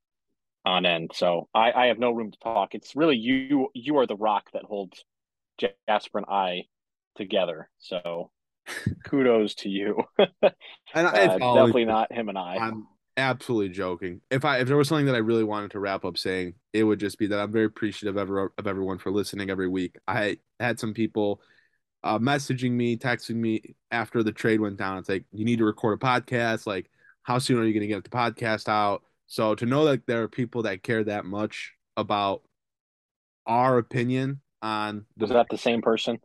on 0.65 0.85
end. 0.85 1.11
So 1.13 1.49
I, 1.53 1.71
I 1.71 1.85
have 1.87 1.99
no 1.99 2.11
room 2.11 2.31
to 2.31 2.39
talk. 2.39 2.73
It's 2.73 2.95
really 2.95 3.17
you. 3.17 3.69
You 3.73 3.97
are 3.97 4.07
the 4.07 4.15
rock 4.15 4.45
that 4.53 4.63
holds 4.63 5.03
Jasper 5.87 6.19
and 6.19 6.27
I 6.27 6.65
together. 7.15 7.69
So 7.79 8.31
kudos 9.05 9.55
to 9.55 9.69
you. 9.69 10.03
and 10.17 10.29
uh, 10.93 11.11
definitely 11.11 11.85
not 11.85 12.11
him 12.11 12.29
and 12.29 12.37
I. 12.37 12.57
I'm 12.57 12.87
absolutely 13.17 13.69
joking. 13.69 14.21
If 14.29 14.45
I 14.45 14.59
if 14.59 14.67
there 14.67 14.77
was 14.77 14.87
something 14.87 15.05
that 15.07 15.15
I 15.15 15.19
really 15.19 15.43
wanted 15.43 15.71
to 15.71 15.79
wrap 15.79 16.05
up 16.05 16.17
saying, 16.17 16.55
it 16.71 16.83
would 16.83 16.99
just 16.99 17.17
be 17.17 17.27
that 17.27 17.39
I'm 17.39 17.51
very 17.51 17.65
appreciative 17.65 18.17
of, 18.17 18.51
of 18.57 18.67
everyone 18.67 18.97
for 18.97 19.11
listening 19.11 19.49
every 19.49 19.67
week. 19.67 19.97
I 20.07 20.37
had 20.59 20.79
some 20.79 20.93
people 20.93 21.41
uh, 22.03 22.19
messaging 22.19 22.71
me, 22.71 22.97
texting 22.97 23.35
me 23.35 23.75
after 23.91 24.23
the 24.23 24.31
trade 24.31 24.59
went 24.59 24.77
down. 24.77 24.97
It's 24.97 25.09
like 25.09 25.25
you 25.31 25.45
need 25.45 25.59
to 25.59 25.65
record 25.65 26.01
a 26.01 26.05
podcast. 26.05 26.67
Like, 26.67 26.89
how 27.23 27.39
soon 27.39 27.59
are 27.59 27.65
you 27.65 27.73
going 27.73 27.87
to 27.87 27.87
get 27.87 28.03
the 28.03 28.09
podcast 28.09 28.67
out? 28.67 29.03
So 29.27 29.55
to 29.55 29.65
know 29.65 29.85
that 29.85 30.05
there 30.05 30.23
are 30.23 30.27
people 30.27 30.63
that 30.63 30.83
care 30.83 31.03
that 31.03 31.25
much 31.25 31.73
about 31.95 32.41
our 33.45 33.77
opinion 33.77 34.41
on 34.63 35.05
was 35.17 35.29
that 35.29 35.47
the 35.51 35.57
same 35.57 35.81
person? 35.81 36.19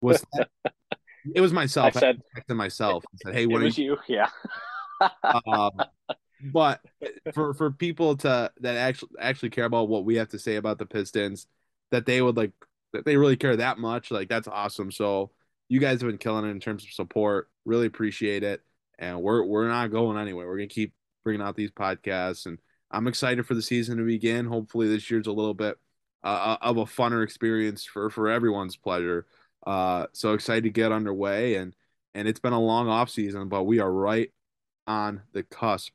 Was 0.00 0.24
that, 0.34 0.48
it 1.34 1.40
was 1.40 1.52
myself. 1.52 1.96
I 1.96 2.00
said 2.00 2.20
to 2.48 2.54
myself. 2.54 3.04
I 3.12 3.16
said, 3.24 3.34
"Hey, 3.34 3.46
what 3.46 3.62
it 3.62 3.64
was 3.64 3.78
you?" 3.78 3.98
you? 4.06 4.16
Yeah. 4.16 4.28
um, 5.24 5.72
but 6.52 6.80
for 7.34 7.54
for 7.54 7.70
people 7.70 8.16
to 8.18 8.52
that 8.60 8.76
actually 8.76 9.10
actually 9.18 9.50
care 9.50 9.64
about 9.64 9.88
what 9.88 10.04
we 10.04 10.16
have 10.16 10.28
to 10.28 10.38
say 10.38 10.56
about 10.56 10.78
the 10.78 10.86
Pistons, 10.86 11.46
that 11.90 12.06
they 12.06 12.22
would 12.22 12.36
like 12.36 12.52
that 12.92 13.04
they 13.04 13.16
really 13.16 13.36
care 13.36 13.56
that 13.56 13.78
much, 13.78 14.10
like 14.10 14.28
that's 14.28 14.48
awesome. 14.48 14.92
So 14.92 15.30
you 15.68 15.80
guys 15.80 16.00
have 16.00 16.10
been 16.10 16.18
killing 16.18 16.44
it 16.44 16.50
in 16.50 16.60
terms 16.60 16.84
of 16.84 16.90
support. 16.90 17.48
Really 17.64 17.86
appreciate 17.86 18.42
it, 18.42 18.62
and 18.98 19.22
we're 19.22 19.44
we're 19.44 19.68
not 19.68 19.90
going 19.90 20.18
anywhere. 20.18 20.46
We're 20.46 20.58
gonna 20.58 20.68
keep 20.68 20.92
bringing 21.24 21.42
out 21.42 21.56
these 21.56 21.70
podcasts, 21.70 22.46
and 22.46 22.58
I'm 22.90 23.06
excited 23.06 23.46
for 23.46 23.54
the 23.54 23.62
season 23.62 23.98
to 23.98 24.04
begin. 24.04 24.46
Hopefully, 24.46 24.88
this 24.88 25.10
year's 25.10 25.26
a 25.26 25.32
little 25.32 25.54
bit 25.54 25.78
uh, 26.22 26.56
of 26.60 26.76
a 26.76 26.84
funner 26.84 27.22
experience 27.22 27.84
for 27.84 28.10
for 28.10 28.28
everyone's 28.28 28.76
pleasure. 28.76 29.26
Uh, 29.66 30.06
so 30.12 30.32
excited 30.32 30.64
to 30.64 30.70
get 30.70 30.92
underway, 30.92 31.56
and 31.56 31.74
and 32.14 32.28
it's 32.28 32.40
been 32.40 32.52
a 32.52 32.60
long 32.60 32.88
off 32.88 33.10
season, 33.10 33.48
but 33.48 33.64
we 33.64 33.78
are 33.78 33.90
right 33.90 34.30
on 34.86 35.22
the 35.32 35.42
cusp 35.42 35.92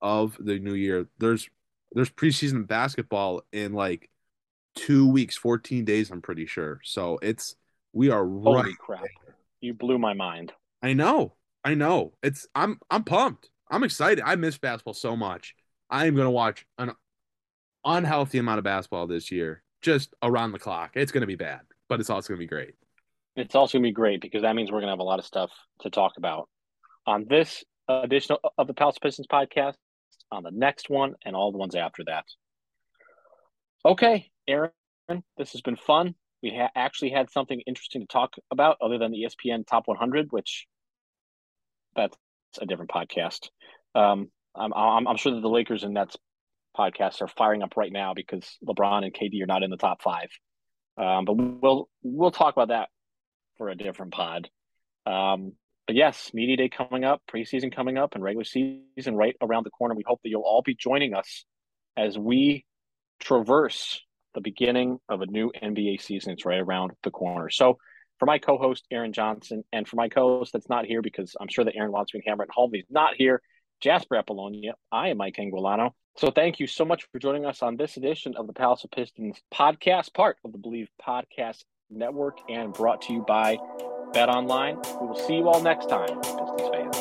of 0.00 0.36
the 0.38 0.58
new 0.58 0.74
year. 0.74 1.06
There's 1.18 1.48
there's 1.92 2.10
preseason 2.10 2.66
basketball 2.66 3.42
in 3.52 3.72
like 3.72 4.10
two 4.74 5.08
weeks, 5.08 5.36
14 5.36 5.84
days, 5.84 6.10
I'm 6.10 6.22
pretty 6.22 6.46
sure. 6.46 6.80
So 6.84 7.18
it's 7.22 7.56
we 7.92 8.10
are 8.10 8.26
Holy 8.26 8.62
right. 8.62 8.78
crap! 8.78 9.04
You 9.60 9.74
blew 9.74 9.98
my 9.98 10.12
mind. 10.14 10.52
I 10.82 10.92
know. 10.92 11.34
I 11.64 11.74
know. 11.74 12.12
It's 12.22 12.46
I'm 12.54 12.78
I'm 12.90 13.02
pumped. 13.02 13.48
I'm 13.70 13.82
excited. 13.82 14.22
I 14.24 14.36
miss 14.36 14.58
basketball 14.58 14.94
so 14.94 15.16
much. 15.16 15.54
I 15.90 16.06
am 16.06 16.14
gonna 16.14 16.30
watch 16.30 16.66
an 16.78 16.92
unhealthy 17.84 18.38
amount 18.38 18.58
of 18.58 18.64
basketball 18.64 19.06
this 19.06 19.32
year, 19.32 19.62
just 19.82 20.14
around 20.22 20.52
the 20.52 20.58
clock. 20.58 20.92
It's 20.94 21.12
gonna 21.12 21.26
be 21.26 21.36
bad, 21.36 21.60
but 21.88 22.00
it's 22.00 22.10
also 22.10 22.28
gonna 22.28 22.38
be 22.38 22.46
great. 22.46 22.74
It's 23.36 23.54
also 23.54 23.78
gonna 23.78 23.88
be 23.88 23.92
great 23.92 24.20
because 24.20 24.42
that 24.42 24.54
means 24.54 24.70
we're 24.70 24.80
gonna 24.80 24.92
have 24.92 24.98
a 24.98 25.04
lot 25.04 25.18
of 25.18 25.24
stuff 25.24 25.50
to 25.80 25.90
talk 25.90 26.12
about 26.16 26.48
on 27.06 27.26
this 27.28 27.64
edition 27.88 28.36
of 28.58 28.66
the 28.66 28.74
Palace 28.74 28.98
Pistons 28.98 29.28
podcast, 29.28 29.76
on 30.32 30.42
the 30.42 30.50
next 30.50 30.90
one, 30.90 31.14
and 31.24 31.36
all 31.36 31.52
the 31.52 31.58
ones 31.58 31.74
after 31.74 32.02
that. 32.06 32.24
Okay, 33.84 34.30
Aaron, 34.48 34.72
this 35.36 35.52
has 35.52 35.60
been 35.60 35.76
fun. 35.76 36.14
We 36.42 36.50
ha- 36.50 36.70
actually 36.74 37.10
had 37.10 37.30
something 37.30 37.60
interesting 37.66 38.02
to 38.02 38.06
talk 38.08 38.34
about 38.50 38.78
other 38.80 38.98
than 38.98 39.12
the 39.12 39.24
ESPN 39.24 39.66
Top 39.66 39.86
100, 39.86 40.32
which 40.32 40.66
that's 41.94 42.16
a 42.60 42.66
different 42.66 42.90
podcast. 42.90 43.48
Um, 43.94 44.30
I'm, 44.54 44.72
I'm, 44.74 45.08
I'm 45.08 45.16
sure 45.16 45.32
that 45.32 45.40
the 45.40 45.48
Lakers 45.48 45.84
and 45.84 45.94
Nets 45.94 46.16
podcasts 46.76 47.22
are 47.22 47.28
firing 47.28 47.62
up 47.62 47.76
right 47.76 47.92
now 47.92 48.14
because 48.14 48.58
LeBron 48.66 49.04
and 49.04 49.14
KD 49.14 49.42
are 49.42 49.46
not 49.46 49.62
in 49.62 49.70
the 49.70 49.76
top 49.76 50.02
five. 50.02 50.28
Um, 50.98 51.24
but 51.24 51.34
we'll 51.34 51.88
we'll 52.02 52.30
talk 52.30 52.54
about 52.54 52.68
that 52.68 52.88
for 53.58 53.68
a 53.68 53.74
different 53.74 54.12
pod. 54.12 54.48
Um, 55.04 55.52
but 55.86 55.94
yes, 55.94 56.32
media 56.34 56.56
day 56.56 56.68
coming 56.68 57.04
up, 57.04 57.22
preseason 57.30 57.74
coming 57.74 57.96
up, 57.96 58.14
and 58.14 58.24
regular 58.24 58.44
season 58.44 59.14
right 59.14 59.36
around 59.40 59.64
the 59.64 59.70
corner. 59.70 59.94
We 59.94 60.04
hope 60.06 60.20
that 60.22 60.30
you'll 60.30 60.42
all 60.42 60.62
be 60.62 60.74
joining 60.74 61.14
us 61.14 61.44
as 61.96 62.18
we 62.18 62.64
traverse 63.20 64.02
the 64.34 64.40
beginning 64.40 64.98
of 65.08 65.22
a 65.22 65.26
new 65.26 65.52
NBA 65.62 66.02
season. 66.02 66.32
It's 66.32 66.44
right 66.44 66.60
around 66.60 66.92
the 67.04 67.10
corner. 67.10 67.50
So, 67.50 67.78
for 68.18 68.26
my 68.26 68.38
co-host 68.38 68.86
Aaron 68.90 69.12
Johnson, 69.12 69.62
and 69.72 69.86
for 69.86 69.96
my 69.96 70.08
co-host 70.08 70.52
that's 70.52 70.68
not 70.68 70.86
here 70.86 71.02
because 71.02 71.36
I'm 71.40 71.48
sure 71.48 71.64
that 71.64 71.76
Aaron 71.76 71.92
to 71.92 72.20
hammer 72.26 72.44
at 72.44 72.50
home. 72.50 72.70
He's 72.72 72.84
not 72.90 73.14
here. 73.16 73.42
Jasper 73.80 74.16
Apollonia. 74.16 74.74
I 74.90 75.10
am 75.10 75.18
Mike 75.18 75.36
Anguilano. 75.36 75.90
So 76.18 76.30
thank 76.30 76.58
you 76.58 76.66
so 76.66 76.86
much 76.86 77.06
for 77.12 77.18
joining 77.18 77.44
us 77.44 77.62
on 77.62 77.76
this 77.76 77.98
edition 77.98 78.36
of 78.36 78.46
the 78.46 78.54
Palace 78.54 78.84
of 78.84 78.90
Pistons 78.90 79.36
podcast, 79.52 80.14
part 80.14 80.38
of 80.46 80.52
the 80.52 80.58
Bleav 80.58 80.88
Podcast 81.06 81.64
Network, 81.90 82.38
and 82.48 82.72
brought 82.72 83.02
to 83.02 83.12
you 83.12 83.22
by 83.28 83.58
BetOnline. 84.14 84.82
We 84.98 85.08
will 85.08 85.14
see 85.14 85.36
you 85.36 85.46
all 85.46 85.60
next 85.60 85.90
time, 85.90 86.18
Pistons 86.22 86.70
fans. 86.72 86.96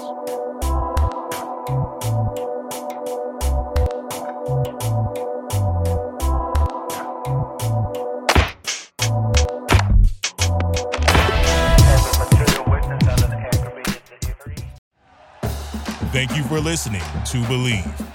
Thank 16.11 16.35
you 16.35 16.43
for 16.43 16.59
listening 16.59 16.99
to 16.99 17.37
Bleav. 17.43 18.14